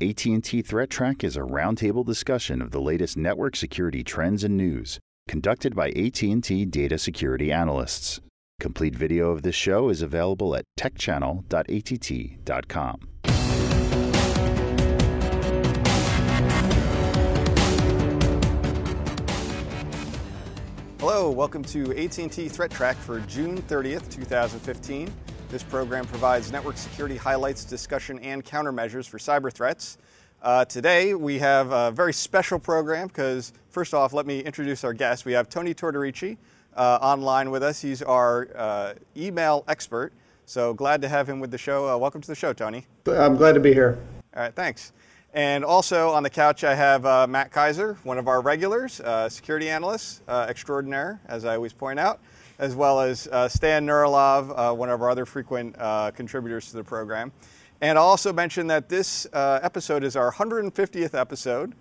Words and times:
AT&T 0.00 0.62
Threat 0.62 0.90
Track 0.90 1.24
is 1.24 1.36
a 1.36 1.40
roundtable 1.40 2.06
discussion 2.06 2.62
of 2.62 2.70
the 2.70 2.80
latest 2.80 3.16
network 3.16 3.56
security 3.56 4.04
trends 4.04 4.44
and 4.44 4.56
news, 4.56 5.00
conducted 5.26 5.74
by 5.74 5.88
AT&T 5.88 6.66
data 6.66 6.96
security 6.96 7.50
analysts. 7.50 8.20
Complete 8.60 8.94
video 8.94 9.32
of 9.32 9.42
this 9.42 9.56
show 9.56 9.88
is 9.88 10.00
available 10.00 10.54
at 10.54 10.64
techchannel.att.com. 10.78 13.00
Hello, 21.00 21.30
welcome 21.30 21.64
to 21.64 21.90
AT&T 21.98 22.48
Threat 22.48 22.70
Track 22.70 22.96
for 22.98 23.18
June 23.20 23.60
30th, 23.62 24.08
2015. 24.10 25.10
This 25.50 25.62
program 25.62 26.04
provides 26.04 26.52
network 26.52 26.76
security 26.76 27.16
highlights, 27.16 27.64
discussion, 27.64 28.18
and 28.18 28.44
countermeasures 28.44 29.08
for 29.08 29.16
cyber 29.16 29.50
threats. 29.50 29.96
Uh, 30.42 30.66
today 30.66 31.14
we 31.14 31.38
have 31.38 31.72
a 31.72 31.90
very 31.90 32.12
special 32.12 32.58
program 32.58 33.06
because, 33.06 33.54
first 33.70 33.94
off, 33.94 34.12
let 34.12 34.26
me 34.26 34.40
introduce 34.40 34.84
our 34.84 34.92
guest. 34.92 35.24
We 35.24 35.32
have 35.32 35.48
Tony 35.48 35.72
Tortorici 35.72 36.36
uh, 36.76 36.98
online 37.00 37.50
with 37.50 37.62
us. 37.62 37.80
He's 37.80 38.02
our 38.02 38.48
uh, 38.54 38.94
email 39.16 39.64
expert. 39.68 40.12
So 40.44 40.74
glad 40.74 41.00
to 41.00 41.08
have 41.08 41.26
him 41.26 41.40
with 41.40 41.50
the 41.50 41.56
show. 41.56 41.88
Uh, 41.88 41.96
welcome 41.96 42.20
to 42.20 42.28
the 42.28 42.34
show, 42.34 42.52
Tony. 42.52 42.86
I'm 43.06 43.36
glad 43.36 43.52
to 43.52 43.60
be 43.60 43.72
here. 43.72 43.98
All 44.36 44.42
right, 44.42 44.54
thanks. 44.54 44.92
And 45.32 45.64
also 45.64 46.10
on 46.10 46.22
the 46.22 46.30
couch, 46.30 46.62
I 46.62 46.74
have 46.74 47.06
uh, 47.06 47.26
Matt 47.26 47.52
Kaiser, 47.52 47.96
one 48.02 48.18
of 48.18 48.28
our 48.28 48.42
regulars, 48.42 49.00
uh, 49.00 49.30
security 49.30 49.70
analyst 49.70 50.20
uh, 50.28 50.44
extraordinaire, 50.46 51.22
as 51.26 51.46
I 51.46 51.54
always 51.54 51.72
point 51.72 51.98
out 51.98 52.20
as 52.58 52.74
well 52.74 53.00
as 53.00 53.28
uh, 53.28 53.48
Stan 53.48 53.86
Nurilov, 53.86 54.52
uh, 54.56 54.74
one 54.74 54.90
of 54.90 55.00
our 55.00 55.10
other 55.10 55.24
frequent 55.24 55.76
uh, 55.78 56.10
contributors 56.10 56.70
to 56.70 56.76
the 56.76 56.84
program. 56.84 57.32
And 57.80 57.96
I'll 57.96 58.06
also 58.06 58.32
mention 58.32 58.66
that 58.66 58.88
this 58.88 59.26
uh, 59.32 59.60
episode 59.62 60.02
is 60.02 60.16
our 60.16 60.32
150th 60.32 61.14
episode. 61.14 61.74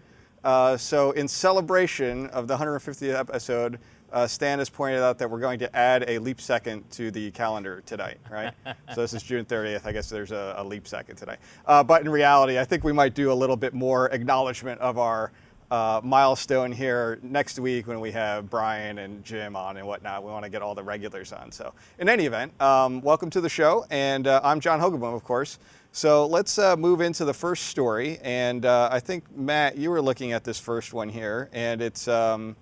Uh, 0.44 0.78
so, 0.78 1.12
in 1.12 1.28
celebration 1.28 2.28
of 2.28 2.48
the 2.48 2.56
150th 2.56 3.18
episode, 3.18 3.80
uh, 4.14 4.28
Stan 4.28 4.60
has 4.60 4.70
pointed 4.70 5.02
out 5.02 5.18
that 5.18 5.30
we're 5.30 5.40
going 5.40 5.60
to 5.60 5.76
add 5.76 6.06
a 6.08 6.20
leap 6.20 6.40
second 6.40 6.90
to 6.92 7.10
the 7.10 7.32
calendar 7.32 7.82
tonight, 7.86 8.20
right? 8.30 8.54
so 8.94 9.02
this 9.02 9.14
is 9.14 9.24
June 9.24 9.44
30th. 9.44 9.86
I 9.86 9.92
guess 9.92 10.10
there's 10.10 10.32
a, 10.32 10.54
a 10.58 10.64
leap 10.64 10.88
second 10.88 11.16
tonight. 11.18 11.40
but 11.66 12.02
in 12.02 12.10
reality, 12.10 12.60
I 12.60 12.64
think 12.64 12.84
we 12.84 12.94
might 12.94 13.16
do 13.16 13.32
a 13.32 13.34
little 13.34 13.58
bit 13.58 13.74
more 13.74 14.10
acknowledgement 14.12 14.80
of 14.80 15.00
our 15.00 15.32
uh, 15.72 16.02
milestone 16.04 16.72
here 16.72 17.20
next 17.22 17.60
week 17.60 17.88
when 17.88 18.00
we 18.00 18.12
have 18.12 18.50
Brian 18.50 19.00
and 19.00 19.24
Jim 19.24 19.56
on 19.56 19.78
and 19.78 19.86
whatnot. 19.86 20.24
We 20.24 20.32
want 20.32 20.44
to 20.44 20.50
get 20.50 20.62
all 20.62 20.76
the 20.76 20.84
regulars 20.84 21.34
on. 21.34 21.52
So, 21.52 21.74
in 22.00 22.08
any 22.08 22.26
event, 22.26 22.60
um, 22.62 23.02
welcome 23.02 23.30
to 23.32 23.42
the 23.42 23.50
show. 23.50 23.86
And 23.90 24.28
uh, 24.28 24.42
I'm 24.44 24.60
John 24.60 24.80
Hogaboom, 24.80 25.14
of 25.14 25.24
course. 25.24 25.60
So, 25.92 26.26
let's 26.26 26.58
uh, 26.58 26.78
move 26.78 27.02
into 27.02 27.26
the 27.26 27.34
first 27.34 27.66
story. 27.66 28.18
And 28.22 28.66
uh, 28.66 28.90
I 28.92 29.00
think, 29.00 29.24
Matt, 29.36 29.78
you 29.78 29.90
were 29.90 30.02
looking 30.02 30.32
at 30.32 30.44
this 30.44 30.60
first 30.60 30.94
one 30.94 31.10
here. 31.10 31.50
And 31.52 31.82
it's 31.82 32.08
um, 32.08 32.56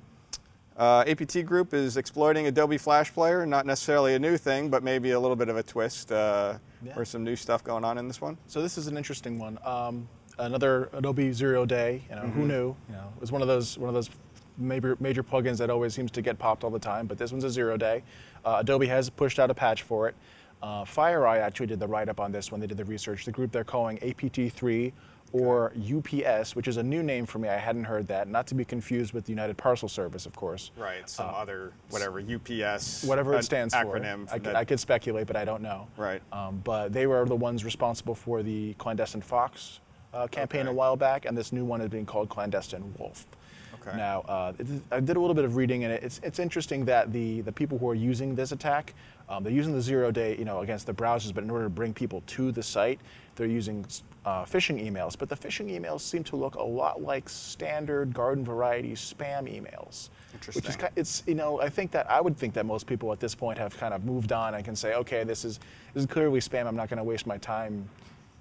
uh, 0.78 1.04
APT 1.08 1.46
Group 1.46 1.74
is 1.74 1.98
exploiting 1.98 2.48
Adobe 2.48 2.78
Flash 2.78 3.14
Player. 3.14 3.46
Not 3.46 3.66
necessarily 3.68 4.16
a 4.16 4.20
new 4.20 4.38
thing, 4.38 4.70
but 4.70 4.84
maybe 4.84 5.12
a 5.12 5.20
little 5.20 5.36
bit 5.36 5.50
of 5.50 5.58
a 5.58 5.64
twist 5.64 6.12
uh, 6.12 6.58
yeah. 6.84 6.94
or 6.96 7.06
some 7.06 7.24
new 7.24 7.36
stuff 7.36 7.64
going 7.64 7.86
on 7.86 8.00
in 8.00 8.08
this 8.08 8.20
one. 8.20 8.38
So, 8.48 8.64
this 8.64 8.80
is 8.80 8.88
an 8.88 8.98
interesting 8.98 9.38
one. 9.38 9.60
Um, 9.64 10.08
another 10.38 10.90
Adobe 10.94 11.32
Zero 11.32 11.66
Day. 11.66 12.04
You 12.10 12.16
know, 12.16 12.22
mm-hmm. 12.24 12.42
who 12.42 12.48
knew? 12.48 12.76
You 12.90 12.96
know, 12.96 13.12
it 13.16 13.22
was 13.22 13.32
one 13.32 13.42
of 13.42 13.48
those 13.48 13.78
one 13.78 13.90
of 13.90 13.94
those 13.94 14.10
major 14.58 14.98
major 15.00 15.24
plugins 15.24 15.58
that 15.58 15.70
always 15.70 15.94
seems 15.94 16.12
to 16.12 16.22
get 16.22 16.38
popped 16.40 16.64
all 16.64 16.70
the 16.70 16.80
time. 16.80 17.08
But 17.08 17.18
this 17.18 17.32
one's 17.32 17.44
a 17.44 17.50
zero 17.50 17.78
day. 17.78 18.04
Uh, 18.44 18.58
Adobe 18.60 18.88
has 18.88 19.10
pushed 19.10 19.40
out 19.40 19.50
a 19.50 19.54
patch 19.54 19.84
for 19.84 20.08
it. 20.08 20.16
Uh, 20.62 20.84
FireEye 20.84 21.40
actually 21.40 21.68
did 21.68 21.80
the 21.80 21.88
write 21.88 22.10
up 22.10 22.20
on 22.20 22.32
this 22.32 22.52
when 22.52 22.62
they 22.62 22.68
did 22.68 22.78
the 22.78 22.86
research. 22.86 23.26
The 23.26 23.32
group 23.32 23.52
they're 23.52 23.64
calling 23.64 23.98
APT3 23.98 24.92
or 25.34 25.74
UPS, 25.76 26.56
which 26.56 26.68
is 26.68 26.78
a 26.78 26.84
new 26.84 27.04
name 27.04 27.26
for 27.26 27.40
me. 27.40 27.50
I 27.50 27.58
hadn't 27.58 27.84
heard 27.84 28.08
that. 28.08 28.28
Not 28.30 28.48
to 28.48 28.56
be 28.56 28.64
confused 28.64 29.14
with 29.14 29.26
the 29.26 29.32
United 29.32 29.58
Parcel 29.58 29.90
Service, 29.90 30.26
of 30.26 30.36
course. 30.36 30.72
Right. 30.78 31.08
Some 31.10 31.28
uh, 31.28 31.34
other 31.34 31.74
whatever 31.90 32.20
UPS. 32.20 33.04
Whatever 33.04 33.36
it 33.36 33.44
stands 33.44 33.74
acronym 33.74 34.30
for. 34.30 34.56
I, 34.56 34.62
I, 34.62 34.66
could 34.66 34.80
speculate, 34.80 35.28
but 35.28 35.36
I 35.36 35.44
don't 35.44 35.62
know. 35.62 35.88
Right. 35.98 36.22
Um, 36.32 36.62
but 36.64 36.94
they 36.94 37.06
were 37.06 37.26
the 37.26 37.36
ones 37.36 37.66
responsible 37.66 38.16
for 38.16 38.44
the 38.44 38.74
clandestine 38.76 39.22
Fox 39.22 39.82
uh, 40.16 40.28
campaign 40.28 40.62
okay. 40.62 40.70
a 40.70 40.74
while 40.74 40.96
back, 40.96 41.26
and 41.26 41.38
this 41.38 41.52
new 41.52 41.66
one 41.66 41.82
is 41.82 41.90
being 41.90 42.06
called 42.06 42.30
Clandestine 42.30 42.94
Wolf. 42.98 43.28
Okay. 43.88 43.98
Now, 43.98 44.22
uh, 44.22 44.54
I 44.92 45.00
did 45.00 45.16
a 45.16 45.20
little 45.20 45.36
bit 45.36 45.46
of 45.46 45.56
reading 45.56 45.84
and 45.84 45.94
it. 45.94 46.04
It's, 46.04 46.20
it's 46.24 46.40
interesting 46.40 46.86
that 46.86 47.14
the, 47.14 47.42
the 47.42 47.52
people 47.52 47.78
who 47.78 47.88
are 47.88 47.96
using 47.96 48.34
this 48.34 48.52
attack, 48.52 48.96
um, 49.30 49.44
they're 49.44 49.54
using 49.54 49.74
the 49.74 49.82
zero 49.82 50.10
day, 50.10 50.36
you 50.38 50.46
know, 50.46 50.62
against 50.62 50.88
the 50.88 50.94
browsers, 50.94 51.34
but 51.34 51.44
in 51.44 51.52
order 51.52 51.66
to 51.66 51.70
bring 51.70 51.94
people 51.94 52.24
to 52.28 52.52
the 52.52 52.64
site, 52.64 53.00
they're 53.36 53.46
using 53.46 53.86
uh, 54.26 54.44
phishing 54.44 54.84
emails. 54.84 55.16
But 55.18 55.30
the 55.30 55.36
phishing 55.36 55.70
emails 55.70 56.02
seem 56.02 56.24
to 56.26 56.36
look 56.36 56.56
a 56.56 56.64
lot 56.64 57.04
like 57.04 57.30
standard 57.30 58.12
garden 58.12 58.44
variety 58.44 58.94
spam 58.94 59.44
emails. 59.44 60.10
Interesting. 60.34 60.64
Which 60.64 60.78
is, 60.78 60.90
it's, 60.96 61.24
you 61.28 61.36
know, 61.36 61.62
I 61.62 61.70
think 61.70 61.92
that 61.92 62.10
I 62.10 62.22
would 62.22 62.38
think 62.38 62.56
that 62.56 62.66
most 62.66 62.88
people 62.88 63.12
at 63.12 63.20
this 63.20 63.36
point 63.36 63.60
have 63.60 63.78
kind 63.78 63.94
of 63.94 64.04
moved 64.04 64.32
on 64.32 64.56
and 64.56 64.66
can 64.66 64.76
say, 64.76 64.96
okay, 64.96 65.24
this 65.24 65.46
is 65.46 65.60
this 65.94 66.02
is 66.02 66.08
clearly 66.08 66.40
spam. 66.40 66.66
I'm 66.66 66.76
not 66.76 66.90
going 66.90 66.98
to 66.98 67.04
waste 67.04 67.28
my 67.28 67.38
time 67.38 67.88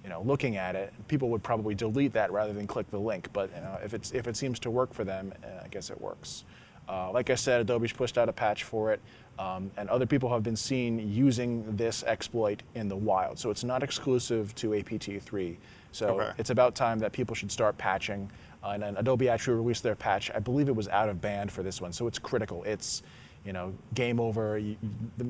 you 0.04 0.10
know, 0.10 0.20
looking 0.22 0.56
at 0.56 0.76
it, 0.76 0.92
people 1.08 1.30
would 1.30 1.42
probably 1.42 1.74
delete 1.74 2.12
that 2.12 2.30
rather 2.30 2.52
than 2.52 2.66
click 2.66 2.88
the 2.90 2.98
link. 2.98 3.28
But 3.32 3.50
you 3.56 3.62
know, 3.62 3.78
if, 3.82 3.94
it's, 3.94 4.12
if 4.12 4.28
it 4.28 4.36
seems 4.36 4.58
to 4.60 4.70
work 4.70 4.92
for 4.92 5.02
them, 5.02 5.32
uh, 5.42 5.64
I 5.64 5.68
guess 5.68 5.90
it 5.90 6.00
works. 6.00 6.44
Uh, 6.86 7.10
like 7.10 7.30
I 7.30 7.34
said, 7.34 7.62
Adobe's 7.62 7.92
pushed 7.92 8.18
out 8.18 8.28
a 8.28 8.32
patch 8.32 8.64
for 8.64 8.92
it, 8.92 9.00
um, 9.38 9.70
and 9.78 9.88
other 9.88 10.04
people 10.04 10.30
have 10.30 10.42
been 10.42 10.56
seen 10.56 11.10
using 11.10 11.64
this 11.76 12.02
exploit 12.02 12.62
in 12.74 12.88
the 12.88 12.96
wild. 12.96 13.38
So 13.38 13.50
it's 13.50 13.64
not 13.64 13.82
exclusive 13.82 14.54
to 14.56 14.70
APT3. 14.70 15.56
So 15.92 16.20
okay. 16.20 16.32
it's 16.36 16.50
about 16.50 16.74
time 16.74 16.98
that 16.98 17.12
people 17.12 17.34
should 17.34 17.50
start 17.50 17.78
patching. 17.78 18.30
Uh, 18.62 18.70
and 18.70 18.82
then 18.82 18.96
Adobe 18.98 19.30
actually 19.30 19.56
released 19.56 19.82
their 19.82 19.94
patch. 19.94 20.30
I 20.34 20.40
believe 20.40 20.68
it 20.68 20.76
was 20.76 20.88
out 20.88 21.08
of 21.08 21.22
band 21.22 21.50
for 21.50 21.62
this 21.62 21.80
one, 21.80 21.92
so 21.92 22.06
it's 22.06 22.18
critical. 22.18 22.62
It's 22.64 23.02
you 23.44 23.52
know, 23.52 23.74
game 23.94 24.20
over. 24.20 24.58
You, 24.58 24.76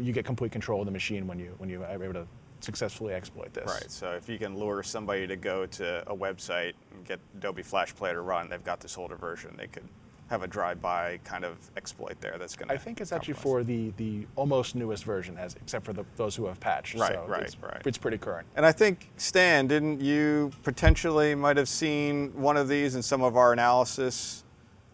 you, 0.01 0.13
get 0.13 0.25
complete 0.25 0.53
control 0.53 0.81
of 0.81 0.87
the 0.87 0.93
machine 0.93 1.27
when 1.27 1.39
you 1.39 1.55
when 1.59 1.69
you 1.69 1.83
are 1.83 2.03
able 2.03 2.15
to 2.15 2.27
successfully 2.65 3.15
exploit 3.15 3.53
this. 3.53 3.67
Right. 3.69 3.91
So 3.91 4.11
if 4.13 4.29
you 4.29 4.39
can 4.39 4.59
lure 4.59 4.83
somebody 4.83 5.27
to 5.27 5.37
go 5.37 5.67
to 5.67 6.03
a 6.09 6.17
website 6.17 6.73
and 6.93 7.05
get 7.05 7.21
Adobe 7.37 7.63
Flash 7.63 7.95
Player 7.95 8.15
to 8.15 8.21
run, 8.21 8.49
they've 8.49 8.65
got 8.65 8.81
this 8.81 8.99
older 8.99 9.17
version. 9.17 9.55
They 9.57 9.67
could 9.67 9.85
have 10.31 10.43
a 10.43 10.47
drive-by 10.47 11.21
kind 11.23 11.45
of 11.45 11.59
exploit 11.77 12.19
there 12.21 12.37
that's 12.39 12.57
going 12.57 12.69
to. 12.69 12.75
I 12.75 12.79
think 12.79 13.03
it's 13.03 13.13
actually 13.13 13.35
for 13.35 13.63
the 13.63 13.93
the 13.99 14.27
almost 14.37 14.75
newest 14.75 15.05
version, 15.05 15.37
as 15.37 15.55
except 15.57 15.85
for 15.85 15.93
the, 15.93 16.05
those 16.17 16.35
who 16.35 16.47
have 16.47 16.59
patched. 16.59 16.95
Right, 16.95 17.13
so 17.13 17.27
right, 17.29 17.43
it's, 17.43 17.57
right. 17.61 17.83
It's 17.85 17.99
pretty 17.99 18.17
current. 18.17 18.47
And 18.57 18.65
I 18.65 18.73
think 18.73 19.11
Stan, 19.19 19.67
didn't 19.67 20.01
you 20.01 20.51
potentially 20.63 21.35
might 21.35 21.59
have 21.59 21.69
seen 21.69 22.33
one 22.35 22.57
of 22.57 22.69
these 22.69 22.95
in 22.95 23.03
some 23.03 23.23
of 23.23 23.37
our 23.37 23.53
analysis? 23.53 24.44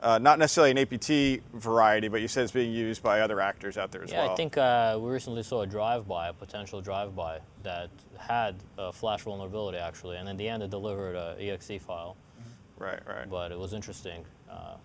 Uh, 0.02 0.18
not 0.18 0.38
necessarily 0.38 0.70
an 0.70 0.78
APT 0.78 1.42
variety, 1.52 2.08
but 2.08 2.22
you 2.22 2.28
said 2.28 2.44
it's 2.44 2.52
being 2.52 2.72
used 2.72 3.02
by 3.02 3.20
other 3.20 3.40
actors 3.40 3.76
out 3.76 3.92
there 3.92 4.02
as 4.02 4.10
yeah, 4.10 4.18
well. 4.18 4.26
Yeah, 4.28 4.32
I 4.32 4.36
think 4.36 4.56
uh, 4.56 4.98
we 5.00 5.10
recently 5.10 5.42
saw 5.42 5.62
a 5.62 5.66
drive-by, 5.66 6.28
a 6.28 6.32
potential 6.32 6.80
drive-by 6.80 7.40
that 7.64 7.90
had 8.18 8.56
a 8.78 8.92
flash 8.92 9.22
vulnerability 9.22 9.76
actually, 9.76 10.16
and 10.16 10.28
in 10.28 10.38
the 10.38 10.48
end 10.48 10.62
it 10.62 10.70
delivered 10.70 11.16
a 11.16 11.36
exe 11.38 11.82
file. 11.82 12.16
Mm-hmm. 12.40 12.82
Right, 12.82 13.00
right. 13.06 13.28
But 13.28 13.52
it 13.52 13.58
was 13.58 13.74
interesting 13.74 14.24
uh, 14.50 14.76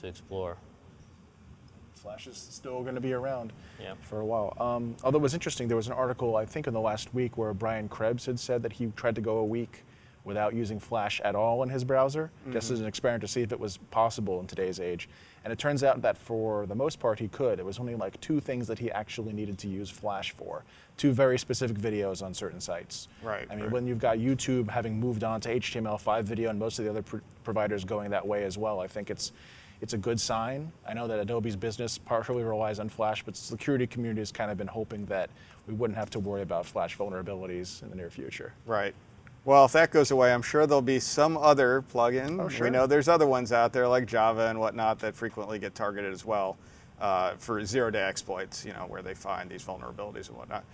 to 0.00 0.06
explore. 0.06 0.56
Flash 1.94 2.28
is 2.28 2.36
still 2.36 2.82
going 2.82 2.94
to 2.94 3.00
be 3.00 3.14
around 3.14 3.52
yeah. 3.82 3.94
for 4.02 4.20
a 4.20 4.24
while. 4.24 4.56
Um, 4.60 4.96
although 5.02 5.18
it 5.18 5.22
was 5.22 5.34
interesting, 5.34 5.66
there 5.66 5.76
was 5.76 5.88
an 5.88 5.94
article 5.94 6.36
I 6.36 6.44
think 6.44 6.68
in 6.68 6.74
the 6.74 6.80
last 6.80 7.12
week 7.12 7.36
where 7.36 7.52
Brian 7.52 7.88
Krebs 7.88 8.26
had 8.26 8.38
said 8.38 8.62
that 8.62 8.74
he 8.74 8.92
tried 8.94 9.16
to 9.16 9.20
go 9.20 9.38
a 9.38 9.44
week 9.44 9.82
without 10.26 10.52
using 10.52 10.78
Flash 10.78 11.20
at 11.24 11.36
all 11.36 11.62
in 11.62 11.68
his 11.68 11.84
browser, 11.84 12.30
mm-hmm. 12.42 12.52
just 12.52 12.70
as 12.72 12.80
an 12.80 12.86
experiment 12.86 13.22
to 13.22 13.28
see 13.28 13.42
if 13.42 13.52
it 13.52 13.58
was 13.58 13.78
possible 13.90 14.40
in 14.40 14.46
today's 14.46 14.80
age. 14.80 15.08
And 15.44 15.52
it 15.52 15.58
turns 15.58 15.84
out 15.84 16.02
that 16.02 16.18
for 16.18 16.66
the 16.66 16.74
most 16.74 16.98
part 16.98 17.20
he 17.20 17.28
could. 17.28 17.60
It 17.60 17.64
was 17.64 17.78
only 17.78 17.94
like 17.94 18.20
two 18.20 18.40
things 18.40 18.66
that 18.66 18.78
he 18.78 18.90
actually 18.90 19.32
needed 19.32 19.56
to 19.58 19.68
use 19.68 19.88
Flash 19.88 20.32
for, 20.32 20.64
two 20.96 21.12
very 21.12 21.38
specific 21.38 21.78
videos 21.78 22.24
on 22.24 22.34
certain 22.34 22.60
sites. 22.60 23.06
Right. 23.22 23.46
I 23.48 23.54
mean, 23.54 23.64
right. 23.64 23.72
when 23.72 23.86
you've 23.86 24.00
got 24.00 24.18
YouTube 24.18 24.68
having 24.68 24.98
moved 24.98 25.22
on 25.22 25.40
to 25.42 25.60
HTML5 25.60 26.24
video 26.24 26.50
and 26.50 26.58
most 26.58 26.80
of 26.80 26.84
the 26.84 26.90
other 26.90 27.02
pr- 27.02 27.18
providers 27.44 27.84
going 27.84 28.10
that 28.10 28.26
way 28.26 28.42
as 28.42 28.58
well, 28.58 28.80
I 28.80 28.88
think 28.88 29.08
it's 29.08 29.32
it's 29.82 29.92
a 29.92 29.98
good 29.98 30.18
sign. 30.18 30.72
I 30.88 30.94
know 30.94 31.06
that 31.06 31.20
Adobe's 31.20 31.54
business 31.54 31.98
partially 31.98 32.42
relies 32.42 32.78
on 32.78 32.88
Flash, 32.88 33.22
but 33.22 33.34
the 33.34 33.40
security 33.40 33.86
community 33.86 34.22
has 34.22 34.32
kind 34.32 34.50
of 34.50 34.56
been 34.56 34.66
hoping 34.66 35.04
that 35.06 35.28
we 35.66 35.74
wouldn't 35.74 35.98
have 35.98 36.08
to 36.10 36.18
worry 36.18 36.42
about 36.42 36.64
Flash 36.64 36.96
vulnerabilities 36.96 37.82
in 37.82 37.90
the 37.90 37.96
near 37.96 38.08
future. 38.08 38.54
Right. 38.64 38.94
Well, 39.46 39.64
if 39.64 39.72
that 39.72 39.92
goes 39.92 40.10
away, 40.10 40.34
I'm 40.34 40.42
sure 40.42 40.66
there'll 40.66 40.82
be 40.82 40.98
some 40.98 41.36
other 41.36 41.84
plugin. 41.94 42.40
Oh, 42.40 42.48
sure. 42.48 42.66
We 42.66 42.70
know 42.70 42.88
there's 42.88 43.06
other 43.06 43.28
ones 43.28 43.52
out 43.52 43.72
there 43.72 43.86
like 43.86 44.04
Java 44.04 44.48
and 44.48 44.58
whatnot 44.58 44.98
that 44.98 45.14
frequently 45.14 45.60
get 45.60 45.72
targeted 45.72 46.12
as 46.12 46.24
well 46.24 46.56
uh, 47.00 47.34
for 47.38 47.64
zero-day 47.64 48.02
exploits, 48.02 48.64
you 48.64 48.72
know, 48.72 48.86
where 48.88 49.02
they 49.02 49.14
find 49.14 49.48
these 49.48 49.62
vulnerabilities 49.62 50.30
and 50.30 50.36
whatnot. 50.36 50.64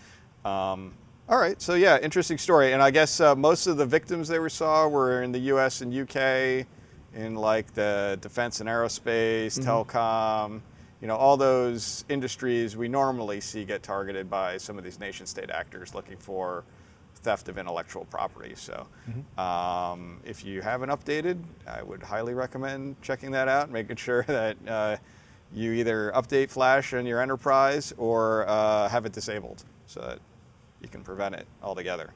Um, 0.47 0.95
all 1.29 1.39
right, 1.39 1.61
so 1.61 1.75
yeah, 1.75 1.99
interesting 1.99 2.39
story. 2.39 2.73
And 2.73 2.83
I 2.83 2.91
guess 2.91 3.21
uh, 3.21 3.37
most 3.37 3.67
of 3.67 3.77
the 3.77 3.85
victims 3.85 4.27
they 4.27 4.39
were 4.39 4.49
saw 4.49 4.89
were 4.89 5.23
in 5.23 5.33
the 5.33 5.41
U.S. 5.41 5.83
and 5.83 5.95
UK, 5.95 6.67
in 7.15 7.35
like 7.35 7.75
the 7.75 8.17
defense 8.23 8.61
and 8.61 8.71
aerospace, 8.71 9.59
mm-hmm. 9.59 9.69
telecom, 9.69 10.63
you 11.03 11.09
know, 11.09 11.17
all 11.17 11.37
those 11.37 12.07
industries 12.09 12.75
we 12.75 12.89
normally 12.89 13.39
see 13.39 13.67
get 13.67 13.83
targeted 13.83 14.31
by 14.31 14.57
some 14.57 14.79
of 14.79 14.85
these 14.85 14.99
nation-state 14.99 15.51
actors 15.51 15.95
looking 15.95 16.17
for 16.17 16.65
theft 17.17 17.49
of 17.49 17.59
intellectual 17.59 18.05
property. 18.07 18.55
So 18.57 18.87
um, 19.41 20.21
if 20.25 20.45
you 20.45 20.61
haven't 20.61 20.91
updated, 20.91 21.39
I 21.67 21.83
would 21.83 22.03
highly 22.03 22.35
recommend 22.35 23.01
checking 23.03 23.31
that 23.33 23.49
out, 23.49 23.71
making 23.71 23.97
sure 23.97 24.23
that 24.27 24.57
uh, 24.67 24.97
you 25.55 25.73
either 25.73 26.13
update 26.15 26.51
Flash 26.51 26.93
in 26.93 27.07
your 27.07 27.21
enterprise 27.21 27.93
or 27.97 28.47
uh, 28.49 28.89
have 28.89 29.07
it 29.07 29.13
disabled 29.13 29.65
so 29.87 30.01
that 30.01 30.19
you 30.81 30.89
can 30.89 31.03
prevent 31.03 31.35
it 31.35 31.47
altogether. 31.63 32.13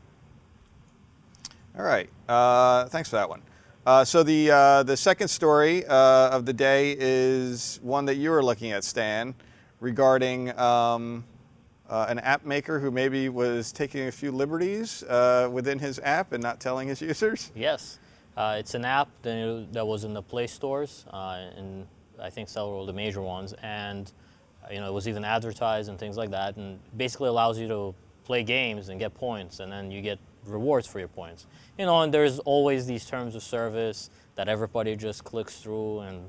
All 1.78 1.84
right, 1.84 2.08
uh, 2.28 2.86
thanks 2.86 3.10
for 3.10 3.16
that 3.16 3.28
one. 3.28 3.42
Uh, 3.84 4.04
so 4.04 4.22
the 4.22 4.50
uh, 4.50 4.82
the 4.82 4.96
second 4.96 5.28
story 5.28 5.84
uh, 5.86 6.30
of 6.30 6.44
the 6.44 6.52
day 6.52 6.96
is 6.98 7.78
one 7.82 8.06
that 8.06 8.16
you 8.16 8.30
were 8.30 8.42
looking 8.42 8.72
at, 8.72 8.82
Stan, 8.82 9.34
regarding 9.80 10.58
um, 10.58 11.22
uh, 11.88 12.06
an 12.08 12.18
app 12.20 12.44
maker 12.44 12.78
who 12.80 12.90
maybe 12.90 13.28
was 13.28 13.72
taking 13.72 14.08
a 14.08 14.12
few 14.12 14.30
liberties 14.30 15.02
uh, 15.04 15.48
within 15.52 15.78
his 15.78 15.98
app 16.00 16.32
and 16.32 16.42
not 16.42 16.60
telling 16.60 16.88
his 16.88 17.00
users. 17.12 17.50
Yes, 17.54 17.98
uh, 18.36 18.56
it's 18.58 18.74
an 18.74 18.84
app 18.84 19.08
that, 19.22 19.86
was 19.86 20.04
in 20.04 20.12
the 20.12 20.22
Play 20.22 20.46
stores, 20.46 21.04
uh, 21.10 21.48
in 21.56 21.86
I 22.20 22.30
think 22.30 22.48
several 22.48 22.80
of 22.80 22.86
the 22.86 22.92
major 22.92 23.20
ones, 23.20 23.54
and 23.62 24.10
you 24.70 24.80
know 24.80 24.88
it 24.88 24.92
was 24.92 25.06
even 25.06 25.24
advertised 25.24 25.88
and 25.88 25.98
things 25.98 26.16
like 26.16 26.30
that, 26.30 26.56
and 26.56 26.78
basically 26.96 27.28
allows 27.28 27.58
you 27.58 27.68
to 27.68 27.94
play 28.24 28.42
games 28.42 28.88
and 28.88 28.98
get 28.98 29.14
points, 29.14 29.60
and 29.60 29.70
then 29.70 29.90
you 29.90 30.02
get 30.02 30.18
rewards 30.44 30.86
for 30.86 30.98
your 30.98 31.08
points. 31.08 31.46
You 31.78 31.86
know, 31.86 32.02
and 32.02 32.12
there's 32.12 32.38
always 32.40 32.86
these 32.86 33.04
terms 33.04 33.34
of 33.34 33.42
service 33.42 34.10
that 34.34 34.48
everybody 34.48 34.96
just 34.96 35.24
clicks 35.24 35.58
through 35.58 36.00
and 36.00 36.26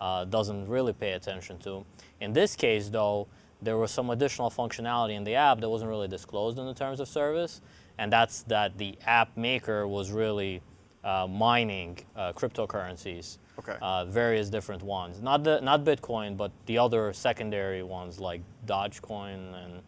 uh, 0.00 0.24
doesn't 0.24 0.68
really 0.68 0.92
pay 0.92 1.12
attention 1.12 1.58
to. 1.58 1.84
In 2.20 2.32
this 2.32 2.56
case, 2.56 2.88
though, 2.88 3.26
there 3.64 3.78
was 3.78 3.90
some 3.90 4.10
additional 4.10 4.50
functionality 4.50 5.14
in 5.16 5.24
the 5.24 5.34
app 5.34 5.60
that 5.60 5.68
wasn't 5.68 5.88
really 5.88 6.08
disclosed 6.08 6.58
in 6.58 6.66
the 6.66 6.74
terms 6.74 7.00
of 7.00 7.08
service, 7.08 7.60
and 7.98 8.12
that's 8.12 8.42
that 8.44 8.76
the 8.78 8.96
app 9.06 9.36
maker 9.36 9.88
was 9.88 10.12
really 10.12 10.60
uh, 11.02 11.26
mining 11.28 11.98
uh, 12.16 12.32
cryptocurrencies, 12.32 13.38
Okay. 13.58 13.76
uh, 13.80 14.04
various 14.06 14.48
different 14.50 14.82
ones. 14.82 15.20
Not 15.20 15.44
the 15.44 15.60
not 15.60 15.84
Bitcoin, 15.84 16.36
but 16.36 16.50
the 16.66 16.78
other 16.78 17.12
secondary 17.12 17.82
ones 17.82 18.20
like 18.20 18.42
Dogecoin 18.66 19.54
and. 19.64 19.82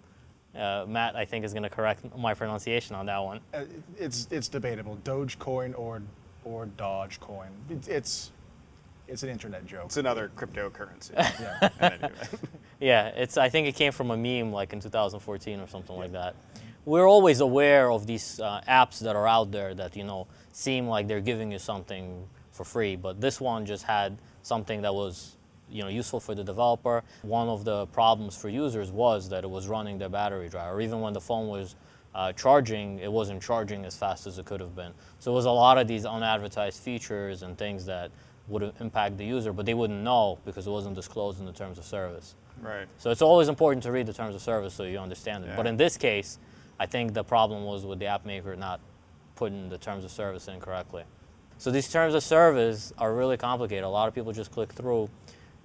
Uh, 0.57 0.87
Matt, 0.89 1.15
I 1.17 1.27
think, 1.27 1.45
is 1.45 1.53
going 1.53 1.65
to 1.65 1.69
correct 1.69 2.03
my 2.17 2.33
pronunciation 2.33 2.97
on 2.97 3.05
that 3.07 3.19
one. 3.19 3.41
Uh, 3.53 3.65
it's 3.99 4.27
it's 4.31 4.49
debatable. 4.49 4.97
Dogecoin 5.05 5.79
or 5.79 6.01
or 6.45 6.65
Dogecoin. 6.79 7.49
It's 7.69 7.89
it's, 7.89 8.33
it's 9.09 9.23
an 9.23 9.29
internet 9.29 9.67
joke. 9.67 9.87
It's 9.87 9.97
another 9.97 10.31
cryptocurrency. 10.37 11.13
yeah. 11.17 11.59
In 11.63 11.71
any 11.81 11.95
event. 11.97 12.41
Yeah, 12.81 13.09
it's. 13.09 13.37
I 13.39 13.49
think 13.49 13.69
it 13.69 13.75
came 13.75 13.93
from 13.93 14.11
a 14.11 14.17
meme 14.17 14.53
like 14.53 14.73
in 14.73 14.81
2014 14.81 15.61
or 15.61 15.69
something 15.69 15.97
like 15.97 16.13
that. 16.13 16.35
We're 16.85 17.09
always 17.09 17.41
aware 17.41 17.91
of 17.91 18.07
these 18.07 18.39
uh, 18.39 18.61
apps 18.69 19.01
that 19.01 19.17
are 19.17 19.27
out 19.27 19.51
there 19.51 19.75
that 19.75 19.97
you 19.97 20.05
know 20.05 20.27
seem 20.53 20.87
like 20.87 21.09
they're 21.09 21.21
giving 21.21 21.51
you 21.53 21.59
something 21.59 22.27
for 22.53 22.65
free, 22.65 22.97
but 22.97 23.21
this 23.21 23.41
one 23.41 23.67
just 23.67 23.85
had 23.85 24.19
something 24.43 24.83
that 24.83 24.95
was 24.95 25.37
you 25.71 25.83
know 25.83 25.89
useful 25.89 26.21
for 26.21 26.35
the 26.35 26.45
developer. 26.45 27.03
One 27.23 27.49
of 27.49 27.65
the 27.65 27.87
problems 27.87 28.37
for 28.37 28.49
users 28.49 28.91
was 28.91 29.29
that 29.31 29.43
it 29.45 29.51
was 29.51 29.69
running 29.69 29.99
their 29.99 30.09
battery 30.09 30.49
dry, 30.49 30.69
or 30.69 30.81
even 30.81 31.01
when 31.01 31.13
the 31.13 31.21
phone 31.21 31.49
was 31.49 31.77
uh, 32.15 32.33
charging, 32.33 32.99
it 32.99 33.13
wasn't 33.13 33.43
charging 33.43 33.85
as 33.85 33.97
fast 33.97 34.27
as 34.27 34.39
it 34.39 34.47
could 34.47 34.61
have 34.61 34.75
been. 34.75 34.93
So 35.19 35.33
it 35.33 35.35
was 35.35 35.45
a 35.45 35.51
lot 35.51 35.77
of 35.77 35.87
these 35.87 36.07
unadvertised 36.07 36.83
features 36.83 37.43
and 37.43 37.59
things 37.59 37.85
that 37.87 38.11
would 38.49 38.73
impact 38.81 39.19
the 39.19 39.25
user, 39.25 39.53
but 39.53 39.67
they 39.67 39.75
wouldn't 39.75 40.03
know 40.03 40.39
because 40.45 40.67
it 40.67 40.71
wasn't 40.71 40.95
disclosed 40.95 41.41
in 41.41 41.47
the 41.47 41.53
terms 41.53 41.79
of 41.79 41.85
service. 41.85 42.35
right. 42.61 42.87
So 42.99 43.11
it's 43.11 43.23
always 43.23 43.49
important 43.49 43.83
to 43.85 43.93
read 43.93 44.07
the 44.07 44.13
terms 44.13 44.35
of 44.35 44.41
service 44.41 44.75
so 44.75 44.85
you 44.85 44.99
understand 44.99 45.45
it. 45.45 45.57
But 45.57 45.67
in 45.67 45.77
this 45.77 45.97
case, 45.97 46.39
I 46.79 46.87
think 46.87 47.15
the 47.15 47.25
problem 47.25 47.65
was 47.65 47.85
with 47.85 47.99
the 47.99 48.07
app 48.07 48.25
maker 48.25 48.55
not 48.55 48.81
putting 49.35 49.69
the 49.69 49.79
terms 49.79 50.05
of 50.05 50.11
service 50.11 50.49
in 50.49 50.61
correctly. 50.61 51.05
So 51.59 51.71
these 51.71 51.89
terms 51.91 52.15
of 52.15 52.23
service 52.23 52.93
are 52.99 53.15
really 53.15 53.37
complicated. 53.37 53.85
A 53.85 53.89
lot 53.89 54.09
of 54.09 54.15
people 54.15 54.33
just 54.33 54.53
click 54.53 54.73
through. 54.73 55.09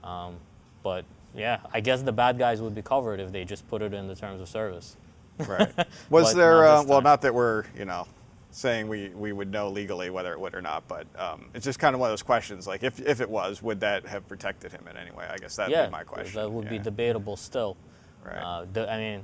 Um, 0.04 0.36
but 0.84 1.06
yeah, 1.36 1.60
I 1.74 1.82
guess 1.82 2.02
the 2.02 2.12
bad 2.12 2.38
guys 2.38 2.62
would 2.62 2.76
be 2.76 2.82
covered 2.82 3.20
if 3.20 3.32
they 3.32 3.44
just 3.44 3.68
put 3.68 3.82
it 3.82 3.94
in 3.94 4.08
the 4.08 4.16
terms 4.16 4.42
of 4.42 4.48
service. 4.48 4.96
Right. 5.38 5.72
Was 6.10 6.34
there, 6.34 6.64
not 6.64 6.82
uh, 6.82 6.84
well, 6.88 7.02
not 7.02 7.22
that 7.22 7.34
we're, 7.34 7.66
you 7.78 7.86
know, 7.86 8.08
saying 8.52 8.88
we, 8.88 9.10
we 9.10 9.32
would 9.32 9.50
know 9.50 9.70
legally 9.70 10.10
whether 10.10 10.34
it 10.34 10.40
would 10.40 10.54
or 10.54 10.62
not, 10.62 10.88
but 10.88 11.08
um, 11.18 11.46
it's 11.54 11.66
just 11.66 11.80
kind 11.80 11.94
of 11.96 12.00
one 12.02 12.10
of 12.10 12.12
those 12.12 12.22
questions. 12.24 12.68
Like, 12.68 12.84
if, 12.84 13.00
if 13.00 13.22
it 13.22 13.30
was, 13.30 13.64
would 13.64 13.80
that 13.80 14.06
have 14.06 14.28
protected 14.28 14.72
him 14.72 14.86
in 14.90 14.98
any 14.98 15.12
way? 15.12 15.26
I 15.30 15.38
guess 15.38 15.56
that'd 15.56 15.72
yeah, 15.72 15.86
be 15.86 15.92
my 15.92 16.04
question. 16.04 16.36
that 16.36 16.52
would 16.52 16.70
be 16.70 16.78
debatable 16.78 17.38
still. 17.38 17.78
Right. 18.24 18.36
Uh, 18.36 18.66
the, 18.72 18.92
I 18.92 18.98
mean, 18.98 19.24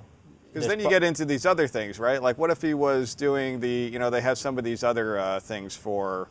Because 0.53 0.67
then 0.67 0.79
you 0.79 0.89
get 0.89 1.03
into 1.03 1.25
these 1.25 1.45
other 1.45 1.67
things, 1.67 1.99
right? 1.99 2.21
Like, 2.21 2.37
what 2.37 2.49
if 2.49 2.61
he 2.61 2.73
was 2.73 3.15
doing 3.15 3.59
the, 3.59 3.69
you 3.69 3.99
know, 3.99 4.09
they 4.09 4.21
have 4.21 4.37
some 4.37 4.57
of 4.57 4.63
these 4.63 4.83
other 4.83 5.19
uh, 5.19 5.39
things 5.39 5.75
for 5.75 6.29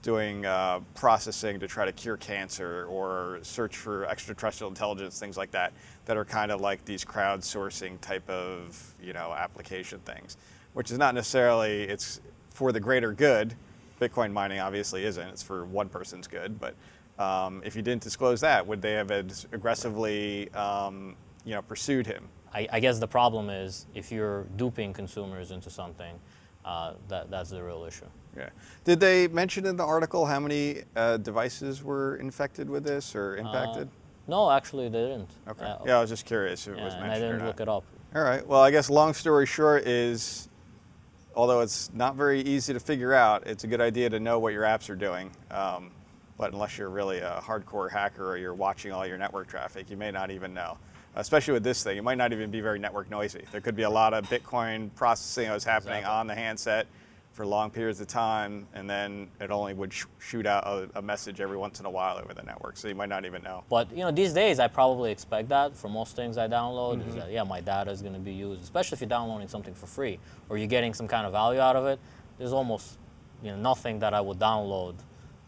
doing 0.00 0.46
uh, 0.46 0.80
processing 0.94 1.60
to 1.60 1.68
try 1.68 1.84
to 1.84 1.92
cure 1.92 2.16
cancer 2.16 2.86
or 2.86 3.40
search 3.42 3.76
for 3.76 4.06
extraterrestrial 4.06 4.70
intelligence, 4.70 5.18
things 5.18 5.36
like 5.36 5.50
that, 5.50 5.72
that 6.06 6.16
are 6.16 6.24
kind 6.24 6.50
of 6.50 6.60
like 6.60 6.84
these 6.84 7.04
crowdsourcing 7.04 8.00
type 8.00 8.28
of, 8.30 8.94
you 9.02 9.12
know, 9.12 9.34
application 9.36 9.98
things, 10.00 10.36
which 10.72 10.90
is 10.90 10.98
not 10.98 11.14
necessarily, 11.14 11.82
it's 11.82 12.20
for 12.58 12.72
the 12.72 12.80
greater 12.80 13.12
good. 13.12 13.54
Bitcoin 14.00 14.32
mining 14.32 14.58
obviously 14.58 15.04
isn't, 15.04 15.28
it's 15.28 15.44
for 15.44 15.64
one 15.64 15.88
person's 15.88 16.26
good, 16.26 16.58
but 16.58 16.74
um, 17.22 17.62
if 17.64 17.76
you 17.76 17.82
didn't 17.82 18.02
disclose 18.02 18.40
that, 18.40 18.66
would 18.66 18.82
they 18.82 18.94
have 18.94 19.12
aggressively, 19.52 20.52
um, 20.54 21.14
you 21.44 21.54
know, 21.54 21.62
pursued 21.62 22.04
him? 22.04 22.28
I, 22.52 22.66
I 22.72 22.80
guess 22.80 22.98
the 22.98 23.06
problem 23.06 23.48
is 23.48 23.86
if 23.94 24.10
you're 24.10 24.44
duping 24.56 24.92
consumers 24.92 25.52
into 25.52 25.70
something, 25.70 26.18
uh, 26.64 26.94
that, 27.06 27.30
that's 27.30 27.50
the 27.50 27.62
real 27.62 27.84
issue. 27.84 28.06
Yeah. 28.36 28.48
Did 28.82 28.98
they 28.98 29.28
mention 29.28 29.64
in 29.64 29.76
the 29.76 29.84
article 29.84 30.26
how 30.26 30.40
many 30.40 30.82
uh, 30.96 31.18
devices 31.18 31.84
were 31.84 32.16
infected 32.16 32.68
with 32.68 32.82
this 32.82 33.14
or 33.14 33.36
impacted? 33.36 33.88
No, 34.26 34.50
actually, 34.50 34.88
they 34.88 35.02
didn't. 35.02 35.30
okay. 35.48 35.64
Uh, 35.64 35.78
yeah, 35.86 35.98
I 35.98 36.00
was 36.00 36.10
just 36.10 36.26
curious 36.26 36.66
if 36.66 36.74
it 36.74 36.78
yeah, 36.78 36.84
was 36.84 36.94
and 36.94 37.04
I 37.04 37.14
didn't 37.20 37.46
look 37.46 37.60
it 37.60 37.68
up. 37.68 37.84
All 38.16 38.22
right. 38.22 38.44
Well, 38.44 38.60
I 38.60 38.72
guess 38.72 38.90
long 38.90 39.14
story 39.14 39.46
short 39.46 39.86
is, 39.86 40.48
although 41.38 41.60
it's 41.60 41.88
not 41.94 42.16
very 42.16 42.40
easy 42.40 42.72
to 42.72 42.80
figure 42.80 43.14
out, 43.14 43.46
it's 43.46 43.62
a 43.62 43.68
good 43.68 43.80
idea 43.80 44.10
to 44.10 44.18
know 44.18 44.40
what 44.40 44.52
your 44.52 44.64
apps 44.64 44.90
are 44.90 44.96
doing. 44.96 45.30
Um, 45.52 45.92
but 46.36 46.52
unless 46.52 46.76
you're 46.76 46.90
really 46.90 47.18
a 47.18 47.40
hardcore 47.42 47.88
hacker 47.88 48.28
or 48.28 48.36
you're 48.36 48.54
watching 48.54 48.90
all 48.90 49.06
your 49.06 49.18
network 49.18 49.46
traffic, 49.46 49.88
you 49.88 49.96
may 49.96 50.10
not 50.10 50.32
even 50.32 50.52
know. 50.52 50.76
Especially 51.14 51.54
with 51.54 51.62
this 51.62 51.84
thing, 51.84 51.96
it 51.96 52.02
might 52.02 52.18
not 52.18 52.32
even 52.32 52.50
be 52.50 52.60
very 52.60 52.80
network 52.80 53.08
noisy. 53.08 53.44
There 53.52 53.60
could 53.60 53.76
be 53.76 53.84
a 53.84 53.90
lot 53.90 54.14
of 54.14 54.28
Bitcoin 54.28 54.92
processing 54.96 55.46
that 55.46 55.54
was 55.54 55.62
happening 55.64 55.98
Exactly. 55.98 56.18
on 56.18 56.26
the 56.26 56.34
handset 56.34 56.88
for 57.38 57.46
long 57.46 57.70
periods 57.70 58.00
of 58.00 58.08
time, 58.08 58.66
and 58.74 58.90
then 58.90 59.30
it 59.40 59.52
only 59.52 59.72
would 59.72 59.92
sh- 59.92 60.06
shoot 60.18 60.44
out 60.44 60.66
a, 60.66 60.90
a 60.96 61.00
message 61.00 61.40
every 61.40 61.56
once 61.56 61.78
in 61.78 61.86
a 61.86 61.90
while 61.90 62.18
over 62.18 62.34
the 62.34 62.42
network, 62.42 62.76
so 62.76 62.88
you 62.88 62.96
might 62.96 63.08
not 63.08 63.24
even 63.24 63.40
know. 63.44 63.62
But 63.68 63.92
you 63.92 63.98
know, 63.98 64.10
these 64.10 64.32
days 64.32 64.58
I 64.58 64.66
probably 64.66 65.12
expect 65.12 65.48
that 65.50 65.76
for 65.76 65.88
most 65.88 66.16
things 66.16 66.36
I 66.36 66.48
download. 66.48 66.96
Mm-hmm. 66.96 67.10
Is 67.10 67.14
that 67.14 67.30
yeah, 67.30 67.44
my 67.44 67.60
data 67.60 67.92
is 67.92 68.02
going 68.02 68.14
to 68.14 68.18
be 68.18 68.32
used, 68.32 68.64
especially 68.64 68.96
if 68.96 69.00
you're 69.02 69.08
downloading 69.08 69.46
something 69.46 69.72
for 69.72 69.86
free 69.86 70.18
or 70.48 70.58
you're 70.58 70.66
getting 70.66 70.92
some 70.92 71.06
kind 71.06 71.26
of 71.26 71.32
value 71.32 71.60
out 71.60 71.76
of 71.76 71.86
it. 71.86 72.00
There's 72.38 72.52
almost 72.52 72.98
you 73.40 73.52
know 73.52 73.56
nothing 73.56 74.00
that 74.00 74.14
I 74.14 74.20
would 74.20 74.40
download 74.40 74.96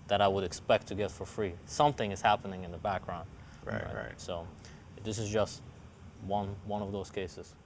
that 0.06 0.20
I 0.20 0.28
would 0.28 0.44
expect 0.44 0.86
to 0.88 0.94
get 0.94 1.10
for 1.10 1.26
free. 1.26 1.54
Something 1.66 2.12
is 2.12 2.22
happening 2.22 2.62
in 2.62 2.70
the 2.70 2.78
background. 2.78 3.26
Right, 3.64 3.82
right. 3.82 4.14
So 4.16 4.46
this 5.02 5.18
is 5.18 5.28
just 5.28 5.60
one 6.24 6.54
one 6.66 6.82
of 6.82 6.92
those 6.92 7.10
cases. 7.10 7.56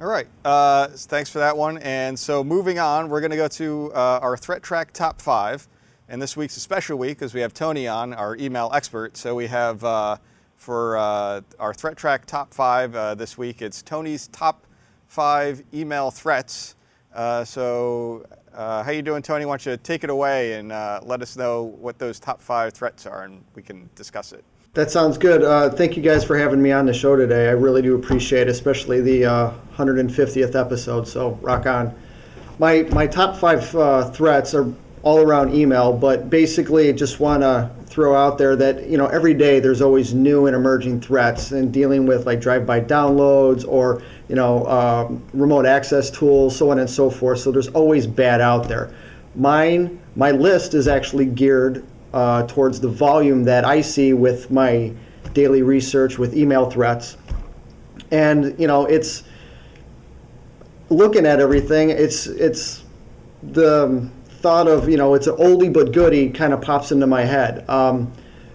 All 0.00 0.06
right. 0.06 0.26
Uh, 0.46 0.86
thanks 0.88 1.28
for 1.28 1.40
that 1.40 1.54
one. 1.54 1.76
And 1.76 2.18
so 2.18 2.42
moving 2.42 2.78
on, 2.78 3.10
we're 3.10 3.20
going 3.20 3.32
to 3.32 3.36
go 3.36 3.48
to 3.48 3.92
uh, 3.94 4.20
our 4.22 4.34
Threat 4.34 4.62
Track 4.62 4.94
Top 4.94 5.20
5. 5.20 5.68
And 6.08 6.22
this 6.22 6.38
week's 6.38 6.56
a 6.56 6.60
special 6.60 6.96
week 6.96 7.18
because 7.18 7.34
we 7.34 7.42
have 7.42 7.52
Tony 7.52 7.86
on, 7.86 8.14
our 8.14 8.34
email 8.36 8.70
expert. 8.72 9.18
So 9.18 9.34
we 9.34 9.46
have 9.48 9.84
uh, 9.84 10.16
for 10.56 10.96
uh, 10.96 11.42
our 11.58 11.74
Threat 11.74 11.98
Track 11.98 12.24
Top 12.24 12.54
5 12.54 12.94
uh, 12.96 13.14
this 13.14 13.36
week, 13.36 13.60
it's 13.60 13.82
Tony's 13.82 14.28
Top 14.28 14.66
5 15.08 15.64
Email 15.74 16.10
Threats. 16.10 16.76
Uh, 17.14 17.44
so 17.44 18.24
how 18.54 18.90
you 18.90 19.02
doing, 19.02 19.20
Tony? 19.20 19.44
Why 19.44 19.58
don't 19.58 19.66
you 19.66 19.76
take 19.76 20.02
it 20.02 20.08
away 20.08 20.54
and 20.54 20.70
let 21.06 21.20
us 21.20 21.36
know 21.36 21.62
what 21.78 21.98
those 21.98 22.18
top 22.18 22.40
five 22.40 22.72
threats 22.72 23.04
are 23.04 23.24
and 23.24 23.44
we 23.54 23.62
can 23.62 23.90
discuss 23.96 24.32
it. 24.32 24.44
That 24.74 24.88
sounds 24.88 25.18
good. 25.18 25.42
Uh, 25.42 25.68
thank 25.68 25.96
you 25.96 26.02
guys 26.02 26.22
for 26.22 26.38
having 26.38 26.62
me 26.62 26.70
on 26.70 26.86
the 26.86 26.94
show 26.94 27.16
today. 27.16 27.48
I 27.48 27.52
really 27.52 27.82
do 27.82 27.96
appreciate, 27.96 28.42
it, 28.42 28.50
especially 28.50 29.00
the 29.00 29.24
uh, 29.24 29.52
150th 29.74 30.54
episode. 30.54 31.08
So 31.08 31.30
rock 31.42 31.66
on. 31.66 31.92
My 32.60 32.82
my 32.82 33.08
top 33.08 33.36
five 33.36 33.74
uh, 33.74 34.08
threats 34.12 34.54
are 34.54 34.72
all 35.02 35.18
around 35.18 35.52
email, 35.52 35.92
but 35.92 36.30
basically, 36.30 36.92
just 36.92 37.18
want 37.18 37.42
to 37.42 37.68
throw 37.86 38.14
out 38.14 38.38
there 38.38 38.54
that 38.54 38.88
you 38.88 38.96
know 38.96 39.08
every 39.08 39.34
day 39.34 39.58
there's 39.58 39.82
always 39.82 40.14
new 40.14 40.46
and 40.46 40.54
emerging 40.54 41.00
threats, 41.00 41.50
and 41.50 41.72
dealing 41.72 42.06
with 42.06 42.26
like 42.26 42.40
drive-by 42.40 42.82
downloads 42.82 43.66
or 43.66 44.02
you 44.28 44.36
know 44.36 44.64
um, 44.66 45.20
remote 45.32 45.66
access 45.66 46.12
tools, 46.12 46.56
so 46.56 46.70
on 46.70 46.78
and 46.78 46.88
so 46.88 47.10
forth. 47.10 47.40
So 47.40 47.50
there's 47.50 47.68
always 47.68 48.06
bad 48.06 48.40
out 48.40 48.68
there. 48.68 48.94
Mine, 49.34 49.98
my 50.14 50.30
list 50.30 50.74
is 50.74 50.86
actually 50.86 51.26
geared 51.26 51.84
uh, 52.12 52.46
towards 52.46 52.80
the 52.80 52.88
volume 52.88 53.44
that 53.44 53.64
I 53.64 53.80
see 53.80 54.12
with 54.12 54.50
my 54.50 54.92
daily 55.32 55.62
research 55.62 56.18
with 56.18 56.36
email 56.36 56.70
threats. 56.70 57.16
And, 58.10 58.58
you 58.58 58.66
know, 58.66 58.86
it's 58.86 59.22
looking 60.88 61.24
at 61.24 61.40
everything, 61.40 61.90
it's 61.90 62.26
it's 62.26 62.82
the 63.42 64.10
thought 64.40 64.68
of 64.68 64.88
you 64.88 64.96
know 64.96 65.14
it's 65.14 65.26
an 65.26 65.36
oldie 65.36 65.72
but 65.72 65.92
goodie 65.92 66.30
kind 66.30 66.52
of 66.52 66.60
pops 66.60 66.92
into 66.92 67.06
my 67.06 67.24
head. 67.24 67.68
Um, 67.68 68.12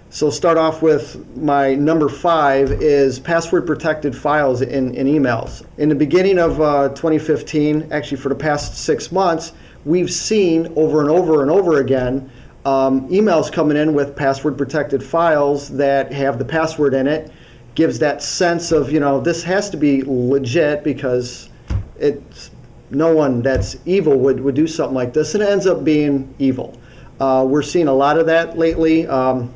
so 0.09 0.29
start 0.29 0.57
off 0.57 0.81
with 0.81 1.35
my 1.35 1.75
number 1.75 2.07
five 2.07 2.71
is 2.71 3.19
password 3.19 3.67
protected 3.67 4.15
files 4.15 4.61
in, 4.61 4.95
in 4.95 5.07
emails. 5.07 5.65
In 5.77 5.89
the 5.89 5.95
beginning 5.95 6.39
of 6.39 6.61
uh, 6.61 6.89
2015, 6.89 7.89
actually 7.91 8.17
for 8.17 8.29
the 8.29 8.35
past 8.35 8.77
six 8.77 9.11
months, 9.11 9.51
we've 9.83 10.11
seen 10.11 10.71
over 10.77 11.01
and 11.01 11.09
over 11.09 11.41
and 11.41 11.51
over 11.51 11.81
again 11.81 12.31
um, 12.65 13.07
emails 13.09 13.51
coming 13.51 13.77
in 13.77 13.93
with 13.93 14.15
password 14.15 14.57
protected 14.57 15.03
files 15.03 15.69
that 15.69 16.11
have 16.11 16.39
the 16.39 16.45
password 16.45 16.93
in 16.93 17.07
it. 17.07 17.31
Gives 17.75 17.99
that 17.99 18.23
sense 18.23 18.71
of 18.71 18.91
you 18.91 18.99
know 18.99 19.19
this 19.19 19.43
has 19.43 19.69
to 19.69 19.77
be 19.77 20.01
legit 20.03 20.83
because 20.83 21.49
it's 21.97 22.51
no 22.89 23.13
one 23.13 23.41
that's 23.41 23.77
evil 23.85 24.17
would, 24.19 24.39
would 24.39 24.55
do 24.55 24.67
something 24.67 24.95
like 24.95 25.13
this, 25.13 25.33
and 25.35 25.43
it 25.43 25.49
ends 25.49 25.67
up 25.67 25.83
being 25.83 26.33
evil. 26.39 26.79
Uh, 27.19 27.45
we're 27.47 27.61
seeing 27.61 27.87
a 27.87 27.93
lot 27.93 28.17
of 28.17 28.25
that 28.27 28.57
lately. 28.57 29.07
Um, 29.07 29.53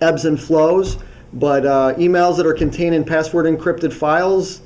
ebbs 0.00 0.24
and 0.24 0.40
flows, 0.40 0.98
but 1.32 1.64
uh, 1.64 1.94
emails 1.94 2.36
that 2.36 2.46
are 2.46 2.54
containing 2.54 3.04
password 3.04 3.46
encrypted 3.46 3.92
files 3.92 4.60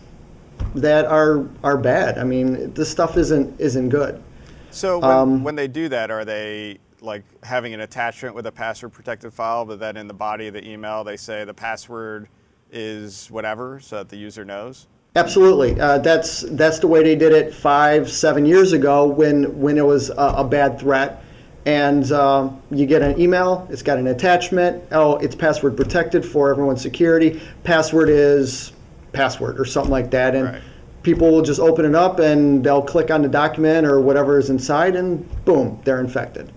that 0.74 1.04
are 1.04 1.46
are 1.62 1.76
bad. 1.76 2.18
I 2.18 2.24
mean, 2.24 2.72
this 2.74 2.90
stuff 2.90 3.16
isn't 3.16 3.60
isn't 3.60 3.88
good. 3.90 4.22
So 4.70 4.98
when, 4.98 5.10
um, 5.10 5.44
when 5.44 5.56
they 5.56 5.68
do 5.68 5.88
that, 5.88 6.10
are 6.10 6.24
they 6.24 6.78
like 7.00 7.24
having 7.44 7.74
an 7.74 7.80
attachment 7.80 8.34
with 8.34 8.46
a 8.46 8.52
password 8.52 8.92
protected 8.92 9.32
file, 9.32 9.64
but 9.64 9.78
then 9.78 9.96
in 9.96 10.08
the 10.08 10.14
body 10.14 10.48
of 10.48 10.54
the 10.54 10.68
email 10.68 11.04
they 11.04 11.16
say 11.16 11.44
the 11.44 11.54
password 11.54 12.28
is 12.70 13.30
whatever, 13.30 13.80
so 13.80 13.96
that 13.96 14.08
the 14.08 14.16
user 14.16 14.44
knows? 14.44 14.86
Absolutely. 15.16 15.80
Uh, 15.80 15.98
that's 15.98 16.42
that's 16.50 16.78
the 16.78 16.86
way 16.86 17.02
they 17.02 17.16
did 17.16 17.32
it 17.32 17.54
five, 17.54 18.10
seven 18.10 18.44
years 18.44 18.72
ago 18.72 19.06
when 19.06 19.58
when 19.60 19.78
it 19.78 19.84
was 19.84 20.10
a, 20.10 20.34
a 20.38 20.44
bad 20.44 20.78
threat 20.78 21.24
and 21.68 22.10
uh, 22.12 22.48
you 22.70 22.86
get 22.86 23.02
an 23.02 23.20
email. 23.20 23.66
It's 23.70 23.82
got 23.82 23.98
an 23.98 24.06
attachment. 24.06 24.82
Oh, 24.90 25.16
it's 25.16 25.34
password 25.34 25.76
protected 25.76 26.24
for 26.24 26.50
everyone's 26.50 26.80
security. 26.80 27.42
Password 27.64 28.08
is 28.08 28.72
password 29.12 29.60
or 29.60 29.64
something 29.64 29.90
like 29.90 30.10
that, 30.12 30.34
and 30.34 30.44
right. 30.44 30.62
people 31.02 31.30
will 31.30 31.42
just 31.42 31.60
open 31.60 31.84
it 31.84 31.94
up 31.94 32.20
and 32.20 32.64
they'll 32.64 32.82
click 32.82 33.10
on 33.10 33.20
the 33.20 33.28
document 33.28 33.86
or 33.86 34.00
whatever 34.00 34.38
is 34.38 34.48
inside, 34.48 34.96
and 34.96 35.28
boom, 35.44 35.78
they're 35.84 36.00
infected. 36.00 36.50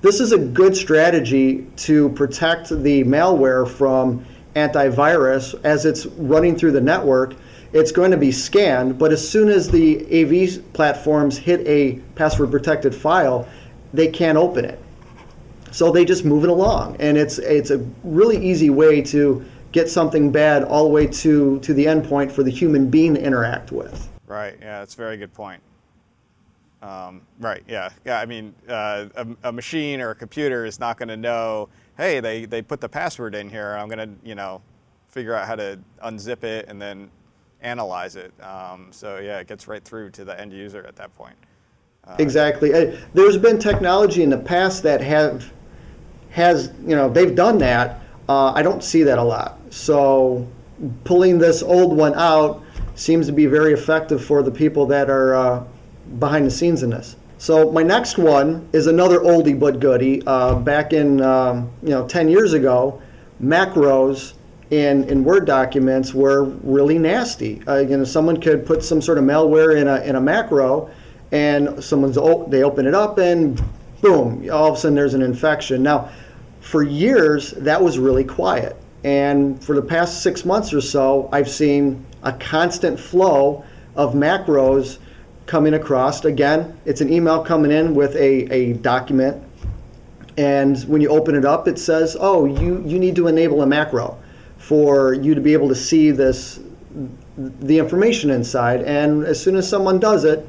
This 0.00 0.20
is 0.20 0.30
a 0.30 0.38
good 0.38 0.76
strategy 0.76 1.66
to 1.78 2.10
protect 2.10 2.68
the 2.68 3.02
malware 3.02 3.68
from 3.68 4.24
antivirus 4.54 5.60
as 5.64 5.84
it's 5.84 6.06
running 6.06 6.56
through 6.56 6.70
the 6.70 6.80
network. 6.80 7.34
It's 7.72 7.90
going 7.90 8.12
to 8.12 8.16
be 8.16 8.30
scanned, 8.30 8.96
but 8.96 9.10
as 9.10 9.28
soon 9.28 9.48
as 9.48 9.68
the 9.68 9.98
AV 10.22 10.72
platforms 10.72 11.36
hit 11.36 11.66
a 11.66 11.98
password 12.14 12.52
protected 12.52 12.94
file, 12.94 13.48
they 13.92 14.06
can't 14.06 14.38
open 14.38 14.64
it. 14.64 14.78
So 15.72 15.90
they 15.90 16.04
just 16.04 16.24
move 16.24 16.44
it 16.44 16.50
along, 16.50 16.96
and 17.00 17.18
it's 17.18 17.38
it's 17.38 17.70
a 17.70 17.78
really 18.04 18.38
easy 18.38 18.70
way 18.70 19.02
to 19.02 19.44
get 19.72 19.90
something 19.90 20.30
bad 20.30 20.62
all 20.62 20.84
the 20.84 20.90
way 20.90 21.08
to 21.08 21.58
to 21.58 21.74
the 21.74 21.86
endpoint 21.86 22.30
for 22.30 22.44
the 22.44 22.50
human 22.50 22.88
being 22.88 23.14
to 23.14 23.22
interact 23.22 23.72
with. 23.72 24.08
Right. 24.28 24.56
Yeah, 24.60 24.78
that's 24.78 24.94
a 24.94 24.96
very 24.96 25.16
good 25.16 25.34
point. 25.34 25.60
Um, 26.80 27.22
right. 27.40 27.62
Yeah. 27.66 27.90
Yeah. 28.04 28.20
I 28.20 28.26
mean, 28.26 28.54
uh, 28.68 29.06
a, 29.16 29.26
a, 29.44 29.52
machine 29.52 30.00
or 30.00 30.10
a 30.10 30.14
computer 30.14 30.64
is 30.64 30.78
not 30.78 30.96
going 30.96 31.08
to 31.08 31.16
know. 31.16 31.68
Hey, 31.96 32.20
they 32.20 32.44
they 32.44 32.62
put 32.62 32.80
the 32.80 32.88
password 32.88 33.34
in 33.34 33.50
here. 33.50 33.74
I'm 33.74 33.88
going 33.88 33.98
to 33.98 34.28
you 34.28 34.36
know 34.36 34.62
figure 35.08 35.34
out 35.34 35.46
how 35.46 35.56
to 35.56 35.78
unzip 36.04 36.44
it 36.44 36.66
and 36.68 36.80
then 36.80 37.10
analyze 37.62 38.14
it. 38.14 38.32
Um, 38.42 38.88
so 38.90 39.18
yeah, 39.18 39.40
it 39.40 39.48
gets 39.48 39.66
right 39.66 39.82
through 39.82 40.10
to 40.10 40.24
the 40.24 40.38
end 40.40 40.52
user 40.52 40.84
at 40.86 40.94
that 40.96 41.14
point. 41.16 41.34
Uh, 42.06 42.16
exactly. 42.18 42.72
Uh, 42.72 42.96
there's 43.14 43.36
been 43.36 43.58
technology 43.58 44.22
in 44.22 44.30
the 44.30 44.38
past 44.38 44.82
that 44.84 45.00
have 45.00 45.52
has 46.30 46.72
you 46.82 46.94
know 46.94 47.08
they've 47.08 47.34
done 47.34 47.58
that. 47.58 48.00
Uh, 48.28 48.52
I 48.52 48.62
don't 48.62 48.84
see 48.84 49.02
that 49.02 49.18
a 49.18 49.22
lot. 49.22 49.58
So 49.70 50.46
pulling 51.04 51.38
this 51.38 51.62
old 51.62 51.96
one 51.96 52.14
out 52.14 52.62
seems 52.94 53.26
to 53.26 53.32
be 53.32 53.46
very 53.46 53.72
effective 53.72 54.24
for 54.24 54.42
the 54.42 54.50
people 54.50 54.86
that 54.86 55.10
are 55.10 55.34
uh, 55.34 55.64
behind 56.18 56.46
the 56.46 56.50
scenes 56.50 56.82
in 56.82 56.90
this. 56.90 57.16
So 57.38 57.70
my 57.70 57.82
next 57.82 58.18
one 58.18 58.68
is 58.72 58.86
another 58.88 59.20
oldie 59.20 59.58
but 59.58 59.78
goodie. 59.78 60.22
Uh, 60.26 60.56
back 60.56 60.92
in 60.92 61.20
um, 61.20 61.70
you 61.82 61.90
know 61.90 62.06
10 62.06 62.28
years 62.28 62.52
ago, 62.52 63.00
macros 63.42 64.34
in, 64.70 65.04
in 65.04 65.24
Word 65.24 65.46
documents 65.46 66.12
were 66.12 66.44
really 66.44 66.98
nasty. 66.98 67.62
Uh, 67.66 67.76
you 67.76 67.96
know, 67.96 68.04
someone 68.04 68.40
could 68.40 68.66
put 68.66 68.82
some 68.82 69.00
sort 69.00 69.18
of 69.18 69.24
malware 69.24 69.80
in 69.80 69.86
a 69.86 70.00
in 70.02 70.16
a 70.16 70.20
macro 70.20 70.90
and 71.30 71.82
someone's 71.82 72.16
they 72.50 72.62
open 72.62 72.86
it 72.86 72.94
up 72.94 73.18
and 73.18 73.62
boom, 74.00 74.48
all 74.50 74.68
of 74.68 74.74
a 74.74 74.78
sudden 74.78 74.94
there's 74.94 75.14
an 75.14 75.22
infection. 75.22 75.82
Now, 75.82 76.10
for 76.60 76.82
years 76.82 77.52
that 77.52 77.82
was 77.82 77.98
really 77.98 78.24
quiet, 78.24 78.76
and 79.04 79.62
for 79.62 79.74
the 79.74 79.82
past 79.82 80.22
six 80.22 80.44
months 80.44 80.72
or 80.72 80.80
so, 80.80 81.28
I've 81.32 81.48
seen 81.48 82.04
a 82.22 82.32
constant 82.32 82.98
flow 82.98 83.64
of 83.94 84.14
macros 84.14 84.98
coming 85.48 85.74
across. 85.74 86.24
Again, 86.24 86.78
it's 86.84 87.00
an 87.00 87.12
email 87.12 87.42
coming 87.42 87.72
in 87.72 87.96
with 87.96 88.14
a, 88.14 88.52
a 88.52 88.74
document, 88.74 89.42
and 90.36 90.78
when 90.82 91.00
you 91.00 91.08
open 91.08 91.34
it 91.34 91.44
up, 91.44 91.66
it 91.66 91.80
says, 91.80 92.16
"Oh, 92.20 92.44
you 92.44 92.80
you 92.86 93.00
need 93.00 93.16
to 93.16 93.26
enable 93.26 93.62
a 93.62 93.66
macro 93.66 94.16
for 94.58 95.12
you 95.12 95.34
to 95.34 95.40
be 95.40 95.52
able 95.52 95.68
to 95.68 95.74
see 95.76 96.12
this." 96.12 96.60
the 97.36 97.78
information 97.78 98.30
inside 98.30 98.82
and 98.82 99.24
as 99.24 99.40
soon 99.40 99.54
as 99.54 99.68
someone 99.68 100.00
does 100.00 100.24
it 100.24 100.44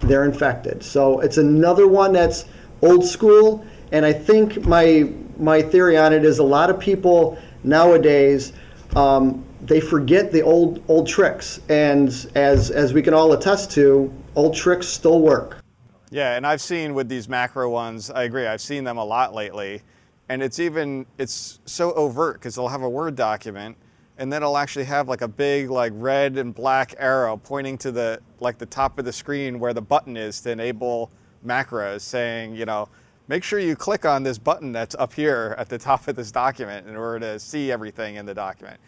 they're 0.00 0.24
infected. 0.24 0.82
So 0.82 1.20
it's 1.20 1.38
another 1.38 1.86
one 1.86 2.12
that's 2.12 2.44
old 2.82 3.04
school, 3.04 3.64
and 3.92 4.04
I 4.04 4.12
think 4.12 4.64
my 4.64 5.10
my 5.38 5.62
theory 5.62 5.96
on 5.96 6.12
it 6.12 6.24
is 6.24 6.38
a 6.38 6.44
lot 6.44 6.70
of 6.70 6.78
people 6.78 7.38
nowadays 7.62 8.52
um, 8.96 9.44
they 9.62 9.80
forget 9.80 10.32
the 10.32 10.42
old 10.42 10.82
old 10.88 11.06
tricks, 11.06 11.60
and 11.68 12.08
as 12.34 12.70
as 12.70 12.92
we 12.92 13.02
can 13.02 13.14
all 13.14 13.32
attest 13.32 13.70
to, 13.72 14.12
old 14.34 14.54
tricks 14.54 14.86
still 14.86 15.20
work. 15.20 15.62
Yeah, 16.10 16.36
and 16.36 16.46
I've 16.46 16.60
seen 16.60 16.94
with 16.94 17.08
these 17.08 17.28
macro 17.28 17.68
ones, 17.70 18.10
I 18.10 18.22
agree. 18.22 18.46
I've 18.46 18.60
seen 18.60 18.84
them 18.84 18.96
a 18.96 19.04
lot 19.04 19.34
lately, 19.34 19.82
and 20.28 20.42
it's 20.42 20.58
even 20.58 21.06
it's 21.18 21.60
so 21.66 21.92
overt 21.92 22.34
because 22.34 22.54
they'll 22.54 22.68
have 22.68 22.82
a 22.82 22.88
Word 22.88 23.14
document 23.14 23.76
and 24.18 24.32
then 24.32 24.42
it'll 24.42 24.58
actually 24.58 24.84
have 24.84 25.08
like 25.08 25.22
a 25.22 25.28
big 25.28 25.70
like 25.70 25.92
red 25.94 26.36
and 26.36 26.54
black 26.54 26.94
arrow 26.98 27.36
pointing 27.36 27.78
to 27.78 27.90
the 27.90 28.20
like 28.40 28.58
the 28.58 28.66
top 28.66 28.98
of 28.98 29.04
the 29.04 29.12
screen 29.12 29.58
where 29.58 29.72
the 29.72 29.80
button 29.80 30.16
is 30.16 30.40
to 30.40 30.50
enable 30.50 31.10
macros 31.46 32.00
saying 32.02 32.54
you 32.54 32.66
know 32.66 32.88
make 33.28 33.44
sure 33.44 33.60
you 33.60 33.76
click 33.76 34.04
on 34.04 34.22
this 34.22 34.36
button 34.36 34.72
that's 34.72 34.96
up 34.96 35.12
here 35.12 35.54
at 35.56 35.68
the 35.68 35.78
top 35.78 36.06
of 36.08 36.16
this 36.16 36.32
document 36.32 36.86
in 36.86 36.96
order 36.96 37.20
to 37.20 37.38
see 37.38 37.70
everything 37.70 38.16
in 38.16 38.26
the 38.26 38.34
document 38.34 38.78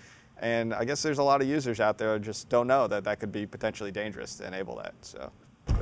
and 0.40 0.74
i 0.74 0.84
guess 0.84 1.02
there's 1.02 1.18
a 1.18 1.22
lot 1.22 1.40
of 1.40 1.46
users 1.46 1.80
out 1.80 1.96
there 1.96 2.14
who 2.14 2.18
just 2.18 2.48
don't 2.48 2.66
know 2.66 2.86
that 2.86 3.04
that 3.04 3.20
could 3.20 3.32
be 3.32 3.46
potentially 3.46 3.90
dangerous 3.90 4.34
to 4.34 4.46
enable 4.46 4.76
that 4.76 4.94
so 5.02 5.30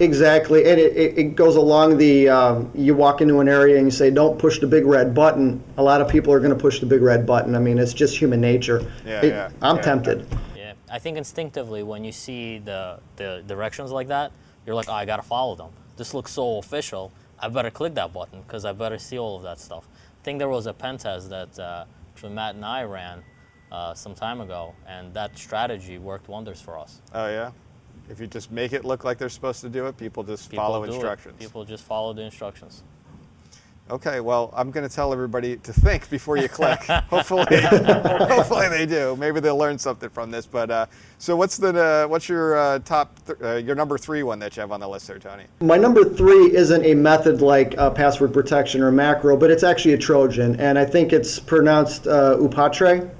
Exactly, 0.00 0.70
and 0.70 0.78
it, 0.78 1.18
it, 1.18 1.34
goes 1.34 1.56
along 1.56 1.98
the 1.98 2.28
um, 2.28 2.70
you 2.74 2.94
walk 2.94 3.20
into 3.20 3.40
an 3.40 3.48
area 3.48 3.76
and 3.78 3.86
you 3.86 3.90
say, 3.90 4.10
"Don't 4.10 4.38
push 4.38 4.60
the 4.60 4.66
big 4.66 4.86
red 4.86 5.12
button." 5.12 5.62
A 5.76 5.82
lot 5.82 6.00
of 6.00 6.08
people 6.08 6.32
are 6.32 6.38
going 6.38 6.52
to 6.52 6.60
push 6.60 6.78
the 6.78 6.86
big 6.86 7.02
red 7.02 7.26
button. 7.26 7.56
I 7.56 7.58
mean, 7.58 7.78
it's 7.78 7.92
just 7.92 8.16
human 8.16 8.40
nature. 8.40 8.88
Yeah, 9.04 9.22
it, 9.22 9.28
yeah. 9.28 9.50
I'm 9.60 9.76
yeah. 9.76 9.82
tempted. 9.82 10.26
Yeah, 10.56 10.74
I 10.90 11.00
think 11.00 11.16
instinctively 11.16 11.82
when 11.82 12.04
you 12.04 12.12
see 12.12 12.58
the 12.58 13.00
the 13.16 13.42
directions 13.46 13.90
like 13.90 14.06
that, 14.08 14.30
you're 14.66 14.76
like, 14.76 14.88
"Oh, 14.88 14.92
I 14.92 15.04
got 15.04 15.16
to 15.16 15.22
follow 15.22 15.56
them. 15.56 15.70
This 15.96 16.14
looks 16.14 16.30
so 16.30 16.58
official. 16.58 17.10
I 17.40 17.48
better 17.48 17.70
click 17.70 17.94
that 17.94 18.12
button 18.12 18.42
because 18.42 18.64
I 18.64 18.72
better 18.72 18.98
see 18.98 19.18
all 19.18 19.36
of 19.36 19.42
that 19.42 19.58
stuff." 19.58 19.88
I 19.88 20.22
think 20.22 20.38
there 20.38 20.48
was 20.48 20.66
a 20.66 20.72
pen 20.72 20.98
test 20.98 21.28
that 21.30 21.58
uh, 21.58 21.86
Matt 22.28 22.54
and 22.54 22.64
I 22.64 22.84
ran 22.84 23.24
uh, 23.72 23.94
some 23.94 24.14
time 24.14 24.40
ago, 24.40 24.74
and 24.86 25.12
that 25.14 25.36
strategy 25.36 25.98
worked 25.98 26.28
wonders 26.28 26.60
for 26.60 26.78
us. 26.78 27.00
Oh 27.14 27.28
yeah. 27.28 27.50
If 28.10 28.20
you 28.20 28.26
just 28.26 28.50
make 28.50 28.72
it 28.72 28.84
look 28.84 29.04
like 29.04 29.18
they're 29.18 29.28
supposed 29.28 29.60
to 29.60 29.68
do 29.68 29.86
it, 29.86 29.96
people 29.98 30.22
just 30.22 30.50
people 30.50 30.64
follow 30.64 30.84
instructions. 30.84 31.34
It. 31.34 31.40
People 31.40 31.64
just 31.64 31.84
follow 31.84 32.12
the 32.14 32.22
instructions. 32.22 32.82
Okay, 33.90 34.20
well, 34.20 34.52
I'm 34.54 34.70
going 34.70 34.86
to 34.86 34.94
tell 34.94 35.14
everybody 35.14 35.56
to 35.56 35.72
think 35.72 36.10
before 36.10 36.36
you 36.36 36.48
click. 36.48 36.80
hopefully, 37.08 37.46
hopefully 37.50 38.68
they 38.68 38.84
do. 38.84 39.16
Maybe 39.16 39.40
they'll 39.40 39.56
learn 39.56 39.78
something 39.78 40.10
from 40.10 40.30
this. 40.30 40.44
But 40.44 40.70
uh, 40.70 40.86
so, 41.16 41.36
what's 41.36 41.56
the 41.56 42.04
uh, 42.04 42.06
what's 42.06 42.28
your 42.28 42.58
uh, 42.58 42.78
top 42.80 43.18
th- 43.24 43.38
uh, 43.42 43.54
your 43.54 43.74
number 43.74 43.96
three 43.96 44.22
one 44.22 44.38
that 44.40 44.56
you 44.56 44.60
have 44.60 44.72
on 44.72 44.80
the 44.80 44.88
list 44.88 45.06
there, 45.08 45.18
Tony? 45.18 45.44
My 45.60 45.78
number 45.78 46.04
three 46.04 46.54
isn't 46.54 46.84
a 46.84 46.94
method 46.94 47.40
like 47.40 47.78
uh, 47.78 47.88
password 47.90 48.34
protection 48.34 48.82
or 48.82 48.92
macro, 48.92 49.38
but 49.38 49.50
it's 49.50 49.62
actually 49.62 49.94
a 49.94 49.98
Trojan, 49.98 50.60
and 50.60 50.78
I 50.78 50.84
think 50.84 51.14
it's 51.14 51.38
pronounced 51.38 52.06
uh, 52.06 52.36
Upatre. 52.38 53.10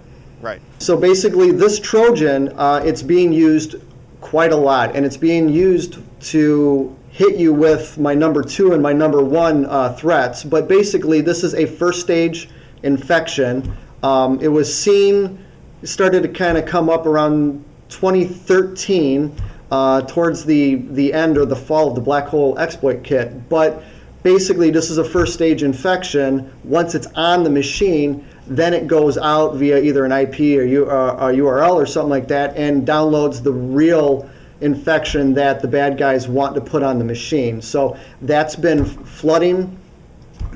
Right. 0.41 0.61
So 0.79 0.97
basically, 0.97 1.51
this 1.51 1.81
Trojan, 1.81 2.53
it's 2.59 3.03
being 3.03 3.33
used 3.33 3.77
quite 4.21 4.53
a 4.53 4.57
lot, 4.57 4.95
and 4.95 5.05
it's 5.05 5.17
being 5.17 5.49
used 5.49 5.99
to 6.21 6.97
hit 7.11 7.37
you 7.37 7.53
with 7.53 7.99
my 7.99 8.15
number 8.15 8.43
two 8.43 8.73
and 8.73 8.83
my 8.83 8.93
number 8.93 9.23
one 9.23 9.67
uh, 9.67 9.93
threats. 9.95 10.45
But 10.45 10.69
basically, 10.69 11.21
this 11.21 11.43
is 11.43 11.55
a 11.55 11.67
first 11.67 12.01
stage 12.01 12.49
infection. 12.83 13.77
Um, 14.03 14.39
it 14.41 14.49
was 14.49 14.73
seen, 14.73 15.45
started 15.83 16.23
to 16.23 16.29
kind 16.29 16.57
of 16.57 16.65
come 16.67 16.89
up 16.89 17.07
around 17.07 17.65
2013 17.89 19.35
uh, 19.71 20.03
towards 20.03 20.45
the, 20.45 20.77
the 20.77 21.13
end 21.13 21.37
or 21.37 21.45
the 21.45 21.57
fall 21.57 21.89
of 21.89 21.95
the 21.95 22.01
black 22.01 22.27
hole 22.27 22.59
exploit 22.59 23.03
kit. 23.03 23.49
But 23.49 23.83
basically, 24.23 24.71
this 24.71 24.91
is 24.91 24.99
a 24.99 25.05
first 25.05 25.35
stage 25.35 25.63
infection. 25.63 26.53
Once 26.65 26.95
it's 26.95 27.09
on 27.17 27.43
the 27.43 27.51
machine, 27.51 28.25
then 28.49 28.75
it 28.75 28.87
goes 28.87 29.19
out 29.19 29.57
via 29.57 29.79
either 29.79 30.05
an 30.05 30.13
IP 30.13 30.41
or 30.59 30.65
U, 30.65 30.91
uh, 30.91 31.17
a 31.19 31.25
URL 31.35 31.75
or 31.75 31.87
something 31.87 32.11
like 32.11 32.29
that 32.29 32.57
and 32.57 32.87
downloads 32.87 33.43
the 33.43 33.53
real 33.53 34.29
infection 34.61 35.35
that 35.35 35.63
the 35.63 35.69
bad 35.69 35.97
guys 35.97 36.27
want 36.27 36.55
to 36.55 36.61
put 36.61 36.83
on 36.83 36.99
the 36.99 37.05
machine. 37.05 37.63
So 37.63 37.97
that's 38.23 38.57
been 38.57 38.85
flooding 38.85 39.79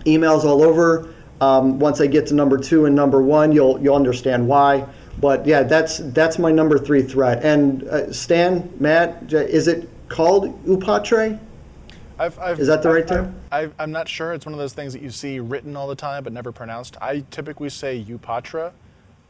emails 0.05 0.45
all 0.45 0.63
over. 0.63 1.15
Um, 1.41 1.79
once 1.79 2.01
I 2.01 2.07
get 2.07 2.27
to 2.29 2.35
number 2.35 2.59
two 2.59 2.87
and 2.87 2.95
number 2.95 3.21
one, 3.21 3.53
you'll 3.53 3.81
you'll 3.81 3.97
understand 3.97 4.47
why. 4.47 4.87
But 5.21 5.47
yeah, 5.47 5.63
that's 5.63 5.99
that's 5.99 6.39
my 6.39 6.51
number 6.53 6.79
three 6.79 7.03
threat. 7.03 7.45
And 7.45 7.83
uh, 7.85 8.13
Stan, 8.13 8.73
Matt, 8.79 9.33
is 9.33 9.69
it 9.69 9.89
called 10.09 10.65
Upatre? 10.67 11.39
I've, 12.23 12.39
I've, 12.39 12.61
Is 12.61 12.69
that 12.69 12.83
the 12.83 12.89
right 12.89 13.03
I've- 13.03 13.09
term? 13.09 13.35
I've, 13.51 13.75
I'm 13.81 13.91
not 13.91 14.09
sure. 14.09 14.33
It's 14.33 14.47
one 14.47 14.53
of 14.53 14.59
those 14.61 14.73
things 14.75 14.93
that 14.93 15.03
you 15.03 15.11
see 15.11 15.41
written 15.41 15.75
all 15.77 15.89
the 15.89 15.97
time 15.97 16.23
but 16.23 16.33
never 16.33 16.53
pronounced. 16.53 16.97
I 17.03 17.25
typically 17.31 17.69
say 17.69 18.05
Upatra, 18.09 18.73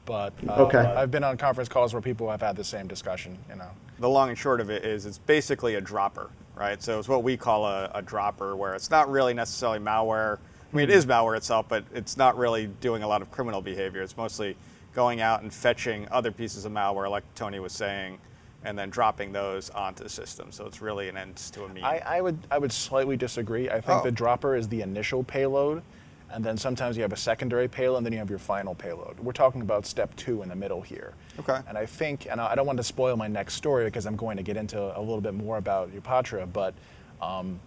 but 0.05 0.35
uh, 0.47 0.65
Okay. 0.65 0.79
I've 0.79 1.11
been 1.11 1.25
on 1.25 1.39
conference 1.39 1.69
calls 1.71 1.95
where 1.95 2.03
people 2.03 2.31
have 2.31 2.43
had 2.43 2.55
the 2.55 2.65
same 2.65 2.87
discussion. 2.87 3.39
You 3.49 3.57
know, 3.57 3.71
The 3.99 4.09
long 4.09 4.29
and 4.29 4.37
short 4.37 4.61
of 4.61 4.69
it 4.71 4.85
is 4.85 5.07
it's 5.07 5.17
basically 5.19 5.77
a 5.77 5.81
dropper, 5.81 6.31
right? 6.55 6.83
So 6.83 6.99
it's 6.99 7.09
what 7.09 7.23
we 7.23 7.37
call 7.37 7.65
a, 7.67 7.91
a 7.95 8.03
dropper, 8.03 8.57
where 8.57 8.75
it's 8.75 8.91
not 8.91 9.11
really 9.11 9.33
necessarily 9.33 9.79
malware. 9.79 10.37
I 10.73 10.77
mean, 10.77 10.85
it 10.85 10.95
is 10.95 11.07
malware 11.07 11.37
itself, 11.37 11.67
but 11.69 11.85
it's 11.95 12.17
not 12.19 12.37
really 12.37 12.67
doing 12.81 13.03
a 13.03 13.09
lot 13.09 13.23
of 13.23 13.31
criminal 13.31 13.63
behavior. 13.63 14.03
It's 14.03 14.17
mostly 14.19 14.55
going 14.95 15.23
out 15.23 15.41
and 15.43 15.53
fetching 15.53 16.07
other 16.11 16.31
pieces 16.31 16.67
of 16.67 16.73
malware, 16.73 17.11
like 17.11 17.25
Tony 17.35 17.59
was 17.59 17.73
saying, 17.73 18.19
and 18.65 18.79
then 18.79 18.91
dropping 18.91 19.33
those 19.33 19.71
onto 19.71 20.03
the 20.03 20.09
system. 20.09 20.53
So 20.53 20.67
it's 20.67 20.81
really 20.81 21.09
an 21.09 21.17
end 21.17 21.37
to 21.37 21.65
a 21.65 21.69
mean. 21.69 21.85
I, 21.85 21.99
I 21.99 22.21
would 22.21 22.39
I 22.51 22.59
would 22.59 22.73
slightly 22.73 23.17
disagree. 23.17 23.69
I 23.69 23.81
think 23.81 24.01
Oh. 24.01 24.03
the 24.05 24.13
dropper 24.13 24.55
is 24.57 24.69
the 24.69 24.83
initial 24.83 25.25
payload, 25.25 25.83
and 26.31 26.45
then 26.45 26.57
sometimes 26.57 26.97
you 26.97 27.03
have 27.03 27.13
a 27.13 27.17
secondary 27.17 27.69
payload, 27.69 27.99
and 27.99 28.07
then 28.07 28.13
you 28.13 28.19
have 28.19 28.31
your 28.31 28.39
final 28.39 28.75
payload. 28.75 29.19
We're 29.21 29.33
talking 29.33 29.63
about 29.63 29.85
step 29.87 30.15
two 30.17 30.43
in 30.43 30.49
the 30.49 30.57
middle 30.57 30.81
here. 30.81 31.15
Okay. 31.39 31.59
And 31.69 31.77
I 31.77 31.87
think, 31.87 32.27
and 32.31 32.41
I 32.41 32.55
don't 32.55 32.67
want 32.67 32.79
to 32.79 32.85
spoil 32.85 33.17
my 33.17 33.29
next 33.29 33.55
story 33.55 33.85
because 33.87 34.07
I'm 34.07 34.17
going 34.17 34.37
to 34.37 34.43
get 34.43 34.57
into 34.57 34.79
a 34.97 35.01
little 35.01 35.21
bit 35.21 35.35
more 35.35 35.59
about 35.59 35.91
Upatra, 35.93 36.51
but 36.53 36.75
um, 37.21 37.59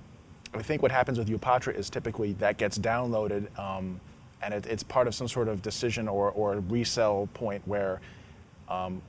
I 0.53 0.61
think 0.61 0.81
what 0.81 0.91
happens 0.91 1.17
with 1.17 1.27
Upatra 1.27 1.75
is 1.75 1.89
typically 1.89 2.33
that 2.33 2.57
gets 2.57 2.77
downloaded, 2.77 3.47
um, 3.59 3.99
and 4.41 4.53
it, 4.53 4.65
it's 4.67 4.83
part 4.83 5.07
of 5.07 5.13
some 5.15 5.27
sort 5.27 5.47
of 5.47 5.61
decision 5.61 6.07
or, 6.07 6.31
or 6.31 6.59
resell 6.69 7.27
point 7.33 7.61
where 7.67 7.99
um, 8.69 9.01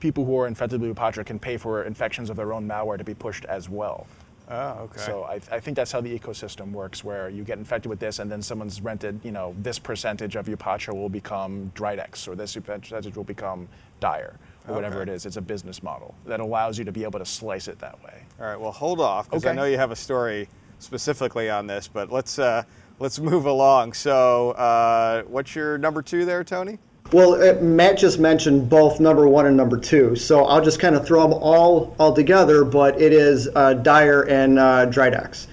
people 0.00 0.24
who 0.24 0.38
are 0.38 0.46
infected 0.46 0.80
with 0.80 0.94
Upatra 0.94 1.24
can 1.26 1.38
pay 1.38 1.56
for 1.56 1.82
infections 1.84 2.30
of 2.30 2.36
their 2.36 2.52
own 2.52 2.66
malware 2.68 2.98
to 2.98 3.04
be 3.04 3.14
pushed 3.14 3.44
as 3.46 3.68
well. 3.68 4.06
oh, 4.50 4.70
okay. 4.84 5.00
So 5.00 5.24
I, 5.24 5.40
I 5.50 5.60
think 5.60 5.76
that's 5.76 5.90
how 5.92 6.00
the 6.00 6.16
ecosystem 6.18 6.70
works, 6.72 7.02
where 7.04 7.28
you 7.28 7.42
get 7.44 7.58
infected 7.58 7.90
with 7.90 7.98
this, 7.98 8.18
and 8.18 8.30
then 8.30 8.40
someone's 8.40 8.80
rented, 8.80 9.20
you 9.24 9.32
know, 9.32 9.54
this 9.58 9.78
percentage 9.78 10.36
of 10.36 10.46
Upatra 10.46 10.94
will 10.94 11.08
become 11.08 11.72
Dridex, 11.74 12.28
or 12.28 12.34
this 12.34 12.54
percentage 12.56 13.16
will 13.16 13.24
become 13.24 13.68
Dyre, 14.00 14.36
or 14.68 14.74
whatever 14.74 15.00
it 15.02 15.08
Okay. 15.08 15.14
is. 15.16 15.26
It's 15.26 15.36
a 15.36 15.42
business 15.42 15.82
model 15.82 16.14
that 16.26 16.40
allows 16.40 16.78
you 16.78 16.84
to 16.84 16.92
be 16.92 17.02
able 17.04 17.18
to 17.18 17.26
slice 17.26 17.66
it 17.68 17.78
that 17.80 18.02
way. 18.04 18.22
All 18.40 18.46
right. 18.46 18.60
Well, 18.60 18.72
hold 18.72 19.00
off 19.00 19.28
because 19.28 19.46
I 19.46 19.52
know 19.52 19.64
you 19.64 19.76
have 19.78 19.90
a 19.90 19.96
story 19.96 20.48
specifically 20.78 21.50
on 21.50 21.66
this, 21.66 21.88
but 21.88 22.12
let's 22.12 22.38
uh, 22.38 22.62
let's 23.00 23.18
move 23.18 23.46
along. 23.46 23.94
So, 23.94 24.52
uh, 24.52 25.22
what's 25.24 25.56
your 25.56 25.76
number 25.76 26.02
two 26.02 26.24
there, 26.24 26.44
Tony? 26.44 26.78
Well, 27.10 27.42
uh, 27.42 27.60
Matt 27.62 27.96
just 27.96 28.18
mentioned 28.18 28.68
both 28.68 29.00
number 29.00 29.26
one 29.26 29.46
and 29.46 29.56
number 29.56 29.78
two, 29.78 30.14
so 30.14 30.44
I'll 30.44 30.62
just 30.62 30.78
kind 30.78 30.94
of 30.94 31.06
throw 31.06 31.22
them 31.22 31.32
all 31.32 31.94
all 31.98 32.12
together. 32.12 32.64
But 32.64 33.00
it 33.00 33.14
is 33.14 33.48
uh, 33.54 33.74
Dyre 33.74 34.28
and 34.28 34.58
uh, 34.58 34.86
Dridex. 34.86 35.46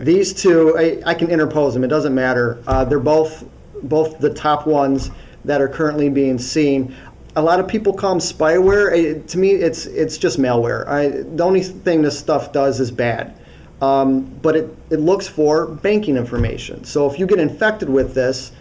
These 0.00 0.32
two, 0.32 0.74
I, 0.78 1.02
I 1.10 1.14
can 1.14 1.30
interpose 1.30 1.74
them. 1.74 1.84
It 1.84 1.88
doesn't 1.88 2.14
matter. 2.14 2.62
Uh, 2.66 2.86
they're 2.86 2.98
both 2.98 3.44
both 3.82 4.20
the 4.20 4.32
top 4.32 4.66
ones 4.66 5.10
that 5.44 5.60
are 5.60 5.68
currently 5.68 6.08
being 6.08 6.38
seen. 6.38 6.96
A 7.36 7.42
lot 7.42 7.60
of 7.60 7.68
people 7.68 7.92
call 7.92 8.10
them 8.10 8.18
spyware. 8.18 8.96
It, 8.96 9.28
to 9.28 9.38
me, 9.38 9.50
it's 9.50 9.84
it's 9.84 10.16
just 10.16 10.38
malware. 10.38 10.88
I, 10.88 11.08
the 11.08 11.44
only 11.44 11.62
thing 11.62 12.00
this 12.00 12.18
stuff 12.18 12.52
does 12.54 12.80
is 12.80 12.90
bad. 12.90 13.36
Um, 13.82 14.22
but 14.40 14.56
it, 14.56 14.76
it 14.90 15.00
looks 15.00 15.26
for 15.28 15.66
banking 15.66 16.16
information. 16.16 16.84
So 16.84 17.10
if 17.10 17.18
you 17.18 17.26
get 17.26 17.40
infected 17.40 17.90
with 17.90 18.14
this, 18.14 18.52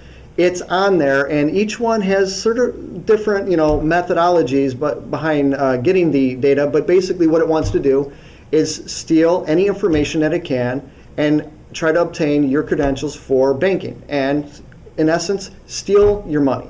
it's 0.41 0.61
on 0.61 0.97
there, 0.97 1.29
and 1.29 1.55
each 1.55 1.79
one 1.79 2.01
has 2.01 2.41
sort 2.41 2.57
of 2.57 3.05
different, 3.05 3.49
you 3.49 3.57
know, 3.57 3.79
methodologies, 3.79 4.77
but 4.77 5.11
behind 5.11 5.53
uh, 5.53 5.77
getting 5.77 6.11
the 6.11 6.35
data. 6.35 6.67
But 6.67 6.87
basically, 6.87 7.27
what 7.27 7.41
it 7.41 7.47
wants 7.47 7.69
to 7.71 7.79
do 7.79 8.11
is 8.51 8.91
steal 8.91 9.45
any 9.47 9.67
information 9.67 10.21
that 10.21 10.33
it 10.33 10.43
can 10.43 10.89
and 11.17 11.49
try 11.73 11.91
to 11.91 12.01
obtain 12.01 12.49
your 12.49 12.63
credentials 12.63 13.15
for 13.15 13.53
banking, 13.53 14.01
and 14.09 14.61
in 14.97 15.09
essence, 15.09 15.51
steal 15.67 16.25
your 16.27 16.41
money. 16.41 16.69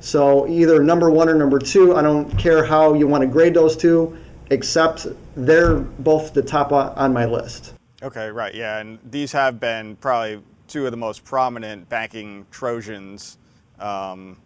So 0.00 0.46
either 0.48 0.82
number 0.82 1.10
one 1.10 1.28
or 1.28 1.34
number 1.34 1.58
two, 1.58 1.96
I 1.96 2.02
don't 2.02 2.30
care 2.38 2.64
how 2.64 2.94
you 2.94 3.06
want 3.06 3.22
to 3.22 3.26
grade 3.26 3.54
those 3.54 3.76
two, 3.76 4.18
except 4.50 5.06
they're 5.34 5.76
both 5.76 6.34
the 6.34 6.42
top 6.42 6.72
on 6.72 6.88
on 6.96 7.12
my 7.12 7.24
list. 7.24 7.74
Okay, 8.02 8.30
right, 8.30 8.54
yeah, 8.54 8.80
and 8.80 8.98
these 9.10 9.32
have 9.32 9.58
been 9.58 9.96
probably 9.96 10.42
two 10.68 10.84
of 10.86 10.90
the 10.90 10.96
most 10.96 11.24
prominent 11.24 11.88
banking 11.88 12.46
Trojans 12.50 13.38
um, 13.78 14.36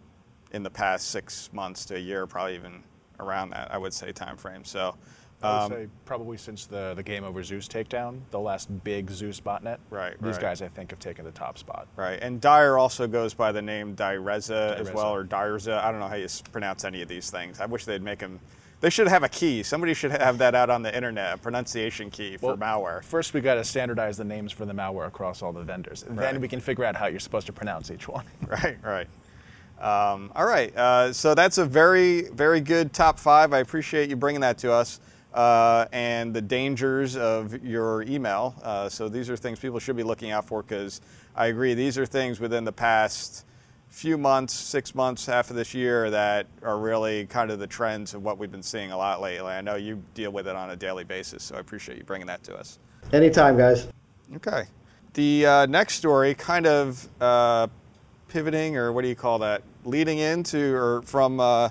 in 0.51 0.63
the 0.63 0.69
past 0.69 1.09
six 1.09 1.49
months 1.53 1.85
to 1.85 1.95
a 1.95 1.99
year, 1.99 2.25
probably 2.27 2.55
even 2.55 2.83
around 3.19 3.51
that, 3.51 3.71
I 3.73 3.77
would 3.77 3.93
say, 3.93 4.11
time 4.11 4.37
frame. 4.37 4.63
So, 4.63 4.95
I 5.41 5.63
um, 5.63 5.71
would 5.71 5.77
say 5.77 5.87
probably 6.05 6.37
since 6.37 6.65
the, 6.65 6.93
the 6.95 7.03
Game 7.03 7.23
Over 7.23 7.43
Zeus 7.43 7.67
takedown, 7.67 8.19
the 8.31 8.39
last 8.39 8.83
big 8.83 9.09
Zeus 9.09 9.39
botnet. 9.39 9.77
Right, 9.89 10.21
These 10.21 10.33
right. 10.33 10.41
guys, 10.41 10.61
I 10.61 10.67
think, 10.67 10.89
have 10.89 10.99
taken 10.99 11.25
the 11.25 11.31
top 11.31 11.57
spot. 11.57 11.87
right, 11.95 12.19
and 12.21 12.41
Dyre 12.41 12.77
also 12.77 13.07
goes 13.07 13.33
by 13.33 13.51
the 13.51 13.61
name 13.61 13.95
Dyreza 13.95 14.77
as 14.77 14.91
well, 14.91 15.13
or 15.13 15.23
Dyrza. 15.23 15.81
I 15.83 15.91
don't 15.91 15.99
know 15.99 16.07
how 16.07 16.15
you 16.15 16.27
pronounce 16.51 16.83
any 16.83 17.01
of 17.01 17.07
these 17.07 17.29
things. 17.29 17.61
I 17.61 17.65
wish 17.65 17.85
they'd 17.85 18.01
make 18.01 18.19
them. 18.19 18.39
They 18.81 18.89
should 18.89 19.07
have 19.07 19.23
a 19.23 19.29
key. 19.29 19.61
Somebody 19.63 19.93
should 19.93 20.11
have 20.11 20.37
that 20.37 20.55
out 20.55 20.69
on 20.69 20.81
the 20.83 20.95
internet, 20.95 21.33
a 21.33 21.37
pronunciation 21.37 22.09
key 22.09 22.37
for 22.37 22.55
Well, 22.55 22.57
malware. 22.57 23.03
First, 23.03 23.33
we 23.33 23.41
got 23.41 23.55
to 23.55 23.63
standardize 23.63 24.15
the 24.15 24.23
names 24.23 24.53
for 24.53 24.65
the 24.65 24.73
malware 24.73 25.07
across 25.07 25.41
all 25.41 25.51
the 25.51 25.63
vendors. 25.63 26.03
and 26.03 26.17
Right. 26.17 26.31
Then 26.31 26.41
we 26.41 26.47
can 26.47 26.61
figure 26.61 26.85
out 26.85 26.95
how 26.95 27.07
you're 27.07 27.19
supposed 27.19 27.47
to 27.47 27.53
pronounce 27.53 27.91
each 27.91 28.07
one. 28.07 28.25
Right, 28.47 28.77
right. 28.83 29.07
Um, 29.79 30.31
all 30.35 30.45
right. 30.45 30.75
Uh, 30.75 31.13
so 31.13 31.35
that's 31.35 31.57
a 31.57 31.65
very, 31.65 32.23
very 32.29 32.61
good 32.61 32.93
top 32.93 33.19
five. 33.19 33.53
I 33.53 33.59
appreciate 33.59 34.09
you 34.09 34.15
bringing 34.15 34.41
that 34.41 34.57
to 34.59 34.71
us 34.71 34.99
uh, 35.33 35.85
and 35.91 36.33
the 36.33 36.41
dangers 36.41 37.15
of 37.15 37.63
your 37.63 38.01
email. 38.03 38.55
Uh, 38.63 38.89
so 38.89 39.07
these 39.07 39.29
are 39.29 39.37
things 39.37 39.59
people 39.59 39.79
should 39.79 39.95
be 39.95 40.03
looking 40.03 40.31
out 40.31 40.45
for 40.45 40.63
because 40.63 41.01
I 41.35 41.47
agree, 41.47 41.73
these 41.73 41.97
are 41.97 42.05
things 42.05 42.39
within 42.39 42.65
the 42.65 42.71
past 42.71 43.45
few 43.89 44.17
months, 44.17 44.53
six 44.53 44.95
months, 44.95 45.25
half 45.25 45.49
of 45.49 45.55
this 45.55 45.73
year 45.73 46.09
that 46.11 46.47
are 46.63 46.77
really 46.77 47.25
kind 47.25 47.51
of 47.51 47.59
the 47.59 47.67
trends 47.67 48.13
of 48.13 48.23
what 48.23 48.37
we've 48.37 48.51
been 48.51 48.63
seeing 48.63 48.91
a 48.91 48.97
lot 48.97 49.21
lately. 49.21 49.51
I 49.51 49.61
know 49.61 49.75
you 49.75 50.01
deal 50.13 50.31
with 50.31 50.47
it 50.47 50.55
on 50.55 50.69
a 50.69 50.75
daily 50.75 51.03
basis, 51.03 51.43
so 51.43 51.55
I 51.55 51.59
appreciate 51.59 51.97
you 51.97 52.03
bringing 52.03 52.27
that 52.27 52.43
to 52.43 52.55
us. 52.55 52.79
Anytime, 53.11 53.57
guys. 53.57 53.87
Okay. 54.35 54.63
The 55.13 55.45
uh, 55.45 55.65
next 55.65 55.95
story, 55.95 56.35
kind 56.35 56.67
of 56.67 57.07
uh, 57.19 57.67
pivoting, 58.27 58.77
or 58.77 58.93
what 58.93 59.01
do 59.01 59.07
you 59.07 59.15
call 59.15 59.39
that? 59.39 59.63
Leading 59.83 60.19
into, 60.19 60.75
or 60.75 61.01
from 61.01 61.39
uh, 61.39 61.69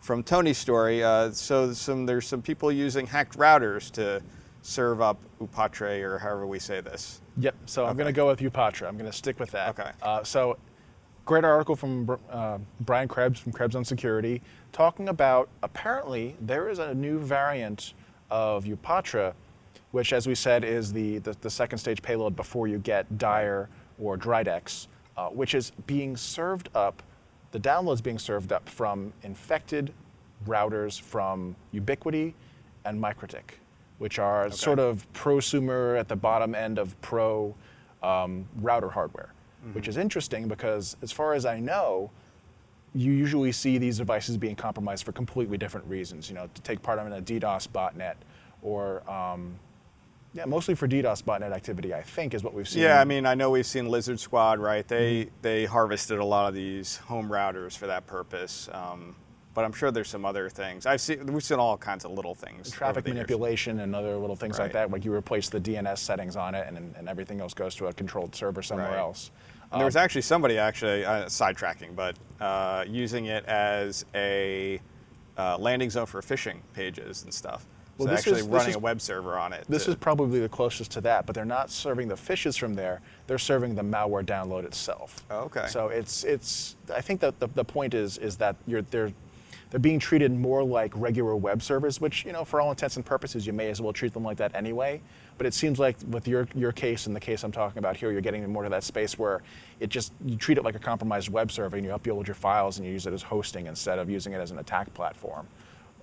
from 0.00 0.22
Tony's 0.22 0.58
story. 0.58 1.04
Uh, 1.04 1.30
so 1.32 1.72
some 1.72 2.06
there's 2.06 2.26
some 2.26 2.40
people 2.40 2.72
using 2.72 3.06
hacked 3.06 3.36
routers 3.36 3.90
to 3.92 4.22
serve 4.62 5.00
up 5.00 5.20
Upatre, 5.40 6.02
or 6.02 6.18
however 6.18 6.46
we 6.46 6.58
say 6.58 6.80
this. 6.80 7.20
Yep. 7.38 7.54
So 7.66 7.86
I'm 7.86 7.96
going 7.96 8.06
to 8.06 8.12
go 8.12 8.26
with 8.26 8.40
Upatra. 8.40 8.88
I'm 8.88 8.96
going 8.96 9.10
to 9.10 9.16
stick 9.16 9.38
with 9.38 9.50
that. 9.52 9.78
Okay. 9.78 9.90
Uh, 10.02 10.24
so, 10.24 10.56
great 11.28 11.44
article 11.44 11.76
from 11.76 12.18
uh, 12.30 12.56
Brian 12.80 13.06
Krebs 13.06 13.38
from 13.38 13.52
Krebs 13.52 13.76
on 13.76 13.84
Security 13.84 14.40
talking 14.72 15.10
about 15.10 15.50
apparently 15.62 16.34
there 16.40 16.70
is 16.70 16.78
a 16.78 16.94
new 16.94 17.18
variant 17.18 17.92
of 18.30 18.64
Upatra, 18.64 19.34
which, 19.90 20.14
as 20.14 20.26
we 20.26 20.34
said, 20.34 20.64
is 20.64 20.90
the, 20.90 21.18
the, 21.18 21.36
the 21.42 21.50
second 21.50 21.76
stage 21.76 22.00
payload 22.00 22.34
before 22.34 22.66
you 22.66 22.78
get 22.78 23.18
Dyre 23.18 23.68
or 24.00 24.16
Dridex, 24.16 24.86
uh, 25.18 25.28
which 25.28 25.54
is 25.54 25.72
being 25.86 26.16
served 26.16 26.70
up. 26.74 27.02
The 27.52 27.60
download's 27.60 28.00
being 28.00 28.18
served 28.18 28.50
up 28.50 28.66
from 28.66 29.12
infected 29.22 29.92
routers 30.46 30.98
from 30.98 31.54
Ubiquiti 31.74 32.32
and 32.86 32.98
MikroTik, 32.98 33.58
which 33.98 34.18
are 34.18 34.50
sort 34.50 34.78
of 34.78 35.06
prosumer 35.12 36.00
at 36.00 36.08
the 36.08 36.16
bottom 36.16 36.54
end 36.54 36.78
of 36.78 36.98
pro 37.02 37.54
um, 38.02 38.48
router 38.62 38.88
hardware, 38.88 39.34
which 39.72 39.88
is 39.88 39.96
interesting 39.96 40.48
because, 40.48 40.96
as 41.02 41.12
far 41.12 41.34
as 41.34 41.44
I 41.44 41.60
know, 41.60 42.10
you 42.94 43.12
usually 43.12 43.52
see 43.52 43.78
these 43.78 43.98
devices 43.98 44.36
being 44.36 44.56
compromised 44.56 45.04
for 45.04 45.12
completely 45.12 45.58
different 45.58 45.86
reasons. 45.86 46.28
You 46.28 46.34
know, 46.34 46.48
to 46.52 46.62
take 46.62 46.82
part 46.82 46.98
in 46.98 47.12
a 47.12 47.20
DDoS 47.20 47.68
botnet, 47.68 48.14
or 48.62 49.08
um, 49.10 49.58
yeah, 50.34 50.44
mostly 50.44 50.74
for 50.74 50.88
DDoS 50.88 51.22
botnet 51.22 51.52
activity. 51.52 51.94
I 51.94 52.02
think 52.02 52.34
is 52.34 52.42
what 52.42 52.54
we've 52.54 52.68
seen. 52.68 52.82
Yeah, 52.82 53.00
I 53.00 53.04
mean, 53.04 53.26
I 53.26 53.34
know 53.34 53.50
we've 53.50 53.66
seen 53.66 53.88
Lizard 53.88 54.20
Squad, 54.20 54.58
right? 54.58 54.86
They 54.86 55.28
they 55.42 55.64
harvested 55.64 56.18
a 56.18 56.24
lot 56.24 56.48
of 56.48 56.54
these 56.54 56.96
home 56.96 57.28
routers 57.28 57.76
for 57.76 57.86
that 57.86 58.06
purpose. 58.06 58.68
Um, 58.72 59.16
but 59.58 59.64
I'm 59.64 59.72
sure 59.72 59.90
there's 59.90 60.08
some 60.08 60.24
other 60.24 60.48
things. 60.48 60.86
I've 60.86 61.00
seen 61.00 61.26
we've 61.26 61.42
seen 61.42 61.58
all 61.58 61.76
kinds 61.76 62.04
of 62.04 62.12
little 62.12 62.32
things. 62.32 62.70
Traffic 62.70 63.02
the 63.02 63.10
years. 63.10 63.16
manipulation 63.16 63.80
and 63.80 63.92
other 63.96 64.16
little 64.16 64.36
things 64.36 64.56
like 64.56 64.72
that. 64.74 64.92
Like 64.92 65.04
you 65.04 65.12
replace 65.12 65.48
the 65.48 65.58
DNS 65.60 65.98
settings 65.98 66.36
on 66.36 66.54
it, 66.54 66.68
and, 66.68 66.94
and 66.96 67.08
everything 67.08 67.40
else 67.40 67.54
goes 67.54 67.74
to 67.74 67.88
a 67.88 67.92
controlled 67.92 68.36
server 68.36 68.62
somewhere 68.62 68.90
Right. 68.90 68.98
else. 68.98 69.32
And 69.72 69.80
there 69.80 69.84
was 69.84 69.96
actually 69.96 70.22
somebody 70.22 70.58
actually 70.58 71.04
uh, 71.04 71.24
sidetracking, 71.24 71.96
but 71.96 72.14
uh, 72.40 72.84
using 72.86 73.24
it 73.26 73.44
as 73.46 74.06
a 74.14 74.80
uh, 75.36 75.58
landing 75.58 75.90
zone 75.90 76.06
for 76.06 76.20
phishing 76.20 76.58
pages 76.72 77.24
and 77.24 77.34
stuff. 77.34 77.66
Well, 77.96 78.06
so 78.06 78.10
this 78.12 78.20
actually 78.20 78.40
is- 78.42 78.46
running 78.46 78.70
is- 78.70 78.76
a 78.76 78.78
web 78.78 79.00
server 79.00 79.36
on 79.36 79.52
it. 79.52 79.64
This 79.68 79.86
to- 79.86 79.90
is 79.90 79.96
probably 79.96 80.38
the 80.38 80.48
closest 80.48 80.92
to 80.92 81.00
that, 81.00 81.26
but 81.26 81.34
they're 81.34 81.44
not 81.44 81.68
serving 81.72 82.06
the 82.06 82.16
fishes 82.16 82.56
from 82.56 82.74
there. 82.74 83.00
They're 83.26 83.38
serving 83.38 83.74
the 83.74 83.82
malware 83.82 84.24
download 84.24 84.62
itself. 84.64 85.24
Oh, 85.32 85.40
okay. 85.46 85.66
So 85.66 85.88
it's 85.88 86.22
it's. 86.22 86.76
I 86.94 87.00
think 87.00 87.18
that 87.22 87.40
the, 87.40 87.48
the 87.56 87.64
point 87.64 87.94
is 87.94 88.18
is 88.18 88.36
that 88.36 88.54
you're 88.68 88.82
they're 88.82 89.10
they're 89.70 89.80
being 89.80 89.98
treated 89.98 90.32
more 90.32 90.64
like 90.64 90.92
regular 90.94 91.36
web 91.36 91.62
servers, 91.62 92.00
which 92.00 92.24
you 92.24 92.32
know 92.32 92.44
for 92.44 92.60
all 92.60 92.70
intents 92.70 92.96
and 92.96 93.04
purposes 93.04 93.46
you 93.46 93.52
may 93.52 93.68
as 93.70 93.80
well 93.80 93.92
treat 93.92 94.12
them 94.14 94.22
like 94.24 94.38
that 94.38 94.54
anyway. 94.54 95.00
But 95.36 95.46
it 95.46 95.54
seems 95.54 95.78
like 95.78 95.96
with 96.08 96.26
your 96.26 96.48
your 96.54 96.72
case 96.72 97.06
and 97.06 97.14
the 97.14 97.20
case 97.20 97.44
I'm 97.44 97.52
talking 97.52 97.78
about 97.78 97.96
here, 97.96 98.10
you're 98.10 98.20
getting 98.20 98.46
more 98.50 98.64
to 98.64 98.70
that 98.70 98.84
space 98.84 99.18
where 99.18 99.42
it 99.80 99.90
just 99.90 100.12
you 100.24 100.36
treat 100.36 100.58
it 100.58 100.64
like 100.64 100.74
a 100.74 100.80
compromised 100.80 101.28
web 101.28 101.52
server 101.52 101.76
and 101.76 101.84
you 101.84 101.92
upload 101.92 102.26
your 102.26 102.34
files 102.34 102.78
and 102.78 102.86
you 102.86 102.92
use 102.92 103.06
it 103.06 103.12
as 103.12 103.22
hosting 103.22 103.66
instead 103.66 103.98
of 103.98 104.08
using 104.08 104.32
it 104.32 104.38
as 104.38 104.50
an 104.50 104.58
attack 104.58 104.92
platform. 104.94 105.46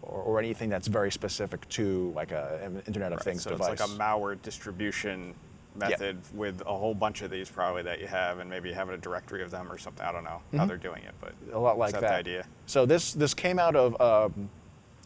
Or, 0.01 0.21
or 0.21 0.39
anything 0.39 0.69
that's 0.69 0.87
very 0.87 1.11
specific 1.11 1.67
to 1.69 2.11
like 2.15 2.31
a, 2.31 2.59
an 2.63 2.83
Internet 2.85 3.13
of 3.13 3.17
Right, 3.17 3.25
Things 3.25 3.41
so 3.41 3.49
device. 3.49 3.71
it's 3.71 3.81
like 3.81 3.89
a 3.89 3.93
malware 3.99 4.39
distribution 4.43 5.33
method 5.77 6.17
with 6.33 6.61
a 6.61 6.73
whole 6.75 6.93
bunch 6.93 7.21
of 7.21 7.31
these 7.31 7.49
probably 7.49 7.83
that 7.83 7.99
you 7.99 8.07
have, 8.07 8.39
and 8.39 8.49
maybe 8.49 8.71
having 8.71 8.95
a 8.95 8.97
directory 8.97 9.43
of 9.43 9.51
them 9.51 9.71
or 9.71 9.77
something. 9.77 10.05
I 10.05 10.11
don't 10.11 10.23
know 10.23 10.41
how 10.57 10.65
they're 10.65 10.77
doing 10.77 11.03
it, 11.03 11.13
but 11.21 11.33
Mm-hmm. 11.45 11.55
a 11.55 11.59
lot 11.59 11.77
like 11.77 11.93
that. 11.93 12.01
the 12.01 12.11
idea. 12.11 12.45
So 12.65 12.85
this 12.85 13.13
this 13.13 13.33
came 13.33 13.59
out 13.59 13.75
of, 13.75 13.99
um, 14.01 14.49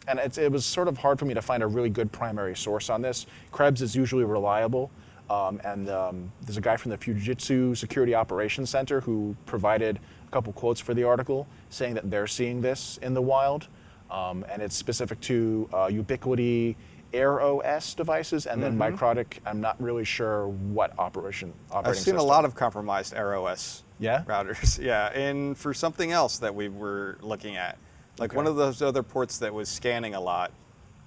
and 0.08 0.18
it's, 0.18 0.38
it 0.38 0.50
was 0.50 0.64
sort 0.64 0.88
of 0.88 0.96
hard 0.98 1.18
for 1.18 1.24
me 1.24 1.34
to 1.34 1.42
find 1.42 1.62
a 1.62 1.66
really 1.66 1.90
good 1.90 2.10
primary 2.12 2.56
source 2.56 2.88
on 2.90 3.02
this. 3.02 3.26
Krebs 3.52 3.82
is 3.82 3.94
usually 3.94 4.24
reliable, 4.24 4.90
um, 5.28 5.60
and 5.64 5.88
um, 5.90 6.32
there's 6.42 6.56
a 6.56 6.60
guy 6.60 6.76
from 6.76 6.90
the 6.90 6.98
Fujitsu 6.98 7.76
Security 7.76 8.14
Operations 8.14 8.70
Center 8.70 9.00
who 9.00 9.36
provided 9.46 9.98
a 10.28 10.30
couple 10.30 10.52
quotes 10.52 10.80
for 10.80 10.94
the 10.94 11.04
article, 11.04 11.46
saying 11.70 11.94
that 11.94 12.10
they're 12.10 12.26
seeing 12.26 12.60
this 12.60 12.98
in 13.02 13.14
the 13.14 13.22
wild, 13.22 13.66
um, 14.10 14.44
and 14.50 14.62
it's 14.62 14.76
specific 14.76 15.20
to 15.22 15.68
uh, 15.72 15.76
Ubiquiti. 15.88 16.76
Air 17.12 17.40
OS 17.40 17.94
devices 17.94 18.46
and 18.46 18.62
then 18.62 18.78
MikroTik. 18.78 19.38
I'm 19.46 19.60
not 19.60 19.80
really 19.80 20.04
sure 20.04 20.48
what 20.48 20.96
operation 20.98 21.52
operating 21.70 21.80
Mm-hmm. 21.82 21.88
I've 21.90 21.96
seen 21.98 22.16
a 22.16 22.22
lot 22.22 22.44
of 22.44 22.54
compromised 22.54 23.14
ROS 23.16 23.82
Yeah? 23.98 24.22
routers. 24.24 24.78
Yeah, 24.82 25.06
and 25.12 25.56
for 25.58 25.74
something 25.74 26.12
else 26.12 26.38
that 26.38 26.54
we 26.54 26.68
were 26.68 27.18
looking 27.20 27.56
at, 27.56 27.78
like 28.18 28.34
one 28.34 28.46
of 28.46 28.56
those 28.56 28.82
other 28.82 29.02
ports 29.02 29.38
that 29.38 29.52
was 29.52 29.68
scanning 29.68 30.14
a 30.14 30.20
lot, 30.20 30.52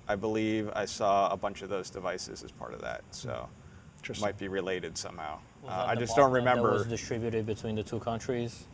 I 0.07 0.15
believe 0.15 0.69
I 0.75 0.85
saw 0.85 1.29
a 1.31 1.37
bunch 1.37 1.61
of 1.61 1.69
those 1.69 1.89
devices 1.89 2.43
as 2.43 2.51
part 2.51 2.73
of 2.73 2.81
that. 2.81 3.01
So 3.11 3.47
might 4.19 4.37
be 4.37 4.49
related 4.49 4.97
somehow. 4.97 5.39
Uh, 5.65 5.85
I 5.87 5.95
just 5.95 6.15
don't 6.15 6.31
remember. 6.33 6.71
That 6.71 6.77
was 6.79 6.87
distributed 6.87 7.45
between 7.45 7.75
the 7.75 7.83
two 7.83 7.99
countries, 7.99 8.65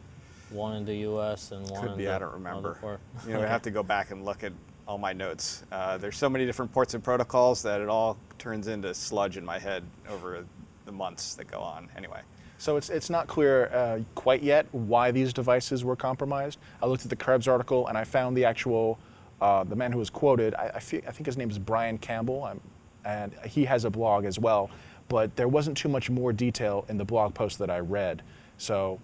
one 0.49 0.75
in 0.75 0.85
the 0.85 0.95
U.S. 0.95 1.51
and 1.51 1.69
one 1.69 1.81
Could 1.81 1.91
in 1.91 1.97
be, 1.97 2.05
the 2.05 2.15
I 2.15 2.19
don't 2.19 2.33
remember. 2.33 2.79
You 3.27 3.33
know, 3.33 3.41
we 3.41 3.45
have 3.47 3.61
to 3.63 3.71
go 3.71 3.83
back 3.83 4.09
and 4.09 4.25
look 4.25 4.43
at 4.43 4.53
all 4.89 4.97
my 4.97 5.13
notes. 5.13 5.63
Uh, 5.71 5.99
there's 5.99 6.17
so 6.17 6.27
many 6.27 6.47
different 6.47 6.73
ports 6.73 6.95
and 6.95 7.03
protocols 7.03 7.61
that 7.61 7.79
it 7.79 7.87
all 7.87 8.17
turns 8.39 8.67
into 8.67 8.91
sludge 8.91 9.37
in 9.37 9.45
my 9.45 9.59
head 9.59 9.83
over 10.09 10.43
the 10.85 10.91
months 10.91 11.35
that 11.35 11.45
go 11.45 11.59
on. 11.59 11.87
Anyway, 11.95 12.21
So 12.57 12.75
it's, 12.75 12.89
it's 12.89 13.09
not 13.09 13.27
clear 13.27 13.67
uh, 13.67 13.99
quite 14.15 14.41
yet 14.41 14.65
why 14.71 15.11
these 15.11 15.31
devices 15.31 15.85
were 15.85 15.95
compromised. 15.95 16.57
I 16.81 16.87
looked 16.87 17.03
at 17.03 17.09
the 17.09 17.15
Krebs 17.15 17.47
article 17.47 17.87
and 17.87 17.97
I 17.97 18.03
found 18.03 18.35
the 18.35 18.43
actual, 18.45 18.97
uh, 19.39 19.63
the 19.63 19.75
man 19.75 19.91
who 19.91 19.99
was 19.99 20.09
quoted, 20.09 20.55
I, 20.55 20.63
I, 20.63 20.77
I 20.77 20.79
think 20.79 21.25
his 21.25 21.37
name 21.37 21.51
is 21.51 21.59
Brian 21.59 21.99
Campbell, 21.99 22.43
um, 22.43 22.59
and 23.05 23.31
he 23.45 23.63
has 23.65 23.85
a 23.85 23.89
blog 23.91 24.25
as 24.25 24.39
well, 24.39 24.71
but 25.07 25.35
there 25.35 25.47
wasn't 25.47 25.77
too 25.77 25.87
much 25.87 26.09
more 26.09 26.33
detail 26.33 26.83
in 26.89 26.97
the 26.97 27.05
blog 27.05 27.35
post 27.35 27.59
that 27.59 27.69
I 27.69 27.79
read. 27.79 28.23
So 28.57 28.99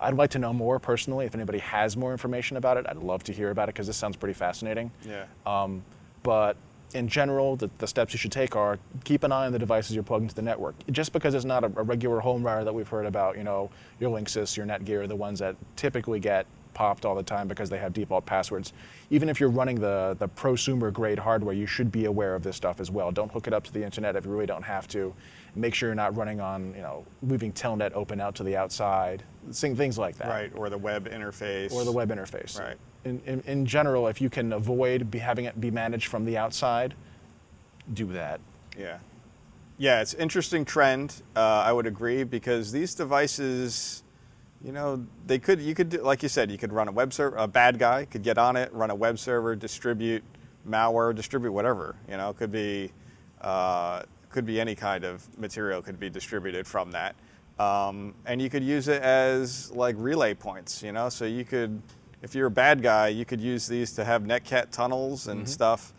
I'd 0.00 0.14
like 0.14 0.30
to 0.30 0.38
know 0.38 0.52
more 0.52 0.78
personally. 0.78 1.26
If 1.26 1.34
anybody 1.34 1.58
has 1.58 1.96
more 1.96 2.12
information 2.12 2.56
about 2.56 2.76
it, 2.76 2.86
I'd 2.88 2.96
love 2.96 3.22
to 3.24 3.32
hear 3.32 3.50
about 3.50 3.68
it 3.68 3.74
because 3.74 3.86
this 3.86 3.96
sounds 3.96 4.16
pretty 4.16 4.34
fascinating. 4.34 4.90
yeah. 5.06 5.24
Um, 5.46 5.82
but 6.22 6.56
in 6.94 7.08
general, 7.08 7.56
the, 7.56 7.70
the 7.78 7.86
steps 7.86 8.12
you 8.12 8.18
should 8.18 8.32
take 8.32 8.56
are 8.56 8.78
keep 9.04 9.22
an 9.22 9.32
eye 9.32 9.46
on 9.46 9.52
the 9.52 9.58
devices 9.58 9.94
you're 9.94 10.02
plugging 10.02 10.28
to 10.28 10.34
the 10.34 10.42
network. 10.42 10.74
Just 10.90 11.12
because 11.12 11.34
it's 11.34 11.44
not 11.44 11.64
a, 11.64 11.66
a 11.66 11.82
regular 11.82 12.20
home 12.20 12.42
router 12.42 12.64
that 12.64 12.74
we've 12.74 12.88
heard 12.88 13.06
about, 13.06 13.36
you 13.36 13.44
know, 13.44 13.70
your 14.00 14.10
Linksys, 14.10 14.56
your 14.56 14.66
Netgear, 14.66 15.06
the 15.06 15.16
ones 15.16 15.38
that 15.38 15.56
typically 15.76 16.20
get 16.20 16.46
popped 16.74 17.04
all 17.04 17.14
the 17.14 17.22
time 17.22 17.48
because 17.48 17.68
they 17.68 17.78
have 17.78 17.92
default 17.92 18.24
passwords. 18.26 18.72
Even 19.10 19.28
if 19.28 19.40
you're 19.40 19.50
running 19.50 19.78
the, 19.78 20.16
the 20.18 20.28
prosumer 20.28 20.92
grade 20.92 21.18
hardware, 21.18 21.54
you 21.54 21.66
should 21.66 21.90
be 21.90 22.04
aware 22.06 22.34
of 22.34 22.42
this 22.42 22.56
stuff 22.56 22.80
as 22.80 22.90
well. 22.90 23.10
Don't 23.10 23.30
hook 23.30 23.46
it 23.46 23.52
up 23.52 23.64
to 23.64 23.72
the 23.72 23.82
internet 23.82 24.16
if 24.16 24.24
you 24.24 24.30
really 24.30 24.46
don't 24.46 24.62
have 24.62 24.88
to. 24.88 25.14
Make 25.54 25.74
sure 25.74 25.88
you're 25.88 25.94
not 25.96 26.16
running 26.16 26.40
on, 26.40 26.74
you 26.74 26.82
know, 26.82 27.04
leaving 27.22 27.52
Telnet 27.52 27.92
open 27.94 28.20
out 28.20 28.34
to 28.36 28.42
the 28.44 28.56
outside, 28.56 29.22
thing- 29.52 29.76
things 29.76 29.98
like 29.98 30.16
that 30.18 30.28
Right, 30.28 30.52
or 30.54 30.70
the 30.70 30.78
web 30.78 31.08
interface. 31.08 31.72
or 31.72 31.84
the 31.84 31.92
web 31.92 32.10
interface. 32.10 32.58
Right. 32.60 32.76
In, 33.04 33.20
in, 33.26 33.40
in 33.46 33.66
general, 33.66 34.06
if 34.08 34.20
you 34.20 34.28
can 34.30 34.52
avoid 34.52 35.10
be 35.10 35.18
having 35.18 35.46
it 35.46 35.60
be 35.60 35.70
managed 35.70 36.08
from 36.08 36.24
the 36.24 36.36
outside, 36.36 36.94
do 37.94 38.06
that. 38.12 38.40
Yeah. 38.78 38.98
Yeah, 39.78 40.02
it's 40.02 40.12
interesting 40.14 40.64
trend. 40.66 41.22
Uh, 41.34 41.40
I 41.40 41.72
would 41.72 41.86
agree 41.86 42.22
because 42.24 42.70
these 42.70 42.94
devices, 42.94 44.02
you 44.62 44.72
know, 44.72 45.06
they 45.26 45.38
could 45.38 45.58
you 45.60 45.74
could 45.74 45.88
do, 45.88 46.02
like 46.02 46.22
you 46.22 46.28
said, 46.28 46.50
you 46.50 46.58
could 46.58 46.72
run 46.72 46.86
a 46.88 46.92
web 46.92 47.14
server. 47.14 47.36
A 47.36 47.48
bad 47.48 47.78
guy 47.78 48.04
could 48.04 48.22
get 48.22 48.36
on 48.36 48.56
it, 48.56 48.70
run 48.74 48.90
a 48.90 48.94
web 48.94 49.18
server, 49.18 49.56
distribute 49.56 50.22
malware, 50.68 51.14
distribute 51.14 51.52
whatever. 51.52 51.96
You 52.10 52.18
know, 52.18 52.28
it 52.28 52.36
could 52.36 52.52
be 52.52 52.92
uh, 53.40 54.02
could 54.30 54.46
be 54.46 54.60
any 54.60 54.74
kind 54.74 55.04
of 55.04 55.26
material 55.38 55.82
could 55.82 55.98
be 55.98 56.08
distributed 56.08 56.66
from 56.66 56.92
that, 56.92 57.16
um, 57.58 58.14
and 58.26 58.40
you 58.40 58.48
could 58.48 58.64
use 58.64 58.88
it 58.88 59.02
as 59.02 59.70
like 59.72 59.94
relay 59.98 60.34
points. 60.34 60.82
You 60.82 60.92
know, 60.92 61.08
so 61.08 61.24
you 61.24 61.44
could, 61.44 61.82
if 62.22 62.34
you're 62.34 62.46
a 62.46 62.50
bad 62.50 62.82
guy, 62.82 63.08
you 63.08 63.24
could 63.24 63.40
use 63.40 63.66
these 63.66 63.92
to 63.92 64.04
have 64.04 64.22
netcat 64.22 64.70
tunnels 64.70 65.28
and 65.28 65.48
stuff 65.48 65.92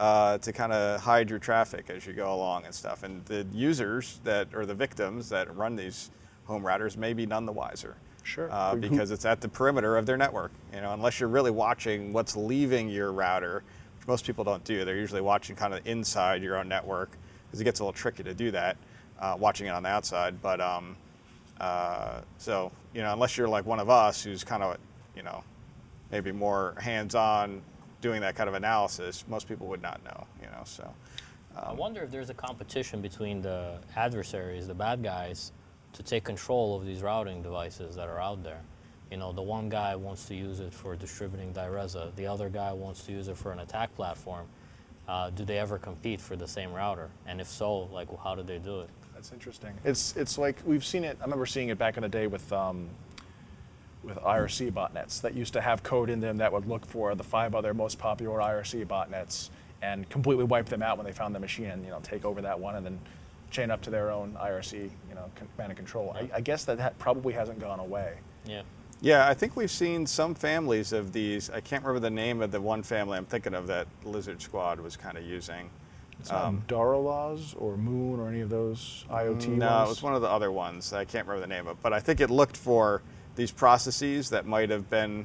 uh, 0.00 0.38
to 0.38 0.52
kind 0.52 0.72
of 0.72 1.00
hide 1.00 1.28
your 1.28 1.38
traffic 1.38 1.90
as 1.90 2.06
you 2.06 2.14
go 2.14 2.34
along 2.34 2.64
and 2.64 2.74
stuff. 2.74 3.02
And 3.02 3.24
the 3.26 3.46
users 3.52 4.20
that 4.24 4.48
or 4.54 4.64
the 4.64 4.74
victims 4.74 5.28
that 5.28 5.54
run 5.54 5.76
these 5.76 6.10
home 6.46 6.62
routers 6.62 6.96
may 6.96 7.12
be 7.12 7.26
none 7.26 7.44
the 7.44 7.52
wiser. 7.52 7.96
Sure. 8.22 8.48
Uh, 8.50 8.74
because 8.76 9.10
it's 9.10 9.26
at 9.26 9.42
the 9.42 9.48
perimeter 9.48 9.98
of 9.98 10.06
their 10.06 10.16
network. 10.16 10.52
You 10.74 10.80
know, 10.80 10.94
unless 10.94 11.20
you're 11.20 11.28
really 11.28 11.50
watching 11.50 12.14
what's 12.14 12.34
leaving 12.34 12.88
your 12.88 13.12
router, 13.12 13.62
which 13.98 14.08
most 14.08 14.24
people 14.24 14.42
don't 14.42 14.64
do. 14.64 14.86
They're 14.86 14.96
usually 14.96 15.20
watching 15.20 15.54
kind 15.54 15.74
of 15.74 15.86
inside 15.86 16.42
your 16.42 16.56
own 16.56 16.68
network 16.68 17.10
because 17.50 17.60
it 17.60 17.64
gets 17.64 17.80
a 17.80 17.82
little 17.82 17.92
tricky 17.92 18.22
to 18.22 18.34
do 18.34 18.50
that, 18.52 18.76
uh, 19.18 19.36
watching 19.38 19.66
it 19.66 19.70
on 19.70 19.82
the 19.82 19.88
outside. 19.88 20.40
But 20.40 20.60
um, 20.60 20.96
uh, 21.60 22.20
so 22.38 22.70
you 22.94 23.02
know, 23.02 23.12
unless 23.12 23.36
you're 23.36 23.48
like 23.48 23.66
one 23.66 23.80
of 23.80 23.90
us 23.90 24.22
who's 24.22 24.44
kind 24.44 24.62
of 24.62 24.78
you 25.16 25.22
know 25.22 25.42
maybe 26.12 26.32
more 26.32 26.74
hands-on 26.78 27.62
doing 28.00 28.20
that 28.20 28.34
kind 28.34 28.48
of 28.48 28.54
analysis, 28.54 29.24
most 29.28 29.48
people 29.48 29.66
would 29.66 29.82
not 29.82 30.02
know. 30.04 30.26
You 30.40 30.46
know, 30.48 30.62
so 30.64 30.92
I 31.56 31.72
wonder 31.72 32.02
if 32.02 32.10
there's 32.10 32.30
a 32.30 32.34
competition 32.34 33.00
between 33.00 33.42
the 33.42 33.78
adversaries, 33.96 34.66
the 34.66 34.74
bad 34.74 35.02
guys, 35.02 35.52
to 35.92 36.02
take 36.02 36.24
control 36.24 36.76
of 36.76 36.86
these 36.86 37.02
routing 37.02 37.42
devices 37.42 37.96
that 37.96 38.08
are 38.08 38.20
out 38.20 38.42
there. 38.44 38.60
You 39.10 39.16
know, 39.16 39.32
the 39.32 39.42
one 39.42 39.68
guy 39.68 39.96
wants 39.96 40.26
to 40.26 40.36
use 40.36 40.60
it 40.60 40.72
for 40.72 40.94
distributing 40.94 41.52
Dyreza, 41.52 42.14
the 42.14 42.26
other 42.26 42.48
guy 42.48 42.72
wants 42.72 43.02
to 43.06 43.12
use 43.12 43.26
it 43.26 43.36
for 43.36 43.50
an 43.50 43.58
attack 43.58 43.94
platform. 43.96 44.46
Uh, 45.10 45.28
do 45.30 45.44
they 45.44 45.58
ever 45.58 45.76
compete 45.76 46.20
for 46.20 46.36
the 46.36 46.46
same 46.46 46.72
router? 46.72 47.10
And 47.26 47.40
if 47.40 47.48
so, 47.48 47.88
like, 47.92 48.06
how 48.22 48.36
do 48.36 48.44
they 48.44 48.58
do 48.58 48.82
it? 48.82 48.90
That's 49.12 49.32
interesting. 49.32 49.72
It's 49.84 50.16
it's 50.16 50.38
like 50.38 50.58
we've 50.64 50.84
seen 50.84 51.02
it. 51.02 51.18
I 51.20 51.24
remember 51.24 51.46
seeing 51.46 51.68
it 51.68 51.78
back 51.78 51.96
in 51.96 52.04
the 52.04 52.08
day 52.08 52.28
with 52.28 52.52
um, 52.52 52.88
with 54.04 54.18
IRC 54.18 54.70
botnets 54.70 55.20
that 55.22 55.34
used 55.34 55.52
to 55.54 55.60
have 55.60 55.82
code 55.82 56.10
in 56.10 56.20
them 56.20 56.36
that 56.36 56.52
would 56.52 56.68
look 56.68 56.86
for 56.86 57.16
the 57.16 57.24
five 57.24 57.56
other 57.56 57.74
most 57.74 57.98
popular 57.98 58.38
IRC 58.38 58.86
botnets 58.86 59.50
and 59.82 60.08
completely 60.10 60.44
wipe 60.44 60.66
them 60.66 60.80
out 60.80 60.96
when 60.96 61.04
they 61.06 61.12
found 61.12 61.34
the 61.34 61.40
machine 61.40 61.66
and 61.66 61.84
you 61.84 61.90
know 61.90 61.98
take 62.04 62.24
over 62.24 62.40
that 62.40 62.58
one 62.58 62.76
and 62.76 62.86
then 62.86 62.96
chain 63.50 63.72
up 63.72 63.82
to 63.82 63.90
their 63.90 64.12
own 64.12 64.38
IRC 64.40 64.74
you 64.74 65.14
know 65.16 65.28
command 65.34 65.70
and 65.70 65.76
control. 65.76 66.16
I, 66.16 66.36
I 66.36 66.40
guess 66.40 66.64
that, 66.66 66.78
that 66.78 66.96
probably 67.00 67.34
hasn't 67.34 67.58
gone 67.58 67.80
away. 67.80 68.14
Yeah. 68.46 68.62
Yeah, 69.02 69.26
I 69.26 69.32
think 69.32 69.56
we've 69.56 69.70
seen 69.70 70.06
some 70.06 70.34
families 70.34 70.92
of 70.92 71.12
these. 71.12 71.48
I 71.48 71.60
can't 71.60 71.82
remember 71.82 72.00
the 72.00 72.10
name 72.10 72.42
of 72.42 72.50
the 72.50 72.60
one 72.60 72.82
family 72.82 73.16
I'm 73.16 73.24
thinking 73.24 73.54
of 73.54 73.66
that 73.68 73.86
Lizard 74.04 74.42
Squad 74.42 74.78
was 74.78 74.96
kind 74.96 75.16
of 75.16 75.24
using. 75.24 75.70
It's 76.18 76.30
Darlloz 76.30 77.54
or 77.58 77.78
Moon 77.78 78.20
or 78.20 78.28
any 78.28 78.42
of 78.42 78.50
those 78.50 79.06
IoT 79.10 79.48
no, 79.48 79.66
ones. 79.66 79.86
it 79.86 79.88
was 79.88 80.02
one 80.02 80.14
of 80.14 80.20
the 80.20 80.28
other 80.28 80.52
ones. 80.52 80.92
I 80.92 81.06
can't 81.06 81.26
remember 81.26 81.40
the 81.46 81.52
name 81.52 81.66
of, 81.66 81.78
it. 81.78 81.82
but 81.82 81.94
I 81.94 82.00
think 82.00 82.20
it 82.20 82.28
looked 82.28 82.58
for 82.58 83.00
these 83.36 83.50
processes 83.50 84.28
that 84.30 84.44
might 84.44 84.68
have 84.68 84.90
been 84.90 85.24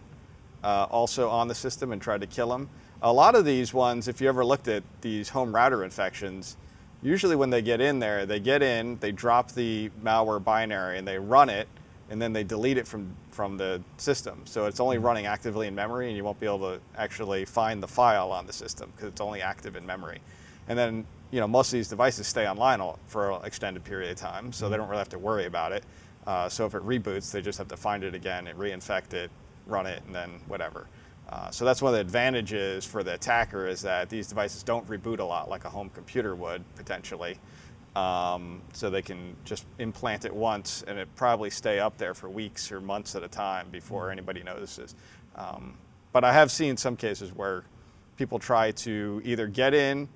uh, 0.63 0.87
also 0.89 1.29
on 1.29 1.49
the 1.49 1.55
system 1.55 1.91
and 1.91 2.01
tried 2.01 2.21
to 2.21 2.27
kill 2.27 2.47
them. 2.47 2.69
A 3.01 3.11
lot 3.11 3.35
of 3.35 3.43
these 3.43 3.73
ones, 3.73 4.07
if 4.07 4.21
you 4.21 4.29
ever 4.29 4.45
looked 4.45 4.69
at 4.69 4.83
these 5.01 5.27
home 5.27 5.53
router 5.53 5.83
infections, 5.83 6.55
usually 7.01 7.35
when 7.35 7.49
they 7.49 7.61
get 7.61 7.81
in 7.81 7.99
there, 7.99 8.25
they 8.25 8.39
get 8.39 8.63
in, 8.63 8.97
they 8.99 9.11
drop 9.11 9.51
the 9.51 9.91
malware 10.01 10.41
binary, 10.41 10.97
and 10.97 11.05
they 11.05 11.19
run 11.19 11.49
it, 11.49 11.67
and 12.09 12.21
then 12.21 12.31
they 12.31 12.45
delete 12.45 12.77
it 12.77 12.87
from 12.87 13.13
from 13.35 13.57
the 13.57 13.81
system. 13.97 14.41
So 14.45 14.65
it's 14.65 14.79
only 14.79 14.97
running 14.97 15.25
actively 15.25 15.67
in 15.67 15.75
memory, 15.75 16.07
and 16.07 16.15
you 16.15 16.23
won't 16.23 16.39
be 16.39 16.45
able 16.45 16.59
to 16.59 16.79
actually 16.97 17.43
find 17.43 17.83
the 17.83 17.87
file 17.87 18.31
on 18.31 18.47
the 18.47 18.53
system 18.53 18.91
because 18.95 19.09
it's 19.09 19.19
only 19.19 19.41
active 19.41 19.75
in 19.75 19.85
memory. 19.85 20.21
And 20.69 20.79
then 20.79 21.05
you 21.31 21.41
know 21.41 21.47
most 21.47 21.67
of 21.67 21.73
these 21.73 21.89
devices 21.89 22.27
stay 22.27 22.47
online 22.47 22.79
all- 22.79 22.97
for 23.07 23.31
an 23.31 23.41
extended 23.43 23.83
period 23.83 24.11
of 24.11 24.17
time, 24.17 24.53
so 24.53 24.69
they 24.69 24.77
don't 24.77 24.87
really 24.87 24.99
have 24.99 25.09
to 25.09 25.19
worry 25.19 25.45
about 25.45 25.73
it. 25.73 25.83
Uh, 26.25 26.47
so 26.47 26.65
if 26.65 26.73
it 26.73 26.83
reboots, 26.83 27.29
they 27.31 27.41
just 27.41 27.57
have 27.57 27.67
to 27.67 27.77
find 27.77 28.03
it 28.03 28.15
again 28.15 28.47
and 28.47 28.57
reinfect 28.57 29.13
it, 29.13 29.29
run 29.67 29.85
it, 29.85 30.01
and 30.07 30.15
then 30.15 30.39
whatever. 30.47 30.87
Uh, 31.29 31.51
so 31.51 31.65
that's 31.65 31.81
one 31.81 31.89
of 31.89 31.95
the 31.95 32.01
advantages 32.01 32.85
for 32.85 33.03
the 33.03 33.15
attacker 33.15 33.67
is 33.67 33.81
that 33.81 34.09
these 34.09 34.27
devices 34.27 34.63
don't 34.63 34.87
reboot 34.87 35.19
a 35.19 35.23
lot 35.23 35.49
like 35.49 35.65
a 35.65 35.69
home 35.69 35.89
computer 35.93 36.35
would 36.35 36.63
potentially. 36.75 37.37
Um, 37.95 38.61
so 38.73 38.89
they 38.89 39.01
can 39.01 39.37
just 39.45 39.65
implant 39.79 40.25
it 40.25 40.35
once 40.35 40.83
and 40.85 40.99
it 40.99 41.07
probably 41.15 41.49
stay 41.49 41.79
up 41.79 41.97
there 41.97 42.13
for 42.13 42.29
weeks 42.29 42.69
or 42.69 42.81
months 42.81 43.15
at 43.15 43.23
a 43.23 43.27
time 43.29 43.67
before 43.71 44.11
anybody 44.11 44.43
notices. 44.43 44.95
Um, 45.37 45.77
but 46.11 46.25
I 46.25 46.33
have 46.33 46.51
seen 46.51 46.75
some 46.75 46.97
cases 46.97 47.33
where 47.33 47.63
people 48.17 48.39
try 48.39 48.71
to 48.71 49.21
either 49.23 49.47
get 49.47 49.73
in, 49.73 50.07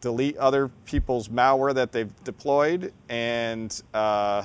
delete 0.00 0.36
other 0.36 0.68
people's 0.84 1.28
malware 1.28 1.74
that 1.74 1.92
they've 1.92 2.12
deployed, 2.24 2.92
and 3.08 3.82
uh, 3.94 4.44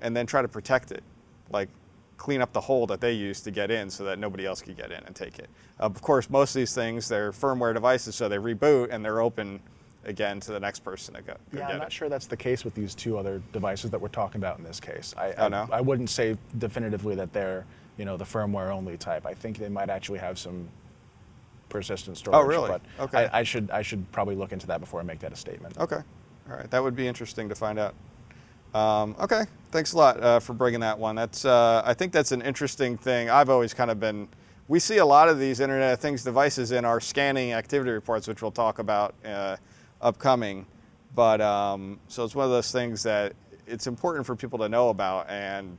and 0.00 0.16
then 0.16 0.26
try 0.26 0.42
to 0.42 0.48
protect 0.48 0.90
it, 0.90 1.02
like 1.50 1.68
clean 2.16 2.40
up 2.40 2.52
the 2.52 2.60
hole 2.60 2.86
that 2.86 3.00
they 3.00 3.12
used 3.12 3.44
to 3.44 3.50
get 3.50 3.70
in 3.70 3.90
so 3.90 4.04
that 4.04 4.18
nobody 4.18 4.46
else 4.46 4.62
could 4.62 4.76
get 4.76 4.92
in 4.92 5.02
and 5.04 5.14
take 5.14 5.38
it. 5.38 5.48
of 5.78 6.00
course, 6.02 6.30
most 6.30 6.54
of 6.54 6.60
these 6.60 6.74
things 6.74 7.08
they're 7.08 7.32
firmware 7.32 7.74
devices, 7.74 8.14
so 8.14 8.28
they 8.28 8.36
reboot 8.36 8.88
and 8.92 9.04
they're 9.04 9.20
open 9.20 9.60
again 10.04 10.40
to 10.40 10.52
the 10.52 10.60
next 10.60 10.80
person 10.80 11.14
to 11.14 11.22
go, 11.22 11.34
go 11.52 11.58
Yeah, 11.58 11.68
I'm 11.68 11.78
not 11.78 11.88
it. 11.88 11.92
sure 11.92 12.08
that's 12.08 12.26
the 12.26 12.36
case 12.36 12.64
with 12.64 12.74
these 12.74 12.94
two 12.94 13.18
other 13.18 13.42
devices 13.52 13.90
that 13.90 14.00
we're 14.00 14.08
talking 14.08 14.40
about 14.40 14.58
in 14.58 14.64
this 14.64 14.80
case. 14.80 15.14
I, 15.16 15.32
Oh, 15.38 15.44
I, 15.46 15.48
no? 15.48 15.68
I 15.72 15.80
wouldn't 15.80 16.10
say 16.10 16.36
definitively 16.58 17.14
that 17.14 17.32
they're, 17.32 17.64
you 17.98 18.04
know, 18.04 18.16
the 18.16 18.24
firmware 18.24 18.70
only 18.70 18.96
type. 18.96 19.26
I 19.26 19.34
think 19.34 19.58
they 19.58 19.68
might 19.68 19.90
actually 19.90 20.18
have 20.18 20.38
some 20.38 20.68
persistent 21.68 22.16
storage. 22.18 22.36
Oh, 22.38 22.46
really? 22.46 22.68
But 22.68 22.82
Okay. 23.00 23.28
I, 23.32 23.40
I 23.40 23.42
should 23.42 23.70
I 23.70 23.82
should 23.82 24.10
probably 24.12 24.34
look 24.34 24.52
into 24.52 24.66
that 24.66 24.80
before 24.80 25.00
I 25.00 25.02
make 25.04 25.20
that 25.20 25.32
a 25.32 25.36
statement. 25.36 25.78
Okay, 25.78 26.00
all 26.50 26.56
right, 26.56 26.70
that 26.70 26.82
would 26.82 26.96
be 26.96 27.06
interesting 27.06 27.48
to 27.48 27.54
find 27.54 27.78
out. 27.78 27.94
Um, 28.74 29.14
okay, 29.20 29.44
thanks 29.70 29.92
a 29.92 29.98
lot 29.98 30.20
uh, 30.22 30.40
for 30.40 30.52
bringing 30.54 30.80
that 30.80 30.98
one. 30.98 31.14
That's 31.16 31.44
uh, 31.44 31.82
I 31.84 31.94
think 31.94 32.12
that's 32.12 32.32
an 32.32 32.42
interesting 32.42 32.96
thing. 32.98 33.30
I've 33.30 33.48
always 33.50 33.72
kind 33.74 33.90
of 33.90 34.00
been. 34.00 34.28
We 34.68 34.78
see 34.78 34.98
a 34.98 35.06
lot 35.06 35.28
of 35.28 35.38
these 35.38 35.60
Internet 35.60 35.94
of 35.94 36.00
Things 36.00 36.24
devices 36.24 36.72
in 36.72 36.84
our 36.84 37.00
scanning 37.00 37.52
activity 37.52 37.90
reports, 37.90 38.28
which 38.28 38.40
we'll 38.42 38.50
talk 38.50 38.78
about 38.78 39.14
uh, 39.24 39.56
upcoming. 40.02 40.66
But 41.14 41.40
um, 41.40 42.00
so 42.08 42.24
it's 42.24 42.34
one 42.34 42.44
of 42.44 42.50
those 42.50 42.72
things 42.72 43.02
that 43.04 43.34
it's 43.66 43.86
important 43.86 44.26
for 44.26 44.34
people 44.36 44.58
to 44.60 44.68
know 44.68 44.88
about 44.88 45.30
and 45.30 45.78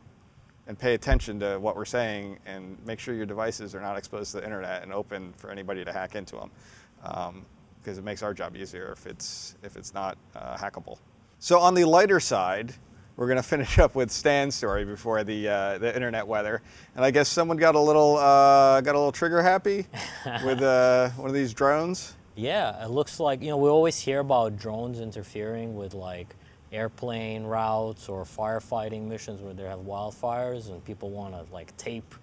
and 0.65 0.79
pay 0.79 0.93
attention 0.93 1.41
to 1.41 1.57
what 1.59 1.75
we're 1.75 1.83
saying 1.83 2.39
and 2.45 2.77
make 2.85 2.97
sure 2.97 3.13
your 3.13 3.25
devices 3.25 3.75
are 3.75 3.81
not 3.81 3.97
exposed 3.97 4.31
to 4.31 4.37
the 4.37 4.45
internet 4.45 4.81
and 4.81 4.93
open 4.93 5.33
for 5.35 5.51
anybody 5.51 5.83
to 5.83 5.91
hack 5.91 6.15
into 6.15 6.37
them 6.37 7.45
because 7.81 7.97
it 7.97 8.03
makes 8.03 8.23
our 8.23 8.33
job 8.33 8.55
easier 8.55 8.91
if 8.91 9.05
it's 9.05 9.55
if 9.63 9.75
it's 9.75 9.93
not 9.93 10.17
uh, 10.35 10.55
hackable. 10.55 10.97
So 11.39 11.59
on 11.59 11.73
the 11.73 11.83
lighter 11.83 12.19
side, 12.19 12.73
we're 13.17 13.27
going 13.27 13.37
to 13.37 13.43
finish 13.43 13.77
up 13.79 13.95
with 13.95 14.09
Stan's 14.09 14.55
story 14.55 14.85
before 14.85 15.23
the 15.23 15.47
uh, 15.47 15.77
the 15.77 15.93
internet 15.93 16.25
weather, 16.25 16.61
and 16.95 17.03
I 17.03 17.11
guess 17.11 17.29
someone 17.29 17.57
got 17.57 17.75
a 17.75 17.79
little 17.79 18.17
uh, 18.17 18.81
got 18.81 18.95
a 18.95 18.97
little 18.97 19.11
trigger 19.11 19.41
happy 19.41 19.85
with 20.45 20.61
uh, 20.61 21.09
one 21.11 21.27
of 21.27 21.33
these 21.33 21.53
drones. 21.53 22.15
Yeah, 22.35 22.83
it 22.83 22.89
looks 22.89 23.19
like 23.19 23.41
you 23.41 23.49
know 23.49 23.57
we 23.57 23.69
always 23.69 23.99
hear 23.99 24.19
about 24.19 24.57
drones 24.57 24.99
interfering 24.99 25.75
with 25.75 25.93
like 25.93 26.35
airplane 26.71 27.43
routes 27.43 28.09
or 28.09 28.23
firefighting 28.23 29.07
missions 29.07 29.41
where 29.41 29.53
they 29.53 29.63
have 29.63 29.81
wildfires 29.81 30.69
and 30.69 30.83
people 30.83 31.11
want 31.11 31.35
to 31.35 31.53
like 31.53 31.75
tape 31.77 32.15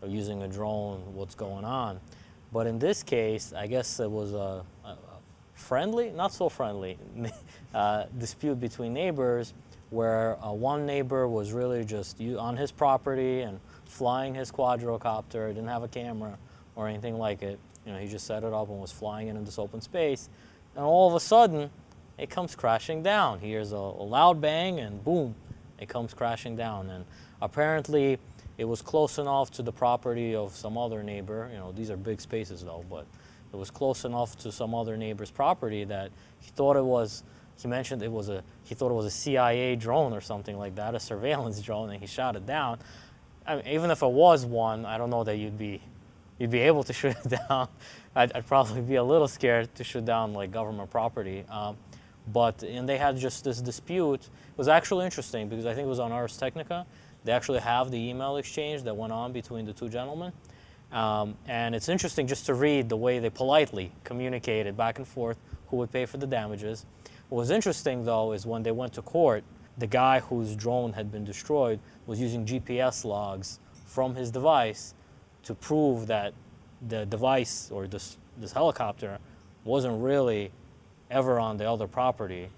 or 0.00 0.08
using 0.08 0.42
a 0.42 0.48
drone 0.48 1.14
what's 1.14 1.34
going 1.34 1.66
on. 1.66 2.00
But 2.52 2.66
in 2.66 2.78
this 2.78 3.02
case, 3.02 3.52
I 3.52 3.66
guess 3.66 4.00
it 4.00 4.10
was 4.10 4.32
a, 4.32 4.64
a 4.84 4.96
friendly, 5.52 6.10
not 6.10 6.32
so 6.32 6.48
friendly, 6.48 6.98
uh, 7.74 8.04
dispute 8.16 8.58
between 8.58 8.94
neighbors 8.94 9.52
where 9.90 10.42
uh, 10.42 10.52
one 10.52 10.86
neighbor 10.86 11.28
was 11.28 11.52
really 11.52 11.84
just 11.84 12.20
on 12.20 12.56
his 12.56 12.72
property 12.72 13.42
and 13.42 13.60
flying 13.84 14.34
his 14.34 14.50
quadrocopter, 14.50 15.48
didn't 15.48 15.68
have 15.68 15.82
a 15.82 15.88
camera 15.88 16.38
or 16.76 16.88
anything 16.88 17.18
like 17.18 17.42
it. 17.42 17.58
You 17.90 17.96
know, 17.96 18.02
he 18.02 18.08
just 18.08 18.24
set 18.24 18.44
it 18.44 18.52
up 18.52 18.68
and 18.68 18.80
was 18.80 18.92
flying 18.92 19.26
it 19.26 19.34
in 19.34 19.44
this 19.44 19.58
open 19.58 19.80
space. 19.80 20.28
And 20.76 20.84
all 20.84 21.08
of 21.08 21.14
a 21.14 21.20
sudden, 21.20 21.70
it 22.18 22.30
comes 22.30 22.54
crashing 22.54 23.02
down. 23.02 23.40
He 23.40 23.48
hears 23.48 23.72
a, 23.72 23.76
a 23.76 24.06
loud 24.06 24.40
bang 24.40 24.78
and 24.78 25.02
boom, 25.02 25.34
it 25.80 25.88
comes 25.88 26.14
crashing 26.14 26.54
down. 26.54 26.88
And 26.88 27.04
apparently, 27.42 28.20
it 28.58 28.64
was 28.64 28.80
close 28.80 29.18
enough 29.18 29.50
to 29.52 29.62
the 29.62 29.72
property 29.72 30.36
of 30.36 30.54
some 30.54 30.78
other 30.78 31.02
neighbor. 31.02 31.48
You 31.52 31.58
know, 31.58 31.72
these 31.72 31.90
are 31.90 31.96
big 31.96 32.20
spaces 32.20 32.62
though, 32.62 32.84
but 32.88 33.06
it 33.52 33.56
was 33.56 33.70
close 33.70 34.04
enough 34.04 34.38
to 34.38 34.52
some 34.52 34.72
other 34.72 34.96
neighbor's 34.96 35.32
property 35.32 35.82
that 35.84 36.12
he 36.38 36.50
thought 36.52 36.76
it 36.76 36.84
was. 36.84 37.24
He 37.60 37.66
mentioned 37.66 38.02
it 38.02 38.12
was 38.12 38.28
a. 38.28 38.44
He 38.64 38.76
thought 38.76 38.90
it 38.90 38.94
was 38.94 39.06
a 39.06 39.10
CIA 39.10 39.74
drone 39.74 40.12
or 40.12 40.20
something 40.20 40.56
like 40.56 40.76
that, 40.76 40.94
a 40.94 41.00
surveillance 41.00 41.60
drone, 41.62 41.90
and 41.90 42.00
he 42.00 42.06
shot 42.06 42.36
it 42.36 42.46
down. 42.46 42.78
I 43.46 43.56
mean, 43.56 43.66
even 43.66 43.90
if 43.90 44.02
it 44.02 44.10
was 44.10 44.46
one, 44.46 44.86
I 44.86 44.96
don't 44.96 45.10
know 45.10 45.24
that 45.24 45.36
you'd 45.36 45.58
be, 45.58 45.82
you'd 46.40 46.50
be 46.50 46.58
able 46.58 46.82
to 46.82 46.92
shoot 47.00 47.16
it 47.24 47.38
down. 47.48 47.68
I'd, 48.16 48.32
I'd 48.32 48.46
probably 48.48 48.80
be 48.80 48.96
a 48.96 49.04
little 49.04 49.28
scared 49.28 49.72
to 49.76 49.84
shoot 49.84 50.04
down 50.04 50.32
like 50.32 50.50
government 50.50 50.90
property. 50.90 51.44
Um, 51.48 51.76
but 52.32 52.64
and 52.64 52.88
they 52.88 52.98
had 52.98 53.16
just 53.16 53.44
this 53.44 53.60
dispute. 53.60 54.22
It 54.22 54.58
was 54.58 54.68
actually 54.68 55.04
interesting 55.04 55.48
because 55.48 55.66
I 55.66 55.74
think 55.74 55.86
it 55.86 55.88
was 55.88 56.00
on 56.00 56.10
Ars 56.10 56.36
Technica. 56.36 56.86
They 57.24 57.32
actually 57.32 57.60
have 57.60 57.90
the 57.90 57.98
email 57.98 58.36
exchange 58.36 58.82
that 58.84 58.96
went 58.96 59.12
on 59.12 59.32
between 59.32 59.66
the 59.66 59.72
two 59.72 59.88
gentlemen. 59.88 60.32
Um, 60.90 61.36
and 61.46 61.74
it's 61.74 61.88
interesting 61.88 62.26
just 62.26 62.46
to 62.46 62.54
read 62.54 62.88
the 62.88 62.96
way 62.96 63.20
they 63.20 63.30
politely 63.30 63.92
communicated 64.02 64.76
back 64.76 64.98
and 64.98 65.06
forth 65.06 65.38
who 65.68 65.76
would 65.76 65.92
pay 65.92 66.04
for 66.06 66.16
the 66.16 66.26
damages. 66.26 66.84
What 67.28 67.38
was 67.38 67.50
interesting 67.50 68.04
though 68.04 68.32
is 68.32 68.44
when 68.44 68.62
they 68.62 68.72
went 68.72 68.94
to 68.94 69.02
court, 69.02 69.44
the 69.78 69.86
guy 69.86 70.20
whose 70.20 70.56
drone 70.56 70.94
had 70.94 71.12
been 71.12 71.24
destroyed 71.24 71.78
was 72.06 72.20
using 72.20 72.44
GPS 72.44 73.04
logs 73.04 73.60
from 73.86 74.16
his 74.16 74.30
device 74.30 74.94
to 75.44 75.54
prove 75.54 76.06
that 76.08 76.32
the 76.88 77.06
device 77.06 77.70
or 77.72 77.86
this, 77.86 78.16
this 78.38 78.52
helicopter 78.52 79.18
wasn't 79.64 80.02
really 80.02 80.50
ever 81.10 81.38
on 81.40 81.56
the 81.56 81.68
other 81.70 81.86
property. 81.86 82.48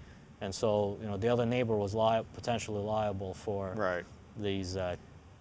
And 0.41 0.53
so, 0.53 0.97
you 1.01 1.07
know, 1.07 1.17
the 1.17 1.29
other 1.29 1.45
neighbor 1.45 1.75
was 1.75 1.93
li- 1.95 2.21
potentially 2.33 2.81
liable 2.81 3.33
for 3.33 3.73
Right. 3.75 4.03
these 4.37 4.75
uh, 4.77 4.95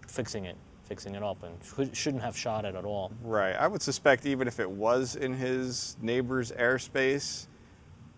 fixing 0.09 0.44
it, 0.44 0.57
fixing 0.85 1.14
it 1.14 1.22
up, 1.22 1.42
and 1.42 1.55
sh- 1.92 1.96
shouldn't 1.96 2.22
have 2.22 2.37
shot 2.37 2.64
it 2.64 2.74
at 2.74 2.85
all. 2.85 3.11
Right. 3.22 3.55
I 3.55 3.66
would 3.66 3.83
suspect 3.83 4.26
even 4.26 4.46
if 4.48 4.61
it 4.61 4.70
was 4.70 5.16
in 5.16 5.33
his 5.35 5.96
neighbor's 6.00 6.52
airspace, 6.52 7.46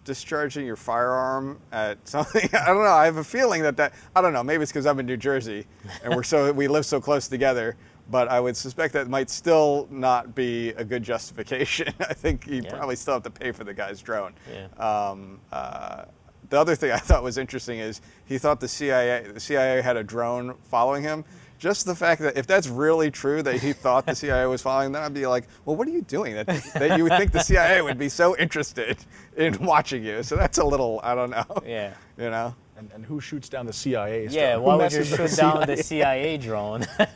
discharging 0.04 0.66
your 0.66 0.76
firearm 0.76 1.58
at 1.72 1.96
something. 2.08 2.48
I 2.54 2.66
don't 2.66 2.84
know. 2.84 2.90
I 2.92 3.06
have 3.06 3.16
a 3.16 3.24
feeling 3.24 3.62
that 3.62 3.76
that 3.78 3.94
I 4.14 4.20
don't 4.20 4.32
know. 4.32 4.42
Maybe 4.44 4.62
it's 4.62 4.72
because 4.72 4.86
I'm 4.86 5.00
in 5.00 5.06
New 5.06 5.16
Jersey 5.16 5.66
and 6.02 6.14
we're 6.14 6.22
so 6.22 6.52
we 6.52 6.68
live 6.68 6.84
so 6.86 7.00
close 7.00 7.28
together. 7.28 7.76
But 8.10 8.28
I 8.28 8.38
would 8.38 8.56
suspect 8.56 8.92
that 8.94 9.08
might 9.08 9.30
still 9.30 9.88
not 9.90 10.34
be 10.34 10.70
a 10.70 10.84
good 10.84 11.02
justification. 11.02 11.92
I 12.00 12.12
think 12.14 12.46
you 12.46 12.60
Yeah. 12.62 12.70
probably 12.76 12.96
still 12.96 13.14
have 13.14 13.22
to 13.24 13.30
pay 13.30 13.50
for 13.52 13.64
the 13.64 13.72
guy's 13.74 14.00
drone. 14.02 14.34
Yeah. 14.52 14.66
Um, 14.78 15.40
uh, 15.50 16.04
the 16.50 16.60
other 16.60 16.74
thing 16.76 16.90
I 16.98 16.98
thought 16.98 17.22
was 17.22 17.38
interesting 17.38 17.78
is 17.78 18.00
he 18.26 18.36
thought 18.38 18.60
the 18.60 18.68
CIA 18.68 19.26
the 19.32 19.40
CIA 19.40 19.80
had 19.82 19.96
a 19.96 20.04
drone 20.04 20.54
following 20.64 21.02
him. 21.02 21.24
Just 21.58 21.86
the 21.86 21.94
fact 21.94 22.20
that 22.20 22.36
if 22.36 22.46
that's 22.46 22.68
really 22.68 23.10
true 23.10 23.42
that 23.42 23.54
he 23.56 23.72
thought 23.72 24.04
the 24.04 24.14
CIA 24.14 24.44
was 24.46 24.60
following, 24.60 24.92
then 24.92 25.02
I'd 25.02 25.14
be 25.14 25.26
like, 25.26 25.44
well, 25.64 25.76
what 25.76 25.88
are 25.88 25.92
you 25.92 26.02
doing? 26.02 26.34
That, 26.34 26.46
that 26.74 26.98
you 26.98 27.04
would 27.04 27.16
think 27.16 27.32
the 27.32 27.40
CIA 27.40 27.80
would 27.80 27.96
be 27.96 28.10
so 28.10 28.36
interested 28.36 28.98
in 29.36 29.56
watching 29.64 30.04
you. 30.04 30.22
So 30.24 30.36
that's 30.36 30.58
a 30.58 30.64
little, 30.64 31.00
I 31.02 31.14
don't 31.14 31.30
know. 31.30 31.46
Yeah. 31.64 31.94
You 32.18 32.28
know? 32.28 32.54
And, 32.76 32.90
and 32.92 33.04
who 33.06 33.20
shoots 33.20 33.48
down 33.48 33.66
the 33.66 33.72
CIA? 33.72 34.24
Yeah, 34.24 34.28
stuff? 34.30 34.54
Who 34.56 34.62
why 34.62 34.74
would 34.76 34.92
you 34.92 34.98
messes 34.98 35.18
with 35.18 35.30
shoot 35.30 35.36
down 35.40 35.66
the 35.66 35.76
CIA 35.76 36.36
drone? 36.38 36.80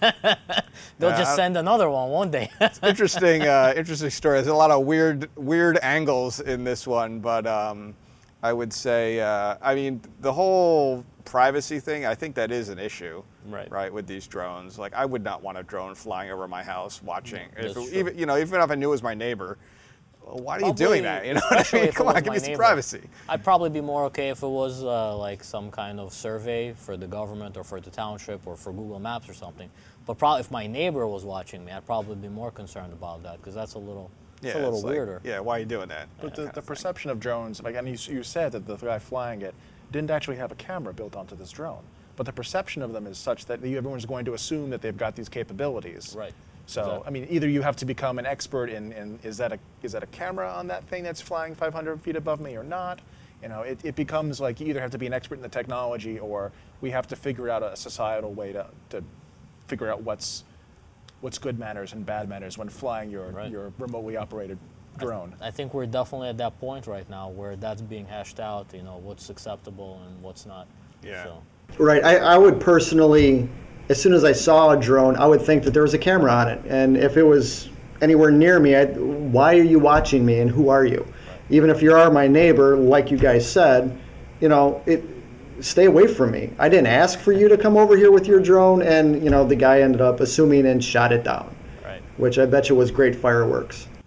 They'll 0.99 1.11
Yeah, 1.11 1.19
just 1.19 1.35
send 1.35 1.57
another 1.57 1.91
one 1.91 2.11
one 2.11 2.31
day. 2.31 2.51
interesting, 2.83 3.43
uh, 3.43 3.75
interesting 3.77 4.11
story. 4.11 4.37
There's 4.37 4.47
a 4.47 4.55
lot 4.55 4.71
of 4.71 4.85
weird, 4.87 5.29
weird 5.37 5.79
angles 5.83 6.39
in 6.41 6.63
this 6.63 6.87
one, 6.87 7.19
but 7.19 7.45
um, 7.47 7.95
I 8.43 8.53
would 8.53 8.73
say, 8.73 9.19
uh, 9.21 9.57
I 9.61 9.75
mean, 9.75 10.01
the 10.21 10.33
whole 10.33 11.05
privacy 11.25 11.79
thing. 11.81 12.07
I 12.07 12.15
think 12.15 12.35
that 12.37 12.51
is 12.51 12.69
an 12.71 12.79
issue, 12.79 13.23
Right. 13.47 13.71
Right, 13.71 13.93
with 13.93 14.07
these 14.07 14.27
drones. 14.27 14.79
Like, 14.79 14.95
I 14.95 15.05
would 15.05 15.23
not 15.25 15.43
want 15.43 15.59
a 15.59 15.63
drone 15.63 15.95
flying 15.95 16.31
over 16.31 16.47
my 16.49 16.63
house 16.63 17.03
watching. 17.03 17.49
If 17.57 17.77
it- 17.77 17.93
even, 17.95 18.19
you 18.19 18.27
know, 18.27 18.39
even 18.39 18.61
if 18.61 18.71
I 18.71 18.75
knew 18.77 18.89
it 18.89 18.91
was 18.93 19.03
my 19.03 19.15
neighbor, 19.15 19.59
well, 20.29 20.45
why 20.45 20.57
are 20.59 20.61
you 20.67 20.73
doing 20.75 21.03
that? 21.05 21.25
You 21.27 21.35
know, 21.35 21.41
what 21.49 21.75
I 21.75 21.81
mean? 21.81 21.93
come 21.93 22.09
on, 22.09 22.15
was 22.15 22.23
give 22.23 22.27
my 22.29 22.35
me 22.35 22.39
some 22.41 22.49
neighbor. 22.49 22.59
privacy. 22.59 23.01
I'd 23.29 23.43
probably 23.45 23.71
be 23.71 23.81
more 23.81 24.05
okay 24.07 24.29
if 24.29 24.43
it 24.43 24.49
was 24.49 24.85
uh, 24.85 25.17
like 25.17 25.43
some 25.45 25.71
kind 25.71 25.99
of 26.01 26.13
survey 26.13 26.73
for 26.75 26.97
the 26.97 27.07
government 27.07 27.57
or 27.57 27.65
for 27.65 27.81
the 27.81 27.91
township 27.91 28.47
or 28.47 28.57
for 28.57 28.73
Google 28.73 28.99
Maps 29.01 29.29
or 29.29 29.35
something. 29.35 29.71
But 30.07 30.19
probably 30.19 30.41
if 30.41 30.51
my 30.51 30.67
neighbor 30.67 31.07
was 31.07 31.25
watching 31.25 31.65
me, 31.65 31.73
I'd 31.73 31.87
probably 31.87 32.17
be 32.17 32.29
more 32.29 32.51
concerned 32.51 32.93
about 32.93 33.23
that 33.25 33.39
because 33.39 33.55
that's 33.55 33.75
a 33.75 33.79
little, 33.79 34.11
Yeah, 34.43 34.51
it's 34.51 34.57
a 34.57 34.63
little 34.63 34.75
it's 34.77 34.85
like, 34.85 34.93
weirder. 34.95 35.21
yeah, 35.25 35.41
why 35.41 35.57
are 35.57 35.61
you 35.61 35.67
doing 35.67 35.89
that? 35.89 36.09
But 36.21 36.35
the, 36.35 36.43
the 36.43 36.49
of 36.49 36.55
thing. 36.55 36.65
perception 36.65 37.11
of 37.11 37.21
drones, 37.21 37.63
like, 37.63 37.75
and 37.75 37.87
you, 37.89 38.15
you 38.15 38.23
said 38.23 38.53
that 38.53 38.67
the 38.67 38.77
guy 38.77 38.99
flying 38.99 39.43
it 39.43 39.55
didn't 39.93 40.11
actually 40.11 40.37
have 40.37 40.53
a 40.53 40.57
camera 40.57 40.93
built 40.95 41.17
onto 41.17 41.35
this 41.37 41.51
drone. 41.51 41.83
but 42.17 42.27
the 42.27 42.33
perception 42.33 42.83
of 42.83 42.93
them 42.93 43.07
is 43.07 43.17
such 43.19 43.47
that 43.47 43.63
everyone's 43.65 44.05
going 44.07 44.25
to 44.25 44.35
assume 44.35 44.71
that 44.71 44.81
they've 44.83 44.97
got 44.97 45.15
these 45.17 45.29
capabilities. 45.29 46.15
Right. 46.19 46.33
So 46.69 46.83
Exactly. 46.83 47.07
I 47.07 47.11
mean, 47.11 47.27
either 47.31 47.49
you 47.49 47.63
have 47.63 47.77
to 47.77 47.87
become 47.87 48.19
an 48.19 48.27
expert 48.27 48.69
in, 48.69 48.93
in 48.93 49.19
is 49.23 49.39
that 49.39 49.53
a 49.53 49.59
is 49.83 49.93
that 49.93 50.03
a 50.03 50.07
camera 50.09 50.53
on 50.53 50.67
that 50.67 50.85
thing 50.85 51.03
that's 51.03 51.21
flying 51.21 51.55
500 51.55 52.01
feet 52.03 52.15
above 52.15 52.41
me 52.41 52.57
or 52.57 52.63
not? 52.63 53.01
You 53.43 53.49
know, 53.49 53.63
it, 53.63 53.81
it 53.85 53.97
becomes 53.97 54.39
like 54.39 54.61
you 54.61 54.67
either 54.67 54.81
have 54.81 54.91
to 54.91 54.99
be 54.99 55.07
an 55.07 55.15
expert 55.15 55.37
in 55.37 55.43
the 55.43 55.49
technology 55.49 56.19
or 56.19 56.53
we 56.83 56.91
have 56.91 57.07
to 57.09 57.17
figure 57.17 57.49
out 57.49 57.63
a 57.63 57.75
societal 57.75 58.35
way 58.35 58.53
to, 58.53 58.67
to 58.91 59.03
figure 59.67 59.91
out 59.91 60.03
what's 60.03 60.45
what's 61.23 61.39
good 61.39 61.59
manners 61.59 61.95
and 61.95 62.05
bad 62.05 62.29
manners 62.29 62.59
when 62.59 62.69
flying 62.69 63.11
your 63.11 63.29
Right. 63.31 63.51
your 63.51 63.73
remotely 63.79 64.19
operated 64.19 64.59
drone. 64.99 65.35
I 65.41 65.51
think 65.51 65.73
we're 65.73 65.87
definitely 65.87 66.29
at 66.29 66.37
that 66.39 66.61
point 66.61 66.87
right 66.87 67.09
now 67.09 67.31
where 67.31 67.57
that's 67.57 67.81
being 67.81 68.05
hashed 68.07 68.41
out. 68.41 68.67
You 68.75 68.83
know, 68.83 68.99
what's 68.99 69.31
acceptable 69.31 70.03
and 70.07 70.23
what's 70.23 70.45
not. 70.45 70.67
Yeah. 71.03 71.25
So, 71.25 71.43
Right. 71.79 72.05
I, 72.05 72.17
I 72.17 72.37
would 72.39 72.61
personally, 72.61 73.49
as 73.89 74.01
soon 74.01 74.13
as 74.13 74.25
I 74.25 74.33
saw 74.33 74.71
a 74.71 74.77
drone, 74.77 75.17
I 75.17 75.27
would 75.27 75.43
think 75.43 75.65
that 75.65 75.73
there 75.73 75.83
was 75.83 75.95
a 75.95 75.99
camera 75.99 76.33
on 76.33 76.49
it. 76.49 76.61
And 76.67 76.97
if 76.97 77.17
it 77.17 77.23
was 77.23 77.69
anywhere 78.01 78.31
near 78.31 78.61
me, 78.61 78.75
I'd, 78.75 78.97
why 78.99 79.59
are 79.59 79.63
you 79.63 79.79
watching 79.79 80.25
me 80.25 80.41
and 80.41 80.51
who 80.51 80.69
are 80.69 80.85
you? 80.85 81.07
Even 81.51 81.71
if 81.71 81.81
you 81.83 81.95
are 81.95 82.11
my 82.11 82.27
neighbor, 82.27 82.77
like 82.77 83.11
you 83.11 83.17
guys 83.17 83.51
said, 83.51 83.99
you 84.41 84.49
know, 84.49 84.83
it, 84.87 85.03
stay 85.61 85.87
away 85.87 86.07
from 86.07 86.31
me. 86.31 86.53
I 86.59 86.69
didn't 86.69 86.89
ask 86.89 87.19
for 87.19 87.33
you 87.33 87.49
to 87.49 87.57
come 87.57 87.77
over 87.77 87.97
here 87.97 88.11
with 88.11 88.27
your 88.27 88.41
drone, 88.41 88.83
and 88.83 89.23
you 89.23 89.31
know 89.31 89.45
the 89.45 89.57
guy 89.57 89.81
ended 89.81 90.01
up 90.01 90.21
assuming 90.21 90.67
and 90.67 90.83
shot 90.83 91.13
it 91.13 91.25
down, 91.25 91.55
right. 91.85 92.03
which 92.17 92.39
I 92.39 92.47
bet 92.47 92.69
you 92.69 92.75
was 92.75 92.91
great 92.91 93.17
fireworks. 93.17 93.89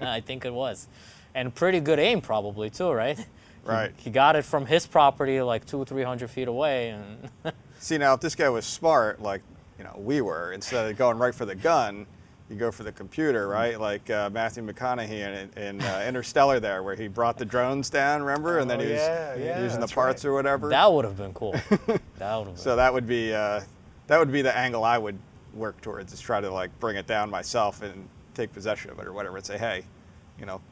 I 0.00 0.20
think 0.20 0.44
it 0.44 0.52
was, 0.52 0.88
and 1.34 1.54
pretty 1.54 1.80
good 1.80 1.98
aim 1.98 2.20
probably 2.20 2.70
too, 2.70 2.90
right? 2.90 3.26
Right. 3.64 3.92
He 3.96 4.10
got 4.10 4.36
it 4.36 4.44
from 4.44 4.66
his 4.66 4.86
property 4.86 5.40
like 5.40 5.64
two, 5.64 5.84
three 5.84 6.02
hundred 6.02 6.30
feet 6.30 6.48
away, 6.48 6.90
and 6.90 7.30
See 7.84 7.98
now, 7.98 8.14
if 8.14 8.20
this 8.20 8.34
guy 8.34 8.48
was 8.48 8.64
smart, 8.64 9.20
like 9.20 9.42
you 9.76 9.84
know 9.84 9.94
we 9.98 10.22
were, 10.22 10.52
instead 10.52 10.90
of 10.90 10.96
going 10.96 11.18
right 11.18 11.34
for 11.34 11.44
the 11.44 11.54
gun, 11.54 12.06
you 12.48 12.56
go 12.56 12.72
for 12.72 12.82
the 12.82 12.92
computer, 12.92 13.46
right? 13.46 13.78
Like 13.78 14.08
uh, 14.08 14.30
Matthew 14.30 14.66
McConaughey 14.66 15.50
in, 15.54 15.62
in 15.62 15.82
uh, 15.82 16.02
Interstellar, 16.08 16.60
there, 16.60 16.82
where 16.82 16.94
he 16.94 17.08
brought 17.08 17.36
the 17.36 17.44
drones 17.44 17.90
down, 17.90 18.22
remember, 18.22 18.58
and 18.58 18.70
then 18.70 18.80
Oh, 18.80 18.84
he 18.84 18.90
was 18.90 19.00
yeah, 19.02 19.34
yeah, 19.34 19.62
using 19.62 19.80
the 19.80 19.86
parts 19.86 20.24
right. 20.24 20.30
or 20.30 20.32
whatever. 20.32 20.70
that 20.70 20.90
would 20.90 21.04
have 21.04 21.18
been 21.18 21.34
cool. 21.34 21.52
that 21.68 21.68
would 21.88 21.98
have 22.18 22.44
been. 22.46 22.56
so 22.56 22.74
that 22.74 22.90
would 22.90 23.06
be 23.06 23.34
uh, 23.34 23.60
that 24.06 24.18
would 24.18 24.32
be 24.32 24.40
the 24.40 24.56
angle 24.56 24.82
I 24.82 24.96
would 24.96 25.18
work 25.52 25.78
towards 25.82 26.10
is 26.14 26.20
try 26.20 26.40
to 26.40 26.50
like 26.50 26.70
bring 26.80 26.96
it 26.96 27.06
down 27.06 27.28
myself 27.28 27.82
and 27.82 28.08
take 28.32 28.50
possession 28.54 28.92
of 28.92 28.98
it 28.98 29.06
or 29.06 29.12
whatever 29.12 29.36
and 29.36 29.44
say, 29.44 29.58
hey, 29.58 29.84
you 30.40 30.46
know, 30.46 30.62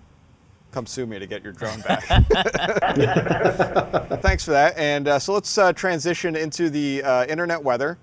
come 0.73 0.87
sue 0.87 1.07
me 1.07 1.19
to 1.19 1.27
get 1.27 1.45
your 1.45 1.53
drone 1.53 1.81
back. 1.83 2.03
Thanks 4.23 4.45
for 4.45 4.53
that. 4.53 4.77
And 4.77 5.07
uh, 5.07 5.19
so 5.19 5.35
let's 5.35 5.57
uh, 5.59 5.73
transition 5.73 6.35
into 6.35 6.71
the 6.71 7.03
uh, 7.03 7.27
internet 7.27 7.63
weather. 7.63 7.99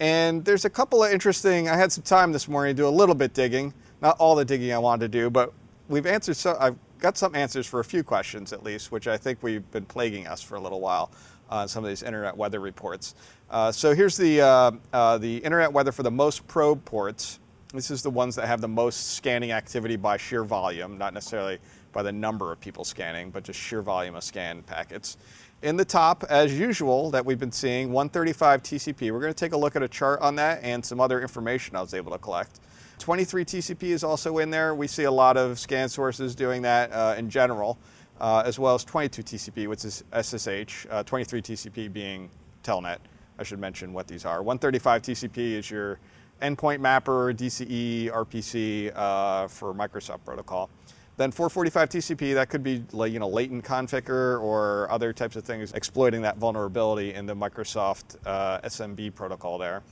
And 0.00 0.44
there's 0.44 0.64
a 0.64 0.70
couple 0.70 1.04
of 1.04 1.12
interesting. 1.12 1.68
I 1.68 1.76
had 1.76 1.92
some 1.92 2.04
time 2.04 2.32
this 2.32 2.48
morning 2.48 2.74
to 2.76 2.82
do 2.82 2.88
a 2.88 2.90
little 2.90 3.14
bit 3.14 3.34
digging, 3.34 3.74
not 4.00 4.16
all 4.18 4.34
the 4.34 4.44
digging 4.44 4.72
I 4.72 4.78
wanted 4.78 5.12
to 5.12 5.18
do, 5.18 5.30
but 5.30 5.52
we've 5.88 6.06
answered. 6.06 6.36
So 6.36 6.56
I've 6.58 6.76
got 6.98 7.18
some 7.18 7.34
answers 7.34 7.66
for 7.66 7.80
a 7.80 7.84
few 7.84 8.02
questions 8.02 8.52
at 8.52 8.62
least, 8.62 8.90
which 8.90 9.06
I 9.06 9.16
think 9.16 9.42
we've 9.42 9.68
been 9.70 9.84
plaguing 9.84 10.26
us 10.26 10.42
for 10.42 10.56
a 10.56 10.60
little 10.60 10.80
while 10.80 11.10
on 11.50 11.68
some 11.68 11.84
of 11.84 11.88
these 11.88 12.02
internet 12.02 12.36
weather 12.36 12.60
reports. 12.60 13.14
Uh, 13.50 13.70
so 13.70 13.94
here's 13.94 14.16
the 14.16 14.40
uh, 14.40 14.72
uh, 14.92 15.18
the 15.18 15.38
internet 15.38 15.72
weather 15.72 15.92
for 15.92 16.02
the 16.02 16.10
most 16.10 16.46
probe 16.48 16.84
ports. 16.84 17.38
This 17.72 17.90
is 17.90 18.02
the 18.02 18.10
ones 18.10 18.36
that 18.36 18.46
have 18.46 18.60
the 18.60 18.68
most 18.68 19.14
scanning 19.14 19.52
activity 19.52 19.96
by 19.96 20.16
sheer 20.16 20.44
volume, 20.44 20.96
not 20.96 21.12
necessarily 21.12 21.58
by 21.94 22.02
the 22.02 22.12
number 22.12 22.52
of 22.52 22.60
people 22.60 22.84
scanning, 22.84 23.30
but 23.30 23.44
just 23.44 23.58
sheer 23.58 23.80
volume 23.80 24.16
of 24.16 24.22
scan 24.22 24.62
packets. 24.62 25.16
In 25.62 25.78
the 25.78 25.84
top, 25.84 26.24
as 26.28 26.58
usual, 26.58 27.10
that 27.12 27.24
we've 27.24 27.38
been 27.38 27.52
seeing, 27.52 27.90
135 27.90 28.62
TCP. 28.62 29.10
We're 29.10 29.20
going 29.20 29.32
to 29.32 29.38
take 29.38 29.52
a 29.52 29.56
look 29.56 29.76
at 29.76 29.82
a 29.82 29.88
chart 29.88 30.20
on 30.20 30.36
that 30.36 30.62
and 30.62 30.84
some 30.84 31.00
other 31.00 31.22
information 31.22 31.74
I 31.74 31.80
was 31.80 31.94
able 31.94 32.12
to 32.12 32.18
collect. 32.18 32.60
23 32.98 33.44
TCP 33.44 33.84
is 33.84 34.04
also 34.04 34.38
in 34.38 34.50
there. 34.50 34.74
We 34.74 34.86
see 34.86 35.04
a 35.04 35.10
lot 35.10 35.38
of 35.38 35.58
scan 35.58 35.88
sources 35.88 36.34
doing 36.34 36.60
that 36.62 36.92
uh, 36.92 37.14
in 37.16 37.30
general, 37.30 37.78
uh, 38.20 38.42
as 38.44 38.58
well 38.58 38.74
as 38.74 38.84
22 38.84 39.22
TCP, 39.22 39.68
which 39.68 39.84
is 39.84 40.04
SSH, 40.12 40.86
uh, 40.90 41.02
23 41.04 41.40
TCP 41.40 41.92
being 41.92 42.28
Telnet. 42.62 42.98
I 43.38 43.42
should 43.42 43.58
mention 43.58 43.92
what 43.92 44.06
these 44.06 44.24
are. 44.24 44.42
135 44.42 45.02
TCP 45.02 45.38
is 45.54 45.70
your 45.70 45.98
endpoint 46.42 46.80
mapper, 46.80 47.32
DCE, 47.32 48.10
RPC 48.12 48.92
uh, 48.94 49.48
for 49.48 49.74
Microsoft 49.74 50.24
protocol. 50.24 50.70
Then 51.16 51.30
445 51.30 51.88
TCP, 51.90 52.34
that 52.34 52.48
could 52.48 52.64
be 52.64 52.82
like, 52.90 53.12
you 53.12 53.20
know, 53.20 53.28
latent 53.28 53.64
Conficker 53.64 54.42
or 54.42 54.90
other 54.90 55.12
types 55.12 55.36
of 55.36 55.44
things 55.44 55.72
exploiting 55.72 56.22
that 56.22 56.38
vulnerability 56.38 57.14
in 57.14 57.24
the 57.24 57.36
Microsoft 57.36 58.16
uh, 58.26 58.60
SMB 58.62 59.14
protocol 59.14 59.56
there. 59.56 59.82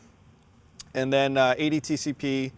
And 0.95 1.13
then 1.13 1.37
uh, 1.37 1.55
80 1.57 1.81
TCP, 1.81 2.53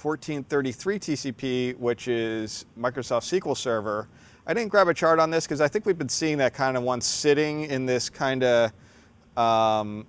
1433 0.00 0.98
TCP, 0.98 1.76
which 1.78 2.08
is 2.08 2.66
Microsoft 2.78 3.40
SQL 3.40 3.56
Server. 3.56 4.08
I 4.44 4.54
didn't 4.54 4.70
grab 4.70 4.88
a 4.88 4.94
chart 4.94 5.20
on 5.20 5.30
this 5.30 5.46
because 5.46 5.60
I 5.60 5.68
think 5.68 5.86
we've 5.86 5.98
been 5.98 6.08
seeing 6.08 6.38
that 6.38 6.52
kind 6.52 6.76
of 6.76 6.82
one 6.82 7.00
sitting 7.00 7.62
in 7.64 7.86
this 7.86 8.10
kind 8.10 8.42
of 8.42 8.72
um, 9.36 10.04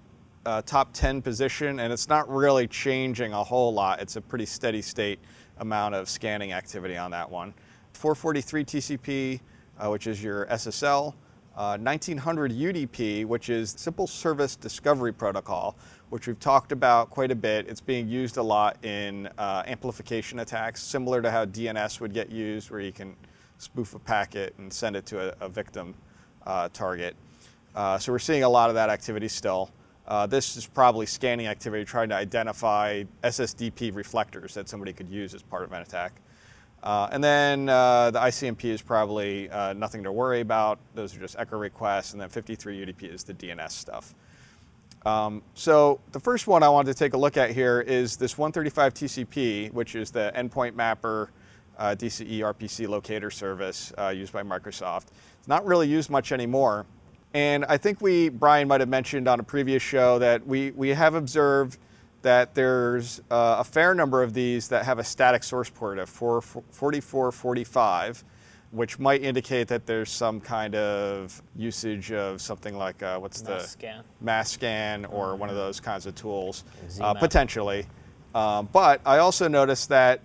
uh, 0.46 0.64
top 0.64 0.92
10 0.94 1.22
position, 1.22 1.80
and 1.80 1.94
it's 1.94 2.10
not 2.10 2.28
really 2.30 2.68
changing 2.68 3.34
a 3.34 3.44
whole 3.44 3.72
lot. 3.72 4.02
It's 4.02 4.16
a 4.16 4.22
pretty 4.22 4.48
steady 4.48 4.82
state 4.82 5.20
amount 5.60 5.94
of 5.94 6.10
scanning 6.10 6.54
activity 6.54 6.98
on 6.98 7.12
that 7.12 7.30
one. 7.30 7.54
443 8.02 8.66
TCP, 8.66 9.40
uh, 9.78 9.88
which 9.90 10.08
is 10.08 10.24
your 10.24 10.48
SSL. 10.48 11.14
Uh, 11.56 11.78
1900 11.78 12.52
UDP, 12.52 13.26
which 13.26 13.50
is 13.50 13.76
Simple 13.78 14.08
Service 14.08 14.56
Discovery 14.56 15.14
Protocol, 15.14 15.76
which 16.10 16.26
we've 16.26 16.40
talked 16.40 16.72
about 16.72 17.12
quite 17.12 17.30
a 17.30 17.36
bit. 17.36 17.68
It's 17.68 17.80
being 17.80 18.08
used 18.08 18.38
a 18.38 18.42
lot 18.42 18.84
in 18.84 19.30
uh, 19.38 19.62
amplification 19.68 20.40
attacks, 20.40 20.82
similar 20.82 21.22
to 21.22 21.30
how 21.30 21.46
DNS 21.46 22.00
would 22.00 22.12
get 22.12 22.32
used, 22.32 22.72
where 22.72 22.80
you 22.80 22.92
can 22.92 23.16
spoof 23.60 23.94
a 23.94 24.00
packet 24.00 24.56
and 24.58 24.74
send 24.74 24.96
it 24.96 25.06
to 25.06 25.40
a, 25.40 25.46
a 25.46 25.48
victim 25.48 25.94
uh, 26.48 26.70
target. 26.74 27.16
Uh, 27.76 28.00
so 28.00 28.12
we're 28.12 28.18
seeing 28.18 28.42
a 28.42 28.50
lot 28.50 28.70
of 28.70 28.74
that 28.74 28.90
activity 28.90 29.28
still. 29.28 29.70
Uh, 30.08 30.26
this 30.26 30.58
is 30.58 30.66
probably 30.66 31.06
scanning 31.06 31.46
activity 31.46 31.86
trying 31.86 32.10
to 32.10 32.16
identify 32.16 33.04
SSDP 33.24 33.96
reflectors 33.96 34.56
that 34.56 34.68
somebody 34.68 34.92
could 34.92 35.08
use 35.08 35.36
as 35.36 35.44
part 35.44 35.64
of 35.64 35.72
an 35.72 35.84
attack. 35.84 36.14
Uh, 36.84 37.08
and 37.12 37.24
then 37.24 37.70
uh, 37.70 38.10
the 38.12 38.20
ICMP 38.20 38.65
is 38.65 38.82
probably 38.82 39.50
uh, 39.50 39.74
nothing 39.74 40.04
to 40.04 40.12
worry 40.12 40.41
about. 40.41 40.80
Those 40.96 41.15
are 41.15 41.20
just 41.20 41.38
echo 41.38 41.58
requests. 41.58 42.13
And 42.13 42.22
then 42.22 42.30
53 42.30 42.86
UDP 42.86 43.13
is 43.13 43.24
the 43.24 43.34
DNS 43.34 43.72
stuff. 43.72 44.15
Um, 45.06 45.41
so 45.56 46.00
the 46.12 46.20
first 46.20 46.48
one 46.48 46.63
I 46.63 46.70
wanted 46.70 46.94
to 46.94 46.98
take 46.98 47.13
a 47.13 47.17
look 47.17 47.38
at 47.38 47.52
here 47.52 47.82
is 47.82 48.17
this 48.17 48.38
135 48.38 48.94
TCP, 48.94 49.74
which 49.74 49.96
is 49.96 50.12
the 50.12 50.32
endpoint 50.36 50.76
mapper 50.76 51.32
uh, 51.78 51.96
DCE 51.98 52.39
RPC 52.39 52.88
locator 52.88 53.32
service 53.32 53.91
uh, 53.98 54.10
used 54.10 54.34
by 54.34 54.44
Microsoft. 54.44 55.08
It's 55.39 55.48
not 55.48 55.65
really 55.65 55.88
used 55.88 56.10
much 56.10 56.32
anymore. 56.32 56.86
And 57.34 57.65
I 57.65 57.78
think 57.78 58.02
we, 58.02 58.30
Brian 58.30 58.67
might 58.67 58.82
have 58.82 58.89
mentioned 58.89 59.28
on 59.28 59.39
a 59.39 59.44
previous 59.44 59.82
show 59.82 60.20
that 60.20 60.46
we, 60.46 60.72
we 60.72 60.89
have 60.89 61.15
observed 61.15 61.78
that 62.21 62.53
there's 62.53 63.19
uh, 63.31 63.57
a 63.60 63.63
fair 63.63 63.93
number 63.93 64.21
of 64.23 64.34
these 64.34 64.67
that 64.69 64.86
have 64.86 64.99
a 64.99 65.03
static 65.03 65.43
source 65.43 65.69
port 65.69 65.97
of 65.99 66.10
4, 66.10 66.41
4445, 66.41 68.23
which 68.71 68.99
might 68.99 69.23
indicate 69.23 69.67
that 69.67 69.86
there's 69.86 70.10
some 70.10 70.39
kind 70.39 70.75
of 70.75 71.41
usage 71.55 72.12
of 72.12 72.41
something 72.41 72.75
like 72.77 73.01
uh, 73.03 73.17
what's 73.19 73.41
the 73.41 73.53
Masscan. 73.53 74.03
mass 74.21 74.51
scan 74.51 75.05
or 75.05 75.36
one 75.36 75.49
of 75.49 75.55
those 75.55 75.79
kinds 75.79 76.05
of 76.05 76.15
tools, 76.15 76.63
uh, 77.01 77.13
potentially. 77.13 77.86
Um, 78.34 78.69
but 78.71 79.01
I 79.05 79.17
also 79.17 79.47
noticed 79.47 79.89
that 79.89 80.21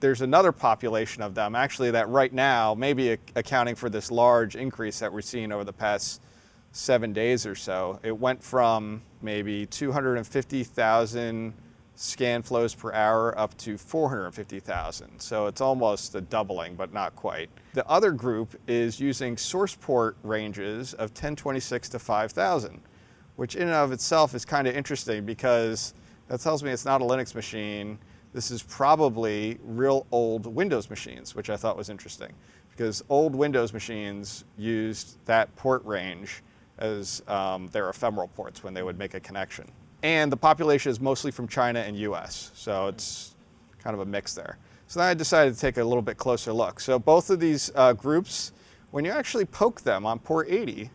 there's 0.00 0.20
another 0.20 0.52
population 0.52 1.22
of 1.22 1.34
them, 1.34 1.54
actually, 1.54 1.90
that 1.92 2.08
right 2.08 2.32
now, 2.32 2.74
maybe 2.74 3.10
ac- 3.10 3.20
accounting 3.34 3.74
for 3.74 3.88
this 3.88 4.10
large 4.10 4.56
increase 4.56 4.98
that 4.98 5.12
we're 5.12 5.22
seeing 5.22 5.52
over 5.52 5.64
the 5.64 5.72
past 5.72 6.20
seven 6.76 7.12
days 7.12 7.46
or 7.46 7.54
so, 7.54 7.98
it 8.02 8.16
went 8.16 8.42
from 8.42 9.00
maybe 9.22 9.64
250,000 9.66 11.54
scan 11.94 12.42
flows 12.42 12.74
per 12.74 12.92
hour 12.92 13.36
up 13.38 13.56
to 13.56 13.78
450,000. 13.78 15.18
So 15.18 15.46
it's 15.46 15.62
almost 15.62 16.14
a 16.14 16.20
doubling, 16.20 16.74
but 16.74 16.92
not 16.92 17.16
quite. 17.16 17.48
The 17.72 17.86
other 17.88 18.12
group 18.12 18.60
is 18.68 19.00
using 19.00 19.38
source 19.38 19.74
port 19.74 20.18
ranges 20.22 20.92
of 20.94 21.10
1026 21.10 21.88
to 21.90 21.98
5000, 21.98 22.82
which 23.36 23.56
in 23.56 23.62
and 23.62 23.70
of 23.70 23.92
itself 23.92 24.34
is 24.34 24.44
kind 24.44 24.68
of 24.68 24.76
interesting 24.76 25.24
because 25.24 25.94
that 26.28 26.40
tells 26.40 26.62
me 26.62 26.70
it's 26.70 26.84
not 26.84 27.00
a 27.00 27.04
Linux 27.04 27.34
machine. 27.34 27.98
This 28.34 28.50
is 28.50 28.62
probably 28.62 29.58
real 29.64 30.06
old 30.12 30.44
Windows 30.44 30.90
machines, 30.90 31.34
which 31.34 31.48
I 31.48 31.56
thought 31.56 31.78
was 31.78 31.88
interesting 31.88 32.34
because 32.70 33.02
old 33.08 33.34
Windows 33.34 33.72
machines 33.72 34.44
used 34.58 35.16
that 35.24 35.54
port 35.56 35.82
range 35.86 36.42
as 36.78 37.22
um, 37.28 37.68
their 37.68 37.88
ephemeral 37.88 38.28
ports 38.28 38.62
when 38.62 38.74
they 38.74 38.82
would 38.82 38.98
make 38.98 39.14
a 39.14 39.20
connection. 39.20 39.70
And 40.02 40.30
the 40.30 40.36
population 40.36 40.90
is 40.90 41.00
mostly 41.00 41.30
from 41.30 41.48
China 41.48 41.80
and 41.80 41.96
US, 41.98 42.50
so 42.54 42.88
it's 42.88 43.34
kind 43.78 43.94
of 43.94 44.00
a 44.00 44.04
mix 44.04 44.34
there. 44.34 44.58
So 44.88 45.00
then 45.00 45.08
I 45.08 45.14
decided 45.14 45.54
to 45.54 45.60
take 45.60 45.78
a 45.78 45.84
little 45.84 46.02
bit 46.02 46.16
closer 46.16 46.52
look. 46.52 46.78
So 46.80 46.98
both 46.98 47.30
of 47.30 47.40
these 47.40 47.72
uh, 47.74 47.92
groups, 47.92 48.52
when 48.90 49.04
you 49.04 49.10
actually 49.10 49.44
poke 49.44 49.80
them 49.80 50.06
on 50.06 50.18
port 50.18 50.48
80, 50.48 50.90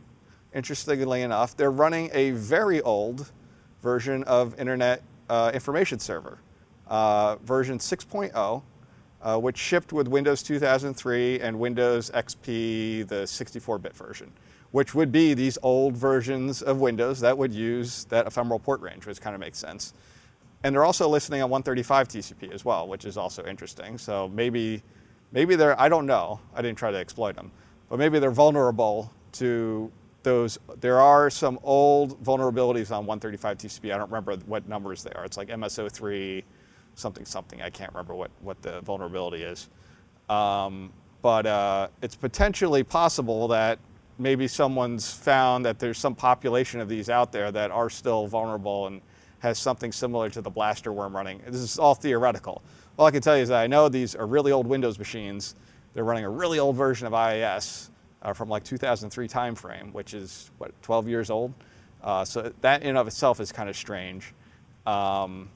interestingly 0.53 1.23
enough, 1.23 1.57
they're 1.57 1.71
running 1.71 2.09
a 2.13 2.31
very 2.31 2.81
old 2.81 3.31
version 3.81 4.23
of 4.25 4.57
Internet 4.59 5.03
uh, 5.29 5.51
Information 5.53 5.99
Server, 5.99 6.39
uh, 6.87 7.37
version 7.37 7.79
6.0, 7.79 8.61
uh, 9.21 9.37
which 9.39 9.57
shipped 9.57 9.93
with 9.93 10.07
Windows 10.07 10.43
2003 10.43 11.39
and 11.39 11.59
Windows 11.59 12.11
XP, 12.11 13.07
the 13.07 13.23
64-bit 13.23 13.95
version, 13.95 14.31
which 14.71 14.95
would 14.95 15.11
be 15.11 15.33
these 15.33 15.57
old 15.63 15.95
versions 15.97 16.61
of 16.61 16.79
Windows 16.79 17.19
that 17.19 17.37
would 17.37 17.53
use 17.53 18.05
that 18.05 18.25
ephemeral 18.25 18.59
port 18.59 18.81
range, 18.81 19.05
which 19.05 19.19
kind 19.19 19.35
of 19.35 19.39
makes 19.39 19.57
sense. 19.57 19.93
And 20.63 20.73
they're 20.73 20.85
also 20.85 21.07
listening 21.07 21.41
on 21.41 21.49
135 21.49 22.07
TCP 22.07 22.53
as 22.53 22.63
well, 22.63 22.87
which 22.87 23.05
is 23.05 23.17
also 23.17 23.43
interesting. 23.45 23.97
So 23.97 24.29
maybe, 24.29 24.83
maybe 25.31 25.55
they're, 25.55 25.79
I 25.79 25.89
don't 25.89 26.05
know, 26.05 26.39
I 26.55 26.61
didn't 26.61 26.77
try 26.77 26.91
to 26.91 26.97
exploit 26.97 27.35
them, 27.35 27.51
but 27.89 27.99
maybe 27.99 28.19
they're 28.19 28.31
vulnerable 28.31 29.11
to 29.33 29.91
those. 30.23 30.59
There 30.79 31.01
are 31.01 31.29
some 31.29 31.59
old 31.63 32.23
vulnerabilities 32.23 32.91
on 32.91 33.05
135 33.05 33.57
TCP. 33.57 33.93
I 33.93 33.97
don't 33.97 34.09
remember 34.09 34.35
what 34.45 34.67
numbers 34.69 35.03
they 35.03 35.11
are. 35.13 35.25
It's 35.25 35.37
like 35.37 35.49
MS03 35.49 36.43
something 36.95 37.25
something. 37.25 37.61
I 37.61 37.69
can't 37.69 37.91
remember 37.91 38.15
what, 38.15 38.31
what 38.41 38.61
the 38.61 38.81
vulnerability 38.81 39.43
is. 39.43 39.69
Um, 40.29 40.91
but 41.21 41.45
uh, 41.45 41.87
it's 42.01 42.15
potentially 42.15 42.83
possible 42.83 43.47
that 43.49 43.79
maybe 44.21 44.47
someone's 44.47 45.11
found 45.11 45.65
that 45.65 45.79
there's 45.79 45.97
some 45.97 46.13
population 46.13 46.79
of 46.79 46.87
these 46.87 47.09
out 47.09 47.31
there 47.31 47.51
that 47.51 47.71
are 47.71 47.89
still 47.89 48.27
vulnerable 48.27 48.87
and 48.87 49.01
has 49.39 49.57
something 49.57 49.91
similar 49.91 50.29
to 50.29 50.41
the 50.41 50.49
blaster 50.49 50.93
worm 50.93 51.15
running. 51.15 51.41
This 51.47 51.61
is 51.61 51.79
all 51.79 51.95
theoretical. 51.95 52.61
All 52.97 53.07
I 53.07 53.11
can 53.11 53.21
tell 53.21 53.35
you 53.35 53.41
is 53.41 53.49
that 53.49 53.59
I 53.59 53.67
know 53.67 53.89
these 53.89 54.15
are 54.15 54.27
really 54.27 54.51
old 54.51 54.67
Windows 54.67 54.99
machines. 54.99 55.55
They're 55.93 56.03
running 56.03 56.25
a 56.25 56.29
really 56.29 56.59
old 56.59 56.75
version 56.75 57.07
of 57.07 57.13
IIS 57.13 57.89
uh, 58.21 58.33
from 58.33 58.47
like 58.47 58.63
2003 58.63 59.27
timeframe, 59.27 59.91
which 59.91 60.13
is 60.13 60.51
what 60.59 60.79
12 60.83 61.07
years 61.07 61.31
old. 61.31 61.53
Uh, 62.03 62.23
so 62.23 62.53
that 62.61 62.83
in 62.83 62.89
and 62.89 62.97
of 62.99 63.07
itself 63.07 63.39
is 63.39 63.51
kind 63.51 63.69
of 63.69 63.75
strange. 63.75 64.33
Um, 64.85 65.49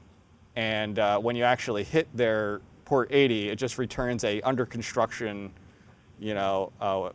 and 0.55 0.97
uh, 0.97 1.19
when 1.19 1.35
you 1.35 1.43
actually 1.43 1.83
hit 1.83 2.07
their 2.15 2.61
port 2.85 3.09
80, 3.11 3.49
it 3.49 3.57
just 3.57 3.77
returns 3.77 4.23
a 4.23 4.41
under 4.41 4.65
construction, 4.65 5.51
you 6.19 6.33
know, 6.33 6.71
uh, 6.81 7.09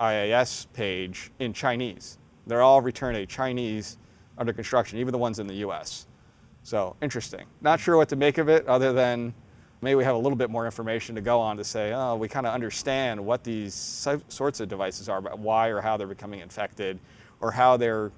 IIS 0.00 0.66
page 0.72 1.30
in 1.38 1.52
Chinese. 1.52 2.18
They're 2.46 2.62
all 2.62 2.80
return 2.80 3.16
a 3.16 3.26
Chinese 3.26 3.98
under 4.38 4.52
construction, 4.52 4.98
even 4.98 5.12
the 5.12 5.18
ones 5.18 5.38
in 5.38 5.46
the 5.46 5.54
U.S. 5.54 6.06
So 6.62 6.96
interesting. 7.02 7.46
Not 7.60 7.80
sure 7.80 7.96
what 7.96 8.08
to 8.08 8.16
make 8.16 8.38
of 8.38 8.48
it, 8.48 8.66
other 8.66 8.92
than 8.92 9.34
maybe 9.82 9.96
we 9.96 10.04
have 10.04 10.14
a 10.14 10.18
little 10.18 10.36
bit 10.36 10.50
more 10.50 10.64
information 10.64 11.14
to 11.14 11.20
go 11.20 11.40
on 11.40 11.56
to 11.56 11.64
say, 11.64 11.92
oh, 11.92 12.16
we 12.16 12.28
kind 12.28 12.46
of 12.46 12.54
understand 12.54 13.24
what 13.24 13.44
these 13.44 13.74
sorts 14.28 14.60
of 14.60 14.68
devices 14.68 15.08
are, 15.08 15.20
but 15.20 15.38
why 15.38 15.68
or 15.68 15.80
how 15.80 15.96
they're 15.96 16.06
becoming 16.06 16.40
infected, 16.40 16.98
or 17.40 17.50
how 17.50 17.76
they're 17.76 18.12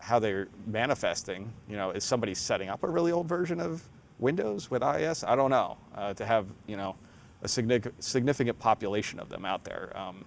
how 0.00 0.18
they're 0.18 0.48
manifesting. 0.66 1.52
You 1.68 1.76
know, 1.76 1.90
is 1.90 2.04
somebody 2.04 2.34
setting 2.34 2.68
up 2.68 2.82
a 2.84 2.88
really 2.88 3.12
old 3.12 3.28
version 3.28 3.60
of 3.60 3.82
Windows 4.18 4.70
with 4.70 4.82
IIS? 4.82 5.24
I 5.24 5.34
don't 5.36 5.50
know. 5.50 5.76
Uh, 5.94 6.14
to 6.14 6.24
have 6.24 6.46
you 6.66 6.76
know 6.76 6.96
a 7.42 7.48
significant 7.48 8.02
significant 8.02 8.58
population 8.58 9.18
of 9.20 9.28
them 9.28 9.44
out 9.44 9.64
there. 9.64 9.92
Um, 9.96 10.24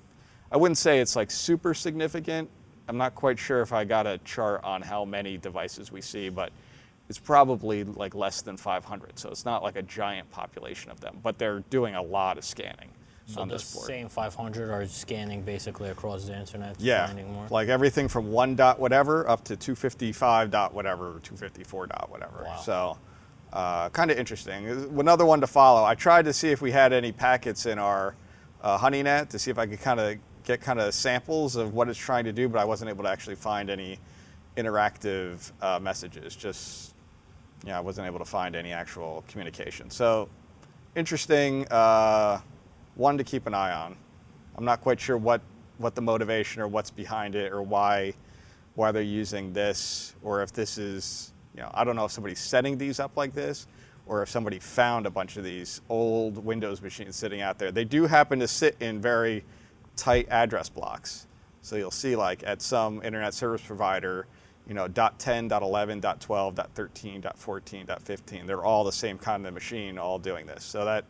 I 0.52 0.58
wouldn't 0.58 0.78
say 0.78 1.00
it's 1.00 1.16
like 1.16 1.32
super 1.32 1.74
significant. 1.74 2.50
I'm 2.88 2.98
not 2.98 3.16
quite 3.16 3.40
sure 3.40 3.62
if 3.62 3.72
I 3.72 3.86
got 3.86 4.06
a 4.06 4.18
chart 4.20 4.64
on 4.64 4.82
how 4.82 5.06
many 5.06 5.38
devices 5.38 5.92
we 5.92 6.02
see, 6.02 6.30
but 6.30 6.52
it's 7.08 7.20
probably 7.20 7.84
like 7.84 8.16
less 8.16 8.42
than 8.42 8.58
500. 8.58 9.18
So 9.18 9.30
it's 9.30 9.46
not 9.46 9.64
like 9.64 9.76
a 9.76 9.82
giant 9.82 10.30
population 10.32 10.92
of 10.92 11.00
them, 11.00 11.20
but 11.24 11.38
they're 11.38 11.62
doing 11.70 11.96
a 11.96 12.02
lot 12.02 12.38
of 12.38 12.44
scanning. 12.44 12.90
So 13.28 13.46
the 13.46 13.60
same 13.60 14.10
500 14.10 14.70
are 14.70 14.86
scanning 14.88 15.42
basically 15.44 15.90
across 15.90 16.26
the 16.26 16.38
internet. 16.38 16.76
Yeah, 16.80 17.14
like 17.50 17.70
everything 17.70 18.10
from 18.10 18.30
one 18.30 18.56
dot 18.56 18.78
whatever 18.78 19.30
up 19.30 19.46
to 19.46 19.56
255 19.56 20.52
dot 20.52 20.74
whatever, 20.74 21.20
254 21.24 21.88
dot 21.88 22.10
whatever. 22.10 22.44
Wow. 22.44 22.58
So 22.58 22.98
uh, 23.54 23.90
kind 23.90 24.12
of 24.12 24.18
interesting. 24.18 24.68
Another 24.68 25.26
one 25.26 25.40
to 25.42 25.48
follow. 25.48 25.86
I 25.86 25.96
tried 25.96 26.26
to 26.26 26.34
see 26.34 26.50
if 26.50 26.62
we 26.62 26.72
had 26.72 26.92
any 26.92 27.12
packets 27.14 27.66
in 27.66 27.80
our 27.80 28.16
uh, 28.62 28.78
HoneyNet 28.78 29.30
to 29.30 29.40
see 29.40 29.52
if 29.52 29.58
I 29.58 29.66
could 29.66 29.80
kind 29.80 30.00
of 30.00 30.18
get 30.44 30.62
kind 30.62 30.80
of 30.80 30.94
samples 30.94 31.56
of 31.56 31.74
what 31.74 31.90
it's 31.90 32.00
trying 32.00 32.26
to 32.26 32.34
do, 32.34 32.50
but 32.50 32.60
I 32.60 32.66
wasn't 32.66 32.90
able 32.90 33.04
to 33.04 33.10
actually 33.10 33.36
find 33.36 33.70
any 33.70 34.00
interactive 34.58 35.52
uh, 35.62 35.80
messages. 35.80 36.36
Just 36.36 36.94
yeah, 37.66 37.78
I 37.78 37.82
wasn't 37.82 38.08
able 38.08 38.20
to 38.20 38.26
find 38.26 38.56
any 38.56 38.72
actual 38.72 39.24
communication. 39.28 39.90
So 39.90 40.30
interesting. 40.96 41.68
Uh, 41.68 42.42
one 42.96 43.18
to 43.18 43.24
keep 43.24 43.48
an 43.48 43.54
eye 43.54 43.74
on. 43.74 43.96
I'm 44.56 44.66
not 44.66 44.82
quite 44.82 45.00
sure 45.00 45.18
what, 45.18 45.42
what 45.78 45.96
the 45.96 46.02
motivation 46.02 46.62
or 46.62 46.68
what's 46.68 46.92
behind 46.92 47.36
it 47.36 47.52
or 47.52 47.62
why, 47.62 48.14
why 48.76 48.92
they're 48.92 49.02
using 49.02 49.54
this 49.54 50.16
or 50.24 50.42
if 50.42 50.52
this 50.52 50.78
is, 50.78 51.34
you 51.56 51.62
know, 51.62 51.72
I 51.74 51.84
don't 51.84 51.96
know 51.96 52.06
if 52.06 52.12
somebody's 52.12 52.40
setting 52.40 52.78
these 52.78 53.00
up 53.00 53.16
like 53.16 53.34
this 53.34 53.68
or 54.08 54.22
if 54.22 54.30
somebody 54.30 54.60
found 54.60 55.06
a 55.06 55.10
bunch 55.10 55.38
of 55.38 55.44
these 55.44 55.82
old 55.88 56.44
Windows 56.44 56.82
machines 56.82 57.16
sitting 57.16 57.42
out 57.42 57.58
there. 57.58 57.72
They 57.72 57.86
do 57.86 58.06
happen 58.06 58.40
to 58.40 58.48
sit 58.48 58.76
in 58.80 59.00
very 59.00 59.44
tight 59.96 60.28
address 60.30 60.70
blocks. 60.70 61.28
So 61.62 61.76
you'll 61.76 61.92
see 61.92 62.16
like 62.16 62.44
at 62.46 62.62
some 62.62 63.04
internet 63.04 63.34
service 63.34 63.62
provider, 63.62 64.28
you 64.68 64.74
know, 64.74 64.88
.10, 64.88 65.50
.11, 65.50 66.02
.12, 66.02 66.56
.13, 66.56 67.22
.14, 67.22 67.86
.15, 67.86 68.48
they're 68.48 68.64
all 68.64 68.84
the 68.84 68.92
same 68.92 69.18
kind 69.18 69.46
of 69.46 69.54
machine 69.54 69.98
all 69.98 70.18
doing 70.18 70.46
this. 70.46 70.64
So 70.64 70.86
that 70.86 71.06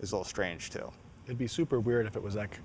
is 0.00 0.12
a 0.12 0.16
little 0.16 0.24
strange 0.24 0.70
too. 0.70 0.90
It'd 1.26 1.38
be 1.38 1.46
super 1.46 1.80
weird 1.80 2.06
if 2.06 2.16
it 2.16 2.22
was 2.22 2.34
like, 2.34 2.58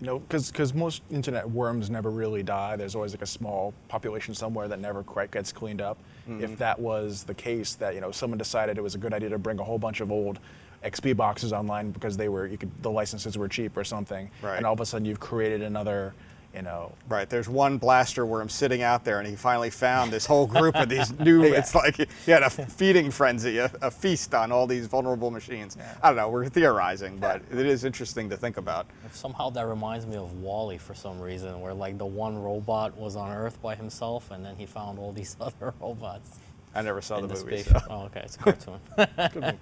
you 0.00 0.06
know, 0.06 0.18
because 0.20 0.74
most 0.74 1.02
internet 1.10 1.48
worms 1.48 1.90
never 1.90 2.10
really 2.10 2.42
die. 2.42 2.76
There's 2.76 2.94
always 2.94 3.12
like 3.12 3.22
a 3.22 3.26
small 3.26 3.74
population 3.88 4.34
somewhere 4.34 4.66
that 4.66 4.80
never 4.80 5.02
quite 5.02 5.30
gets 5.30 5.52
cleaned 5.52 5.82
up. 5.82 5.98
Mm-hmm. 6.28 6.42
If 6.42 6.56
that 6.56 6.78
was 6.78 7.22
the 7.24 7.34
case, 7.34 7.74
that 7.74 7.94
you 7.94 8.00
know, 8.00 8.10
someone 8.10 8.38
decided 8.38 8.78
it 8.78 8.82
was 8.82 8.94
a 8.94 8.98
good 8.98 9.12
idea 9.12 9.28
to 9.28 9.38
bring 9.38 9.58
a 9.58 9.64
whole 9.64 9.78
bunch 9.78 10.00
of 10.00 10.10
old 10.10 10.38
XP 10.84 11.16
boxes 11.16 11.52
online 11.52 11.90
because 11.90 12.16
they 12.16 12.28
were, 12.28 12.46
you 12.46 12.56
could, 12.56 12.70
the 12.82 12.90
licenses 12.90 13.36
were 13.36 13.48
cheap 13.48 13.76
or 13.76 13.84
something, 13.84 14.30
right. 14.42 14.56
and 14.56 14.66
all 14.66 14.72
of 14.72 14.80
a 14.80 14.86
sudden 14.86 15.04
you've 15.04 15.20
created 15.20 15.62
another 15.62 16.14
you 16.54 16.62
know. 16.62 16.92
Right. 17.08 17.28
There's 17.28 17.48
one 17.48 17.78
blaster 17.78 18.26
worm 18.26 18.48
sitting 18.48 18.82
out 18.82 19.04
there, 19.04 19.18
and 19.18 19.28
he 19.28 19.36
finally 19.36 19.70
found 19.70 20.12
this 20.12 20.26
whole 20.26 20.46
group 20.46 20.74
of 20.76 20.88
these 20.88 21.12
new. 21.20 21.44
yeah. 21.44 21.58
It's 21.58 21.74
like 21.74 21.96
he 21.96 22.30
had 22.30 22.42
a 22.42 22.50
feeding 22.50 23.10
frenzy, 23.10 23.58
a, 23.58 23.70
a 23.82 23.90
feast 23.90 24.34
on 24.34 24.50
all 24.52 24.66
these 24.66 24.86
vulnerable 24.86 25.30
machines. 25.30 25.76
Yeah. 25.78 25.94
I 26.02 26.08
don't 26.08 26.16
know. 26.16 26.28
We're 26.28 26.48
theorizing, 26.48 27.18
but 27.18 27.42
it 27.50 27.66
is 27.66 27.84
interesting 27.84 28.28
to 28.30 28.36
think 28.36 28.56
about. 28.56 28.86
Somehow 29.12 29.50
that 29.50 29.66
reminds 29.66 30.06
me 30.06 30.16
of 30.16 30.40
WALL-E 30.40 30.78
for 30.78 30.94
some 30.94 31.20
reason, 31.20 31.60
where 31.60 31.74
like 31.74 31.98
the 31.98 32.06
one 32.06 32.40
robot 32.40 32.96
was 32.96 33.16
on 33.16 33.30
Earth 33.30 33.60
by 33.62 33.74
himself, 33.74 34.30
and 34.30 34.44
then 34.44 34.56
he 34.56 34.66
found 34.66 34.98
all 34.98 35.12
these 35.12 35.36
other 35.40 35.74
robots. 35.80 36.38
I 36.74 36.82
never 36.82 37.00
saw 37.00 37.20
the, 37.20 37.26
the 37.26 37.44
movie. 37.44 37.62
So. 37.62 37.80
Oh, 37.90 38.02
okay. 38.04 38.22
It's 38.24 38.36
a 38.36 38.38
cartoon. 38.38 38.80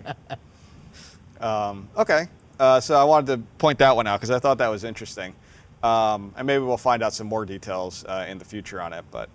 Um, 1.40 1.88
okay. 1.96 2.26
Uh, 2.58 2.80
so 2.80 2.96
I 2.96 3.04
wanted 3.04 3.36
to 3.36 3.42
point 3.58 3.78
that 3.78 3.94
one 3.94 4.06
out 4.06 4.20
because 4.20 4.30
I 4.30 4.38
thought 4.38 4.58
that 4.58 4.68
was 4.68 4.84
interesting. 4.84 5.34
Um, 5.82 6.34
and 6.36 6.46
maybe 6.46 6.64
we'll 6.64 6.76
find 6.76 7.02
out 7.02 7.12
some 7.12 7.28
more 7.28 7.46
details 7.46 8.04
uh, 8.04 8.26
in 8.28 8.38
the 8.38 8.44
future 8.44 8.80
on 8.80 8.92
it. 8.92 9.04
But 9.10 9.30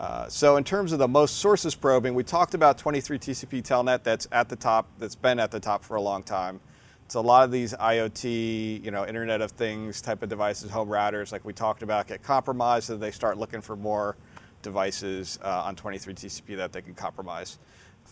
uh, 0.00 0.28
so 0.28 0.56
in 0.56 0.64
terms 0.64 0.92
of 0.92 0.98
the 0.98 1.08
most 1.08 1.38
sources 1.38 1.74
probing, 1.74 2.14
we 2.14 2.24
talked 2.24 2.54
about 2.54 2.78
23 2.78 3.18
TCP 3.18 3.62
Telnet. 3.62 4.02
That's 4.02 4.26
at 4.32 4.48
the 4.48 4.56
top. 4.56 4.88
That's 4.98 5.14
been 5.14 5.38
at 5.38 5.50
the 5.50 5.60
top 5.60 5.84
for 5.84 5.96
a 5.96 6.00
long 6.00 6.22
time. 6.22 6.60
It's 7.04 7.14
a 7.14 7.20
lot 7.20 7.44
of 7.44 7.50
these 7.50 7.74
IoT, 7.74 8.82
you 8.82 8.90
know, 8.90 9.06
Internet 9.06 9.42
of 9.42 9.50
Things 9.50 10.00
type 10.00 10.22
of 10.22 10.30
devices, 10.30 10.70
home 10.70 10.88
routers, 10.88 11.30
like 11.30 11.44
we 11.44 11.52
talked 11.52 11.82
about, 11.82 12.06
get 12.06 12.22
compromised, 12.22 12.86
so 12.86 12.96
they 12.96 13.10
start 13.10 13.36
looking 13.36 13.60
for 13.60 13.76
more 13.76 14.16
devices 14.62 15.38
uh, 15.44 15.64
on 15.64 15.76
23 15.76 16.14
TCP 16.14 16.56
that 16.56 16.72
they 16.72 16.80
can 16.80 16.94
compromise. 16.94 17.58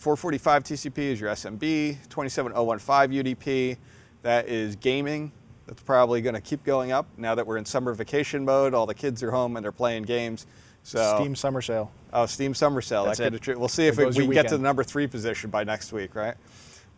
445 0.01 0.63
TCP 0.63 0.97
is 0.97 1.21
your 1.21 1.29
SMB. 1.29 2.09
27015 2.09 3.23
UDP, 3.23 3.77
that 4.23 4.49
is 4.49 4.75
gaming 4.77 5.31
that's 5.67 5.83
probably 5.83 6.21
going 6.21 6.33
to 6.33 6.41
keep 6.41 6.63
going 6.63 6.91
up 6.91 7.05
now 7.17 7.35
that 7.35 7.45
we're 7.45 7.57
in 7.57 7.65
summer 7.65 7.93
vacation 7.93 8.43
mode. 8.43 8.73
All 8.73 8.87
the 8.87 8.95
kids 8.95 9.21
are 9.21 9.29
home 9.29 9.55
and 9.55 9.63
they're 9.63 9.71
playing 9.71 10.03
games. 10.03 10.47
So 10.81 11.17
Steam 11.17 11.35
Summer 11.35 11.61
Sale. 11.61 11.91
Oh, 12.11 12.25
Steam 12.25 12.55
Summer 12.55 12.81
Sale. 12.81 13.05
That's 13.05 13.19
that 13.19 13.47
it. 13.47 13.59
We'll 13.59 13.67
see 13.67 13.85
if 13.85 13.99
it, 13.99 14.15
we 14.15 14.27
get 14.29 14.47
to 14.47 14.57
the 14.57 14.63
number 14.63 14.83
three 14.83 15.05
position 15.05 15.51
by 15.51 15.63
next 15.63 15.93
week, 15.93 16.15
right? 16.15 16.35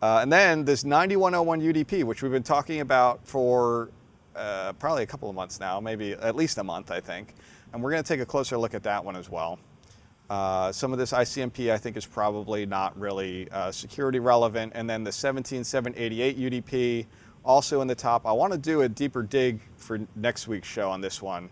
Uh, 0.00 0.20
and 0.22 0.32
then 0.32 0.64
this 0.64 0.82
9101 0.82 1.60
UDP, 1.60 2.04
which 2.04 2.22
we've 2.22 2.32
been 2.32 2.42
talking 2.42 2.80
about 2.80 3.24
for 3.26 3.90
uh, 4.34 4.72
probably 4.72 5.02
a 5.02 5.06
couple 5.06 5.28
of 5.28 5.34
months 5.34 5.60
now, 5.60 5.78
maybe 5.78 6.14
at 6.14 6.34
least 6.34 6.56
a 6.56 6.64
month, 6.64 6.90
I 6.90 7.00
think. 7.00 7.34
And 7.74 7.82
we're 7.82 7.90
going 7.90 8.02
to 8.02 8.08
take 8.08 8.20
a 8.20 8.26
closer 8.26 8.56
look 8.56 8.72
at 8.72 8.82
that 8.84 9.04
one 9.04 9.14
as 9.14 9.28
well. 9.28 9.58
Uh, 10.30 10.72
some 10.72 10.92
of 10.92 10.98
this 10.98 11.12
ICMP 11.12 11.70
I 11.70 11.78
think 11.78 11.96
is 11.96 12.06
probably 12.06 12.64
not 12.66 12.98
really 12.98 13.50
uh, 13.50 13.70
security 13.70 14.18
relevant. 14.18 14.72
And 14.74 14.88
then 14.88 15.04
the 15.04 15.12
17788 15.12 16.38
UDP, 16.38 17.06
also 17.44 17.80
in 17.80 17.88
the 17.88 17.94
top. 17.94 18.26
I 18.26 18.32
want 18.32 18.52
to 18.52 18.58
do 18.58 18.82
a 18.82 18.88
deeper 18.88 19.22
dig 19.22 19.60
for 19.76 20.00
next 20.16 20.48
week's 20.48 20.68
show 20.68 20.90
on 20.90 21.00
this 21.00 21.20
one, 21.20 21.50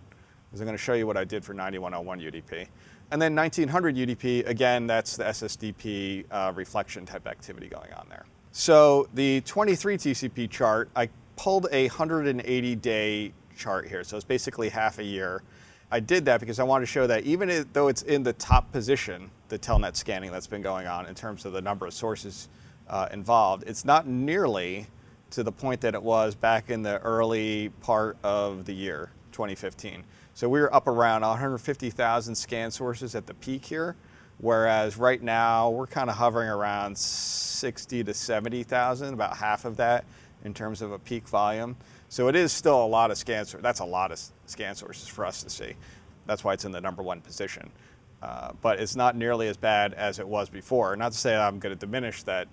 because 0.48 0.60
I'm 0.60 0.66
going 0.66 0.76
to 0.76 0.82
show 0.82 0.94
you 0.94 1.06
what 1.06 1.16
I 1.16 1.24
did 1.24 1.44
for 1.44 1.54
9101 1.54 2.20
UDP. 2.20 2.66
And 3.10 3.20
then 3.20 3.34
1900 3.34 3.94
UDP, 3.94 4.48
again, 4.48 4.86
that's 4.86 5.18
the 5.18 5.24
SSDP 5.24 6.24
uh, 6.30 6.52
reflection 6.54 7.04
type 7.04 7.26
activity 7.26 7.68
going 7.68 7.92
on 7.92 8.06
there. 8.08 8.24
So 8.52 9.08
the 9.14 9.42
23 9.42 9.98
TCP 9.98 10.48
chart, 10.48 10.88
I 10.96 11.10
pulled 11.36 11.66
a 11.72 11.88
180 11.88 12.76
day 12.76 13.32
chart 13.56 13.86
here. 13.86 14.02
So 14.02 14.16
it's 14.16 14.24
basically 14.24 14.70
half 14.70 14.98
a 14.98 15.04
year. 15.04 15.42
I 15.93 16.01
did 16.01 16.24
that 16.24 16.40
because 16.40 16.59
I 16.59 16.64
wanted 16.64 16.86
to 16.86 16.90
show 16.90 17.07
that 17.07 17.24
even 17.24 17.66
though 17.74 17.88
it's 17.88 18.01
in 18.01 18.22
the 18.22 18.32
top 18.32 18.72
position, 18.72 19.30
the 19.49 19.59
telnet 19.59 19.95
scanning 19.95 20.32
that's 20.32 20.47
been 20.47 20.62
going 20.62 20.86
on 20.86 21.05
in 21.05 21.14
terms 21.14 21.45
of 21.45 21.53
the 21.53 21.61
number 21.61 21.84
of 21.84 21.93
sources 21.93 22.49
uh, 22.88 23.09
involved, 23.12 23.64
it's 23.66 23.84
not 23.84 24.07
nearly 24.07 24.86
to 25.32 25.43
the 25.43 25.53
point 25.53 25.82
that 25.82 25.93
it 25.93 26.03
was 26.03 26.34
back 26.34 26.70
in 26.70 26.82
the 26.82 26.99
early 27.01 27.68
part 27.82 28.16
of 28.24 28.64
the 28.64 28.72
year, 28.72 29.11
2015. 29.32 30.03
So 30.32 30.49
we 30.49 30.62
were 30.62 30.74
up 30.74 30.86
around 30.86 31.20
150,000 31.20 32.34
scan 32.34 32.70
sources 32.70 33.14
at 33.14 33.26
the 33.26 33.34
peak 33.34 33.62
here, 33.62 33.95
whereas 34.38 34.97
right 34.97 35.22
now 35.22 35.68
we're 35.68 35.86
kind 35.86 36.09
of 36.09 36.16
hovering 36.16 36.49
around 36.49 36.97
60 36.97 38.03
to 38.03 38.14
70,000, 38.14 39.12
about 39.12 39.36
half 39.36 39.66
of 39.66 39.76
that 39.76 40.07
in 40.43 40.55
terms 40.55 40.80
of 40.80 40.90
a 40.93 40.99
peak 40.99 41.28
volume. 41.28 41.76
So 42.09 42.28
it 42.28 42.36
is 42.36 42.51
still 42.51 42.82
a 42.82 42.86
lot 42.86 43.11
of 43.11 43.18
scan 43.18 43.45
sources. 43.45 43.62
That's 43.62 43.80
a 43.80 43.84
lot 43.84 44.11
of 44.11 44.18
scan 44.53 44.74
sources 44.74 45.09
for 45.09 45.24
us 45.24 45.42
to 45.42 45.50
see. 45.50 45.74
That's 46.26 46.44
why 46.44 46.55
it's 46.55 46.64
in 46.64 46.72
the 46.72 46.80
number 46.80 47.03
one 47.03 47.20
position. 47.20 47.70
Uh, 48.22 48.53
but 48.61 48.78
it's 48.78 48.94
not 48.94 49.16
nearly 49.16 49.48
as 49.48 49.57
bad 49.57 49.94
as 49.94 50.20
it 50.20 50.28
was 50.28 50.48
before. 50.48 50.94
Not 50.94 51.11
to 51.12 51.18
say 51.18 51.34
I'm 51.34 51.59
going 51.59 51.76
to 51.76 51.78
diminish 51.86 52.22
that. 52.22 52.46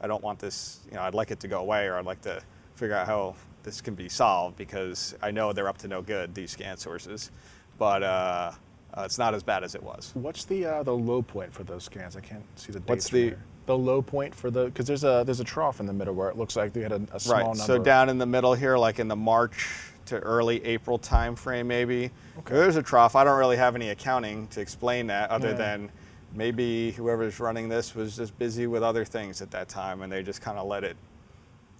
I 0.00 0.06
don't 0.06 0.22
want 0.22 0.38
this. 0.38 0.80
You 0.88 0.96
know, 0.96 1.02
I'd 1.02 1.14
like 1.14 1.32
it 1.32 1.40
to 1.40 1.48
go 1.48 1.58
away, 1.58 1.86
or 1.86 1.96
I'd 1.96 2.04
like 2.04 2.20
to 2.22 2.40
figure 2.76 2.94
out 2.94 3.06
how 3.06 3.34
this 3.64 3.80
can 3.80 3.94
be 3.94 4.08
solved 4.08 4.56
because 4.56 5.16
I 5.20 5.32
know 5.32 5.52
they're 5.52 5.68
up 5.68 5.78
to 5.78 5.88
no 5.88 6.02
good 6.02 6.34
these 6.34 6.52
scan 6.52 6.76
sources, 6.76 7.32
but 7.78 8.04
uh, 8.04 8.52
uh, 8.94 9.02
it's 9.04 9.18
not 9.18 9.34
as 9.34 9.42
bad 9.42 9.64
as 9.64 9.74
it 9.74 9.82
was. 9.82 10.12
What's 10.14 10.44
the 10.44 10.66
uh, 10.66 10.82
the 10.84 10.94
low 10.94 11.22
point 11.22 11.52
for 11.52 11.64
those 11.64 11.82
scans? 11.82 12.16
I 12.16 12.20
can't 12.20 12.44
see 12.54 12.70
the 12.70 12.78
dates. 12.78 12.88
What's 12.88 13.08
the- 13.08 13.34
the 13.66 13.76
low 13.76 14.00
point 14.00 14.32
for 14.32 14.48
the 14.48 14.66
because 14.66 14.86
there's 14.86 15.02
a 15.02 15.24
there's 15.26 15.40
a 15.40 15.44
trough 15.44 15.80
in 15.80 15.86
the 15.86 15.92
middle 15.92 16.14
where 16.14 16.28
it 16.30 16.38
looks 16.38 16.54
like 16.54 16.72
they 16.72 16.82
had 16.82 16.92
a, 16.92 17.02
a 17.12 17.18
small 17.18 17.36
right. 17.36 17.46
number. 17.46 17.64
So 17.64 17.78
down 17.78 18.08
in 18.08 18.16
the 18.16 18.26
middle 18.26 18.54
here, 18.54 18.78
like 18.78 19.00
in 19.00 19.08
the 19.08 19.16
March 19.16 19.68
to 20.06 20.18
early 20.20 20.64
April 20.64 20.98
time 20.98 21.36
frame, 21.36 21.66
maybe 21.68 22.10
there's 22.46 22.76
a 22.76 22.82
trough. 22.82 23.14
I 23.16 23.24
don't 23.24 23.38
really 23.38 23.56
have 23.56 23.74
any 23.74 23.90
accounting 23.90 24.46
to 24.48 24.60
explain 24.60 25.06
that, 25.08 25.30
other 25.30 25.48
Yeah. 25.50 25.54
than 25.54 25.90
maybe 26.34 26.92
whoever's 26.92 27.38
running 27.40 27.68
this 27.68 27.94
was 27.94 28.16
just 28.16 28.36
busy 28.38 28.66
with 28.66 28.82
other 28.82 29.04
things 29.04 29.42
at 29.42 29.50
that 29.52 29.68
time, 29.68 30.02
and 30.02 30.12
they 30.12 30.22
just 30.22 30.40
kind 30.40 30.58
of 30.58 30.66
let 30.66 30.84
it 30.84 30.96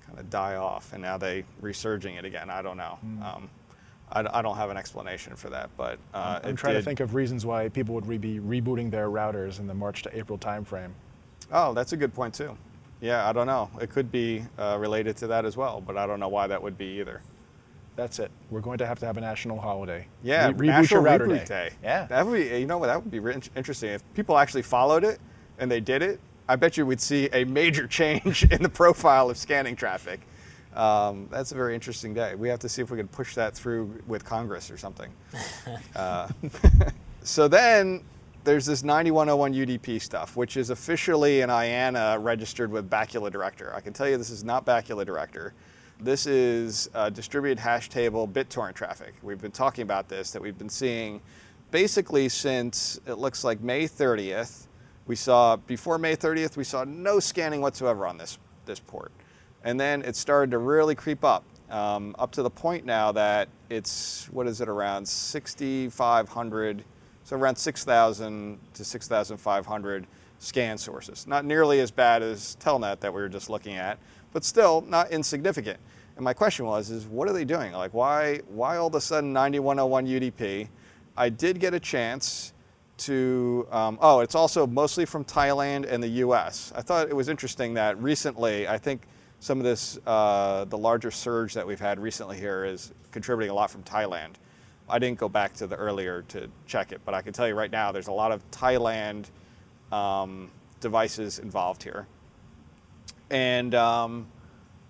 kind 0.07 0.19
of 0.19 0.31
die 0.31 0.55
off, 0.57 0.93
and 0.93 1.03
now 1.03 1.17
they 1.17 1.45
resurging 1.61 2.15
it 2.15 2.25
again. 2.25 2.49
I 2.51 2.63
don't 2.63 2.77
know. 2.77 2.99
Um, 3.23 3.51
I, 4.13 4.39
I 4.39 4.43
don't 4.43 4.57
have 4.57 4.71
an 4.71 4.77
explanation 4.77 5.35
for 5.35 5.51
that, 5.51 5.69
but 5.77 5.99
uh, 6.15 6.39
I'm 6.45 6.55
trying 6.57 6.75
to 6.75 6.83
think 6.83 7.01
of 7.01 7.15
reasons 7.15 7.45
why 7.45 7.69
people 7.69 7.95
would 7.97 8.07
re- 8.07 8.19
be 8.19 8.39
rebooting 8.39 8.91
their 8.91 9.09
routers 9.11 9.59
in 9.59 9.67
the 9.67 9.75
March 9.75 10.03
to 10.05 10.17
April 10.17 10.39
timeframe. 10.39 10.91
Oh, 11.53 11.75
that's 11.75 11.93
a 11.93 11.97
good 11.97 12.15
point 12.15 12.33
too. 12.35 12.57
Yeah, 13.01 13.29
I 13.29 13.33
don't 13.33 13.47
know. 13.49 13.69
It 13.81 13.91
could 13.91 14.11
be 14.11 14.45
uh, 14.59 14.79
related 14.81 15.17
to 15.19 15.27
that 15.27 15.45
as 15.45 15.57
well, 15.57 15.81
but 15.85 15.97
I 15.99 16.07
don't 16.07 16.19
know 16.21 16.29
why 16.29 16.47
that 16.47 16.63
would 16.63 16.79
be 16.79 16.99
either. 17.01 17.21
That's 17.97 18.19
it. 18.19 18.31
We're 18.51 18.61
going 18.61 18.79
to 18.79 18.87
have 18.87 18.99
to 19.01 19.07
have 19.07 19.17
a 19.17 19.21
national 19.21 19.59
holiday. 19.59 20.07
Yeah, 20.23 20.53
Re- 20.55 20.67
National 20.69 21.03
your 21.03 21.11
router 21.11 21.27
Reboot 21.27 21.47
day. 21.49 21.71
Day. 21.71 21.71
Yeah. 21.83 22.05
that 22.07 22.27
would 22.27 22.35
be. 22.35 22.59
You 22.61 22.67
know 22.67 22.79
what? 22.79 22.89
That 22.89 23.03
would 23.03 23.11
be 23.11 23.19
re- 23.21 23.41
interesting 23.57 23.91
if 23.91 24.03
people 24.15 24.37
actually 24.39 24.63
followed 24.63 25.03
it 25.03 25.19
and 25.59 25.71
they 25.71 25.81
did 25.81 26.03
it. 26.03 26.21
I 26.49 26.57
bet 26.57 26.77
you 26.77 26.87
we'd 26.87 27.01
see 27.01 27.29
a 27.33 27.45
major 27.45 27.87
change 27.89 28.45
in 28.45 28.63
the 28.63 28.69
profile 28.69 29.31
of 29.31 29.37
scanning 29.37 29.75
traffic. 29.77 30.21
Um, 30.75 31.27
that's 31.31 31.53
a 31.53 31.55
very 31.55 31.75
interesting 31.75 32.13
day. 32.13 32.35
We 32.35 32.51
have 32.51 32.59
to 32.61 32.69
see 32.69 32.83
if 32.83 32.91
we 32.91 32.99
can 32.99 33.09
push 33.09 33.35
that 33.35 33.55
through 33.55 34.03
with 34.07 34.25
Congress 34.25 34.71
or 34.71 34.77
something. 34.77 35.11
Uh, 35.97 36.29
so 37.23 37.49
then 37.49 38.05
there's 38.45 38.67
this 38.67 38.85
9101 38.85 39.55
UDP 39.55 40.01
stuff, 40.01 40.37
which 40.37 40.57
is 40.59 40.69
officially 40.71 41.41
an 41.41 41.49
IANA 41.49 42.23
registered 42.23 42.71
with 42.71 42.89
Bacula 42.91 43.31
Director. 43.33 43.73
I 43.75 43.81
can 43.81 43.93
tell 43.95 44.07
you 44.07 44.19
this 44.19 44.29
is 44.31 44.45
not 44.45 44.67
Bacula 44.67 45.07
Director. 45.07 45.55
This 45.99 46.27
is 46.27 46.91
distributed 47.15 47.59
hash 47.59 47.89
table 47.89 48.29
BitTorrent 48.29 48.75
traffic. 48.75 49.15
We've 49.23 49.41
been 49.41 49.51
talking 49.51 49.83
about 49.83 50.09
this, 50.09 50.31
that 50.33 50.43
we've 50.43 50.59
been 50.59 50.69
seeing 50.69 51.23
basically 51.71 52.29
since 52.29 53.01
it 53.07 53.15
looks 53.15 53.45
like 53.45 53.61
May 53.61 53.85
30th. 53.85 54.67
We 55.07 55.17
saw, 55.17 55.57
before 55.57 55.97
May 55.97 56.15
30th, 56.15 56.57
we 56.57 56.65
saw 56.65 56.85
no 56.85 57.19
scanning 57.19 57.63
whatsoever 57.63 58.07
on 58.07 58.19
this, 58.19 58.39
this 58.67 58.79
port. 58.79 59.11
And 59.65 59.81
then 59.81 60.03
it 60.03 60.17
started 60.17 60.51
to 60.51 60.59
really 60.59 60.95
creep 60.95 61.25
up, 61.25 61.45
um, 61.71 62.15
up 62.19 62.31
to 62.33 62.43
the 62.43 62.51
point 62.51 62.85
now 62.85 63.11
that 63.13 63.49
it's, 63.71 64.29
what 64.31 64.47
is 64.47 64.61
it, 64.61 64.69
around 64.69 65.09
6,500, 65.09 66.85
so 67.25 67.37
around 67.37 67.57
6,000 67.57 68.59
to 68.75 68.85
6,500 68.85 70.07
scan 70.47 70.79
sources. 70.79 71.27
Not 71.27 71.45
nearly 71.45 71.81
as 71.81 71.91
bad 71.91 72.23
as 72.23 72.57
Telnet 72.61 73.01
that 73.01 73.13
we 73.13 73.21
were 73.21 73.29
just 73.29 73.51
looking 73.51 73.77
at, 73.77 73.99
but 74.33 74.45
still 74.45 74.83
not 74.83 75.11
insignificant. 75.11 75.79
And 76.17 76.25
my 76.25 76.33
question 76.33 76.65
was, 76.65 76.91
is 76.91 77.07
what 77.07 77.29
are 77.29 77.33
they 77.33 77.45
doing? 77.45 77.73
Like, 77.73 77.93
why, 77.93 78.41
why 78.49 78.79
all 78.79 78.87
of 78.87 78.95
a 78.95 79.01
sudden 79.01 79.33
9101 79.33 80.07
UDP? 80.07 80.69
I 81.17 81.29
did 81.29 81.61
get 81.61 81.75
a 81.75 81.81
chance 81.81 82.53
to, 82.99 83.67
um, 83.71 83.99
oh, 84.01 84.21
it's 84.21 84.35
also 84.35 84.67
mostly 84.67 85.05
from 85.05 85.25
Thailand 85.25 85.91
and 85.91 86.03
the 86.03 86.09
US. 86.09 86.73
I 86.75 86.81
thought 86.81 87.09
it 87.09 87.17
was 87.17 87.29
interesting 87.29 87.75
that 87.75 88.01
recently, 88.01 88.67
I 88.67 88.79
think 88.79 89.03
some 89.41 89.59
of 89.59 89.65
this, 89.65 89.99
uh, 90.07 90.65
the 90.65 90.79
larger 90.79 91.11
surge 91.11 91.53
that 91.55 91.67
we've 91.67 91.81
had 91.81 91.99
recently 91.99 92.39
here 92.39 92.65
is 92.65 92.93
contributing 93.11 93.51
a 93.51 93.55
lot 93.55 93.71
from 93.71 93.83
Thailand. 93.83 94.35
I 94.89 94.99
didn't 94.99 95.19
go 95.19 95.29
back 95.29 95.53
to 95.55 95.67
the 95.67 95.77
earlier 95.77 96.23
to 96.29 96.49
check 96.67 96.93
it, 96.93 97.01
but 97.05 97.13
I 97.13 97.21
can 97.21 97.33
tell 97.33 97.49
you 97.49 97.55
right 97.55 97.71
now 97.71 97.93
there's 97.93 98.07
a 98.07 98.13
lot 98.13 98.33
of 98.33 98.49
Thailand 98.51 99.27
um, 99.93 100.51
devices 100.81 101.39
involved 101.39 101.83
here. 101.83 102.07
And 103.31 103.75
um, 103.75 104.27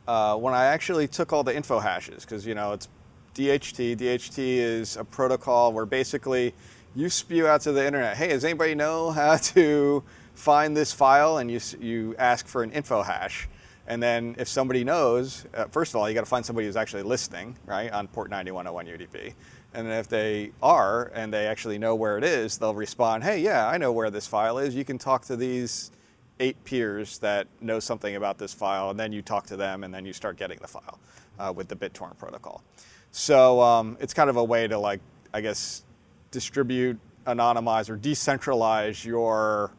uh, 0.06 0.36
when 0.36 0.54
I 0.54 0.66
actually 0.66 1.08
took 1.08 1.32
all 1.32 1.42
the 1.42 1.54
info 1.54 1.78
hashes, 1.78 2.24
because 2.24 2.46
you 2.46 2.54
know 2.54 2.72
it's 2.72 2.88
DHT. 3.34 3.96
DHT 3.96 4.38
is 4.38 4.96
a 4.96 5.04
protocol 5.04 5.72
where 5.72 5.86
basically 5.86 6.54
you 6.94 7.10
spew 7.10 7.46
out 7.46 7.60
to 7.62 7.72
the 7.72 7.86
internet, 7.86 8.16
"Hey, 8.16 8.28
does 8.28 8.44
anybody 8.44 8.74
know 8.74 9.10
how 9.10 9.36
to 9.54 10.02
find 10.34 10.76
this 10.76 10.92
file?" 10.92 11.38
And 11.38 11.50
you 11.50 11.60
you 11.80 12.14
ask 12.18 12.46
for 12.46 12.62
an 12.62 12.72
info 12.72 13.02
hash, 13.02 13.48
and 13.86 14.02
then 14.02 14.36
if 14.38 14.48
somebody 14.48 14.84
knows, 14.84 15.44
uh, 15.54 15.66
first 15.66 15.92
of 15.92 15.96
all, 16.00 16.08
you 16.08 16.14
got 16.14 16.22
to 16.22 16.26
find 16.26 16.44
somebody 16.44 16.66
who's 16.66 16.76
actually 16.76 17.02
listening, 17.02 17.56
right, 17.66 17.90
on 17.92 18.08
port 18.08 18.30
9101 18.30 18.86
UDP. 18.86 19.34
And 19.76 19.86
then 19.86 20.00
if 20.00 20.08
they 20.08 20.50
are 20.62 21.12
and 21.14 21.32
they 21.32 21.46
actually 21.46 21.78
know 21.78 21.94
where 21.94 22.18
it 22.18 22.24
is, 22.24 22.58
they'll 22.58 22.74
respond, 22.74 23.22
"Hey, 23.22 23.40
yeah, 23.40 23.68
I 23.68 23.76
know 23.78 23.92
where 23.92 24.10
this 24.10 24.26
file 24.26 24.58
is. 24.58 24.74
You 24.74 24.84
can 24.84 24.98
talk 24.98 25.24
to 25.26 25.36
these." 25.36 25.92
eight 26.40 26.62
peers 26.64 27.18
that 27.20 27.46
know 27.60 27.80
something 27.80 28.16
about 28.16 28.38
this 28.38 28.52
file, 28.52 28.90
and 28.90 28.98
then 28.98 29.12
you 29.12 29.22
talk 29.22 29.46
to 29.46 29.56
them, 29.56 29.84
and 29.84 29.94
then 29.94 30.04
you 30.04 30.12
start 30.12 30.36
getting 30.36 30.58
the 30.60 30.68
file 30.68 30.98
uh, 31.38 31.52
with 31.54 31.68
the 31.68 31.76
BitTorrent 31.76 32.18
protocol. 32.18 32.62
So 33.10 33.60
um, 33.60 33.96
it's 34.00 34.12
kind 34.12 34.28
of 34.28 34.36
a 34.36 34.44
way 34.44 34.68
to 34.68 34.78
like, 34.78 35.00
I 35.32 35.40
guess, 35.40 35.84
distribute, 36.30 36.98
anonymize, 37.26 37.88
or 37.88 37.96
decentralize 37.96 39.04
your 39.04 39.72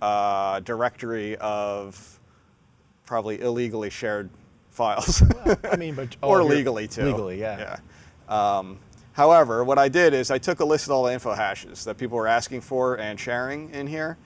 uh, 0.00 0.60
directory 0.60 1.36
of 1.38 2.20
probably 3.06 3.40
illegally 3.40 3.90
shared 3.90 4.30
files. 4.70 5.22
I 5.64 5.76
mean, 5.76 5.94
but 5.94 6.16
or 6.22 6.42
legally 6.44 6.86
too. 6.86 7.06
Legally, 7.06 7.40
yeah. 7.40 7.78
Yeah. 8.28 8.58
Um, 8.58 8.78
however, 9.12 9.64
what 9.64 9.78
I 9.78 9.88
did 9.88 10.14
is 10.14 10.30
I 10.30 10.38
took 10.38 10.60
a 10.60 10.64
list 10.64 10.86
of 10.86 10.92
all 10.92 11.04
the 11.04 11.12
info 11.12 11.32
hashes 11.32 11.84
that 11.84 11.98
people 11.98 12.16
were 12.16 12.26
asking 12.26 12.60
for 12.60 12.96
and 12.96 13.18
sharing 13.18 13.70
in 13.70 13.86
here, 13.86 14.18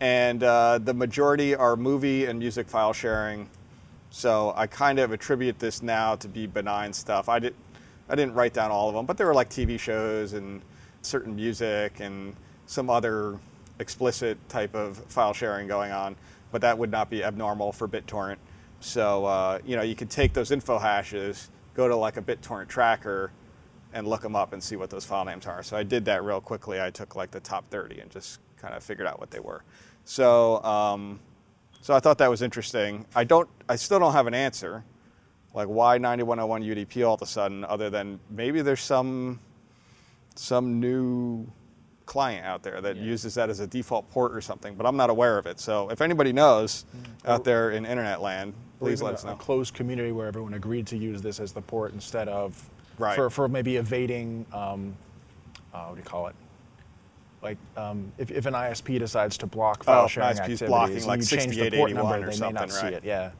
and 0.00 0.42
uh, 0.42 0.78
the 0.78 0.94
majority 0.94 1.54
are 1.54 1.76
movie 1.76 2.26
and 2.26 2.38
music 2.38 2.68
file 2.68 2.92
sharing. 2.92 3.48
So 4.10 4.52
I 4.56 4.66
kind 4.66 4.98
of 4.98 5.12
attribute 5.12 5.58
this 5.58 5.82
now 5.82 6.14
to 6.16 6.28
be 6.28 6.46
benign 6.46 6.92
stuff. 6.92 7.28
I 7.28 7.38
did, 7.40 7.54
I 8.08 8.14
didn't 8.14 8.34
write 8.34 8.54
down 8.54 8.70
all 8.70 8.88
of 8.88 8.94
them, 8.94 9.06
but 9.06 9.16
there 9.16 9.26
were 9.26 9.34
like 9.34 9.50
TV 9.50 9.78
shows 9.78 10.34
and 10.34 10.62
certain 11.02 11.34
music 11.34 12.00
and 12.00 12.36
some 12.66 12.90
other 12.90 13.38
explicit 13.78 14.38
type 14.48 14.74
of 14.74 14.98
file 15.08 15.32
sharing 15.32 15.66
going 15.66 15.92
on. 15.92 16.16
But 16.52 16.60
that 16.60 16.78
would 16.78 16.90
not 16.90 17.10
be 17.10 17.24
abnormal 17.24 17.72
for 17.72 17.88
BitTorrent. 17.88 18.36
So 18.80 19.24
uh, 19.24 19.58
you 19.64 19.76
know 19.76 19.82
you 19.82 19.96
could 19.96 20.10
take 20.10 20.32
those 20.32 20.50
info 20.50 20.78
hashes, 20.78 21.50
go 21.74 21.88
to 21.88 21.96
like 21.96 22.16
a 22.16 22.22
BitTorrent 22.22 22.68
tracker, 22.68 23.32
and 23.94 24.06
look 24.06 24.20
them 24.20 24.36
up 24.36 24.52
and 24.52 24.62
see 24.62 24.76
what 24.76 24.90
those 24.90 25.06
file 25.06 25.24
names 25.24 25.46
are. 25.46 25.62
So 25.62 25.76
I 25.76 25.82
did 25.82 26.04
that 26.04 26.22
real 26.22 26.40
quickly. 26.40 26.82
I 26.82 26.90
took 26.90 27.16
like 27.16 27.30
the 27.30 27.40
top 27.40 27.70
30 27.70 28.00
and 28.00 28.10
just 28.10 28.40
kind 28.58 28.74
of 28.74 28.82
figured 28.82 29.06
out 29.06 29.18
what 29.20 29.30
they 29.30 29.40
were. 29.40 29.62
So 30.04 30.62
um, 30.62 31.20
so 31.80 31.94
I 31.94 32.00
thought 32.00 32.18
that 32.18 32.30
was 32.30 32.42
interesting. 32.42 33.06
I 33.14 33.24
don't. 33.24 33.48
I 33.68 33.76
still 33.76 33.98
don't 33.98 34.12
have 34.14 34.26
an 34.26 34.34
answer. 34.34 34.84
Like 35.54 35.68
why 35.68 35.98
9101 35.98 36.62
UDP 36.62 37.06
all 37.06 37.14
of 37.14 37.22
a 37.22 37.26
sudden, 37.26 37.64
other 37.64 37.88
than 37.88 38.18
maybe 38.30 38.62
there's 38.62 38.80
some 38.80 39.38
some 40.34 40.80
new 40.80 41.46
client 42.06 42.44
out 42.44 42.62
there 42.62 42.80
that 42.80 42.96
uses 42.96 43.34
that 43.34 43.50
as 43.50 43.60
a 43.60 43.66
default 43.66 44.10
port 44.10 44.34
or 44.34 44.40
something, 44.40 44.74
but 44.74 44.86
I'm 44.86 44.96
not 44.96 45.10
aware 45.10 45.38
of 45.38 45.46
it. 45.46 45.60
So 45.60 45.90
if 45.90 46.00
anybody 46.00 46.32
knows 46.32 46.84
out 47.26 47.44
there 47.44 47.70
in 47.70 47.86
internet 47.86 48.20
land, 48.20 48.54
please 48.78 49.00
let 49.00 49.14
us 49.14 49.24
know. 49.24 49.32
a 49.32 49.36
closed 49.36 49.74
community 49.74 50.10
where 50.10 50.26
everyone 50.26 50.54
agreed 50.54 50.86
to 50.88 50.96
use 50.96 51.22
this 51.22 51.38
as 51.38 51.52
the 51.52 51.62
port 51.62 51.92
instead 51.92 52.28
of 52.28 52.68
Right. 52.98 53.16
for, 53.16 53.30
for 53.30 53.48
maybe 53.48 53.76
evading 53.76 54.46
um, 54.52 54.96
uh, 55.74 55.86
what 55.86 55.94
do 55.96 56.00
you 56.00 56.04
call 56.04 56.28
it? 56.28 56.34
Like 57.42 57.58
um, 57.76 58.10
if, 58.16 58.30
if 58.30 58.46
an 58.46 58.54
ISP 58.54 58.98
decides 58.98 59.36
to 59.38 59.46
block 59.46 59.84
file 59.84 60.04
Oh, 60.04 60.08
sharing 60.08 60.30
ISP 60.30 60.34
's 60.34 60.40
activities, 60.40 60.68
blocking, 60.68 60.96
and 60.96 61.06
like 61.06 61.20
you 61.20 61.26
change 61.26 61.56
the 61.56 61.70
port 61.70 61.90
6881 61.90 61.94
number, 61.94 62.26
or 62.26 62.30
they 62.30 62.40
may 62.40 62.52
not 62.52 62.70
something, 62.70 62.76
see 62.76 62.84
right. 62.84 62.92
it. 62.94 63.04
Yeah. 63.04 63.30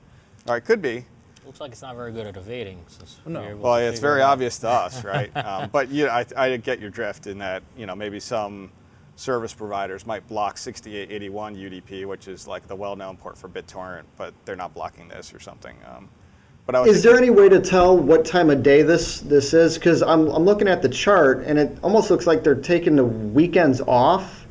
All 0.47 0.55
right, 0.55 0.65
could 0.65 0.83
be. 0.83 1.07
Looks 1.47 1.61
like 1.61 1.73
it's 1.73 1.83
not 1.83 1.95
very 1.95 2.13
good 2.13 2.27
at 2.27 2.37
evading. 2.37 2.85
Since 2.89 3.21
No. 3.27 3.57
Well, 3.57 3.77
to 3.77 3.85
it's 3.85 4.01
very 4.01 4.21
it 4.21 4.25
obvious 4.25 4.59
to 4.59 4.69
us, 4.69 5.05
right? 5.15 5.35
um, 5.37 5.71
but 5.71 5.89
you 5.91 6.05
know, 6.07 6.11
I, 6.11 6.27
I 6.37 6.57
get 6.57 6.81
your 6.81 6.91
drift 6.91 7.27
in 7.27 7.39
that 7.39 7.63
you 7.77 7.87
know 7.87 7.95
maybe 7.95 8.21
some 8.21 8.71
service 9.17 9.55
providers 9.55 10.07
might 10.07 10.27
block 10.27 10.59
6881 10.59 11.57
UDP, 11.57 12.05
which 12.07 12.27
is 12.29 12.49
like 12.49 12.67
the 12.67 12.75
well-known 12.75 13.17
port 13.17 13.39
for 13.39 13.49
BitTorrent, 13.49 14.03
but 14.17 14.35
they're 14.45 14.57
not 14.57 14.75
blocking 14.75 15.09
this 15.09 15.33
or 15.33 15.39
something. 15.39 15.77
Um, 15.87 16.09
but 16.67 16.75
I 16.75 16.81
would 16.81 16.89
Is 16.89 17.03
there 17.03 17.17
any 17.17 17.31
way 17.31 17.49
to 17.49 17.61
tell 17.61 17.97
what 17.97 18.25
time 18.25 18.51
of 18.51 18.63
day 18.63 18.83
this 18.83 19.21
this 19.21 19.53
is? 19.53 19.75
Because 19.75 20.03
I'm 20.03 20.29
I'm 20.29 20.45
looking 20.45 20.69
at 20.69 20.83
the 20.83 20.89
chart 20.89 21.45
and 21.45 21.59
it 21.59 21.77
almost 21.83 22.11
looks 22.11 22.27
like 22.27 22.43
they're 22.43 22.55
taking 22.55 22.97
the 22.97 23.05
weekends 23.05 23.81
off, 23.83 24.47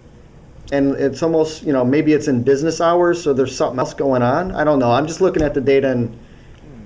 and 0.72 0.96
it's 0.96 1.24
almost 1.24 1.64
you 1.64 1.74
know 1.74 1.84
maybe 1.84 2.14
it's 2.14 2.28
in 2.28 2.44
business 2.44 2.80
hours, 2.82 3.22
so 3.24 3.34
there's 3.34 3.56
something 3.56 3.80
else 3.80 3.94
going 3.94 4.22
on. 4.22 4.54
I 4.54 4.64
don't 4.64 4.80
know. 4.80 4.92
I'm 4.92 5.08
just 5.08 5.22
looking 5.22 5.42
at 5.42 5.54
the 5.54 5.62
data 5.62 5.90
and 5.92 6.18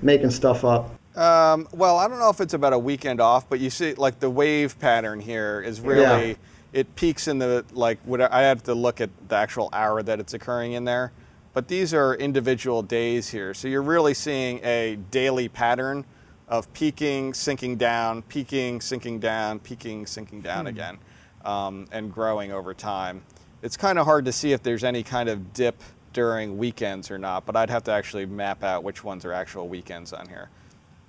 making 0.02 0.30
stuff 0.30 0.64
up. 0.64 0.94
Um, 1.16 1.66
well, 1.72 1.98
I 1.98 2.06
don't 2.06 2.20
know 2.20 2.30
if 2.30 2.40
it's 2.40 2.54
about 2.54 2.72
a 2.72 2.78
weekend 2.78 3.20
off, 3.20 3.48
but 3.48 3.58
you 3.60 3.70
see, 3.70 3.94
like 3.94 4.20
the 4.20 4.30
wave 4.30 4.78
pattern 4.78 5.18
here 5.20 5.60
is 5.60 5.80
really 5.80 6.30
Yeah. 6.30 6.34
it 6.72 6.94
peaks 6.96 7.26
in 7.28 7.38
the 7.38 7.64
like. 7.72 7.98
What 8.04 8.20
I 8.20 8.42
have 8.42 8.62
to 8.64 8.74
look 8.74 9.00
at 9.00 9.10
the 9.28 9.34
actual 9.36 9.68
hour 9.72 10.02
that 10.02 10.20
it's 10.20 10.32
occurring 10.32 10.72
in 10.72 10.84
there, 10.84 11.10
but 11.58 11.66
these 11.66 11.92
are 11.92 12.14
individual 12.14 12.84
days 12.84 13.28
here, 13.28 13.52
so 13.52 13.66
you're 13.66 13.82
really 13.82 14.14
seeing 14.14 14.60
a 14.62 14.96
daily 15.10 15.48
pattern 15.48 16.04
of 16.46 16.72
peaking, 16.72 17.34
sinking 17.34 17.74
down, 17.74 18.22
peaking, 18.22 18.80
sinking 18.80 19.18
down, 19.18 19.58
peaking, 19.58 20.06
sinking 20.06 20.40
down 20.40 20.68
again, 20.68 20.96
um, 21.44 21.84
and 21.90 22.14
growing 22.14 22.52
over 22.52 22.72
time. 22.72 23.20
It's 23.60 23.76
kind 23.76 23.98
of 23.98 24.04
hard 24.04 24.24
to 24.26 24.32
see 24.32 24.52
if 24.52 24.62
there's 24.62 24.84
any 24.84 25.02
kind 25.02 25.28
of 25.28 25.52
dip 25.52 25.82
during 26.12 26.56
weekends 26.58 27.10
or 27.10 27.18
not, 27.18 27.44
but 27.44 27.56
I'd 27.56 27.70
have 27.70 27.82
to 27.84 27.90
actually 27.90 28.26
map 28.26 28.62
out 28.62 28.84
which 28.84 29.02
ones 29.02 29.24
are 29.24 29.32
actual 29.32 29.66
weekends 29.66 30.12
on 30.12 30.28
here. 30.28 30.50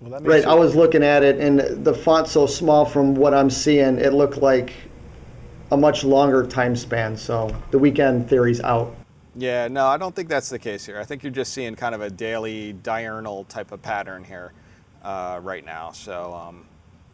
Well, 0.01 0.09
that 0.09 0.23
makes 0.23 0.31
Right. 0.31 0.41
it- 0.41 0.47
I 0.47 0.55
was 0.55 0.75
looking 0.75 1.03
at 1.03 1.21
it 1.21 1.39
and 1.39 1.85
the 1.85 1.93
font's 1.93 2.31
so 2.31 2.47
small 2.47 2.85
from 2.85 3.13
what 3.13 3.35
I'm 3.35 3.51
seeing, 3.51 3.99
it 3.99 4.13
looked 4.13 4.37
like 4.37 4.73
a 5.69 5.77
much 5.77 6.03
longer 6.03 6.43
time 6.43 6.75
span. 6.75 7.15
So 7.17 7.55
the 7.69 7.77
weekend 7.77 8.27
theory's 8.27 8.61
out. 8.61 8.95
Yeah, 9.39 9.69
no, 9.69 9.87
I 9.87 9.95
don't 9.95 10.13
think 10.13 10.27
that's 10.27 10.49
the 10.49 10.59
case 10.59 10.85
here. 10.85 10.99
I 10.99 11.05
think 11.05 11.23
you're 11.23 11.31
just 11.31 11.53
seeing 11.53 11.73
kind 11.75 11.95
of 11.95 12.01
a 12.01 12.09
daily 12.09 12.73
diurnal 12.73 13.45
type 13.45 13.71
of 13.71 13.81
pattern 13.81 14.25
here 14.25 14.51
uh, 15.01 15.39
right 15.41 15.65
now. 15.65 15.91
So 15.91 16.33
um, 16.33 16.65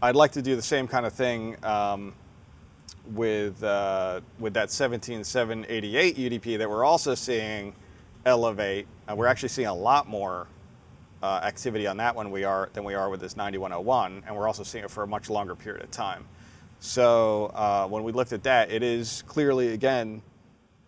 I'd 0.02 0.16
like 0.16 0.32
to 0.32 0.42
do 0.42 0.56
the 0.56 0.62
same 0.64 0.88
kind 0.88 1.06
of 1.06 1.14
thing 1.14 1.56
um, 1.64 2.16
with 3.14 3.64
uh, 3.64 4.22
with 4.40 4.56
that 4.56 4.72
17788 4.72 6.18
UDP 6.18 6.58
that 6.58 6.68
we're 6.68 6.84
also 6.84 7.14
seeing 7.14 7.76
elevate. 8.26 8.88
Uh, 9.08 9.16
we're 9.16 9.28
actually 9.28 9.50
seeing 9.50 9.68
a 9.68 9.76
lot 9.76 10.10
more 10.10 10.48
uh, 11.22 11.42
activity 11.44 11.86
on 11.86 11.98
that 11.98 12.16
one 12.16 12.32
we 12.32 12.44
are 12.44 12.72
than 12.74 12.84
we 12.84 12.96
are 12.96 13.12
with 13.12 13.20
this 13.20 13.38
9101, 13.38 14.24
and 14.26 14.36
we're 14.36 14.48
also 14.48 14.64
seeing 14.64 14.84
it 14.84 14.90
for 14.90 15.04
a 15.04 15.08
much 15.08 15.30
longer 15.30 15.54
period 15.54 15.84
of 15.84 15.92
time. 15.92 16.26
So 16.80 17.52
uh, 17.54 17.88
when 17.88 18.04
we 18.04 18.14
looked 18.14 18.34
at 18.34 18.42
that, 18.44 18.72
it 18.72 18.82
is 18.82 19.24
clearly 19.28 19.74
again 19.74 20.24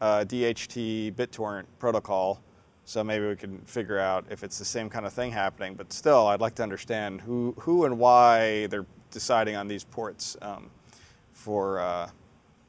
uh, 0.02 0.24
DHT 0.28 1.14
BitTorrent 1.14 1.66
protocol. 1.80 2.42
So 2.86 3.04
maybe 3.04 3.28
we 3.28 3.36
can 3.36 3.60
figure 3.60 4.00
out 4.00 4.26
if 4.30 4.44
it's 4.44 4.58
the 4.58 4.66
same 4.66 4.90
kind 4.90 5.06
of 5.06 5.12
thing 5.12 5.32
happening. 5.32 5.76
But 5.76 5.92
still, 5.92 6.28
I'd 6.28 6.40
like 6.40 6.56
to 6.56 6.64
understand 6.64 7.20
who 7.20 7.54
who 7.60 7.86
and 7.86 8.00
why 8.00 8.68
they're 8.68 8.86
deciding 9.12 9.56
on 9.56 9.68
these 9.68 9.84
ports 9.84 10.38
um, 10.42 10.70
for 11.34 11.80
uh, 11.80 12.10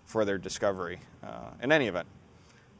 for 0.04 0.24
their 0.24 0.38
discovery. 0.38 0.98
Uh, 1.22 1.50
in 1.62 1.70
any 1.72 1.86
event, 1.86 2.06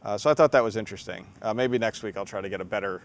uh, 0.03 0.17
so 0.19 0.31
I 0.31 0.35
thought 0.35 0.53
that 0.53 0.65
was 0.65 0.77
interesting. 0.77 1.27
Uh, 1.43 1.55
maybe 1.55 1.79
next 1.79 2.03
week 2.03 2.17
I'll 2.17 2.25
try 2.25 2.41
to 2.41 2.49
get 2.49 2.61
a 2.61 2.65
better 2.65 3.03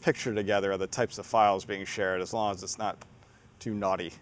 picture 0.00 0.34
together 0.34 0.72
of 0.72 0.80
the 0.80 0.86
types 0.86 1.18
of 1.18 1.26
files 1.26 1.64
being 1.64 1.84
shared, 1.84 2.20
as 2.20 2.32
long 2.32 2.54
as 2.54 2.62
it's 2.62 2.78
not 2.78 2.96
too 3.58 3.74
naughty, 3.74 4.12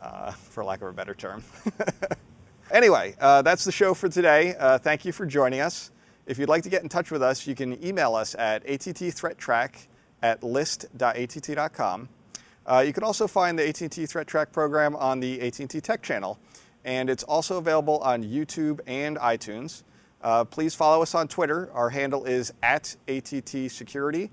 uh, 0.00 0.30
for 0.30 0.64
lack 0.64 0.80
of 0.82 0.88
a 0.88 0.92
better 0.92 1.14
term. 1.14 1.44
anyway, 2.70 3.14
that's 3.18 3.64
the 3.64 3.72
show 3.72 3.94
for 3.94 4.08
today. 4.08 4.54
Thank 4.82 5.04
you 5.04 5.12
for 5.12 5.26
joining 5.26 5.60
us. 5.60 5.90
If 6.26 6.38
you'd 6.38 6.48
like 6.48 6.64
to 6.64 6.68
get 6.68 6.82
in 6.82 6.88
touch 6.88 7.12
with 7.12 7.22
us, 7.22 7.46
you 7.46 7.54
can 7.54 7.82
email 7.84 8.16
us 8.16 8.34
at 8.36 8.66
attthreattrack 8.66 9.86
at 10.22 10.42
list.att.com. 10.42 12.08
Uh, 12.66 12.82
you 12.84 12.92
can 12.92 13.04
also 13.04 13.28
find 13.28 13.56
the 13.56 13.68
AT&T 13.68 13.88
ThreatTraq 13.88 14.50
program 14.50 14.96
on 14.96 15.20
the 15.20 15.40
AT&T 15.40 15.80
Tech 15.80 16.02
channel, 16.02 16.36
and 16.84 17.08
it's 17.08 17.22
also 17.22 17.58
available 17.58 17.98
on 17.98 18.24
YouTube 18.24 18.80
and 18.88 19.16
iTunes. 19.18 19.84
Uh, 20.20 20.44
please 20.44 20.74
follow 20.74 21.00
us 21.00 21.14
on 21.14 21.28
Twitter. 21.28 21.70
Our 21.72 21.90
handle 21.90 22.24
is 22.24 22.52
at 22.60 22.96
ATT 23.06 23.70
Security. 23.70 24.32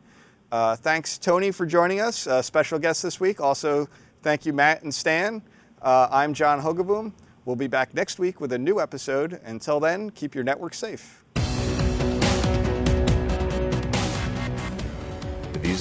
Uh, 0.51 0.75
thanks, 0.75 1.19
Tony, 1.19 1.51
for 1.51 1.67
joining 1.67 1.99
us, 1.99 2.25
uh, 2.25 2.41
special 2.41 2.79
guest 2.79 3.03
this 3.03 3.19
week. 3.19 3.39
Also, 3.39 3.87
thank 4.23 4.47
you, 4.47 4.53
Matt 4.53 4.81
and 4.81 4.93
Stan. 4.93 5.43
Uh, 5.79 6.07
I'm 6.09 6.33
John 6.33 6.59
Hogaboom. 6.59 7.13
We'll 7.45 7.55
be 7.55 7.67
back 7.67 7.93
next 7.93 8.17
week 8.17 8.41
with 8.41 8.51
a 8.53 8.57
new 8.57 8.79
episode. 8.79 9.39
Until 9.43 9.79
then, 9.79 10.09
keep 10.09 10.33
your 10.33 10.43
network 10.43 10.73
safe. 10.73 11.22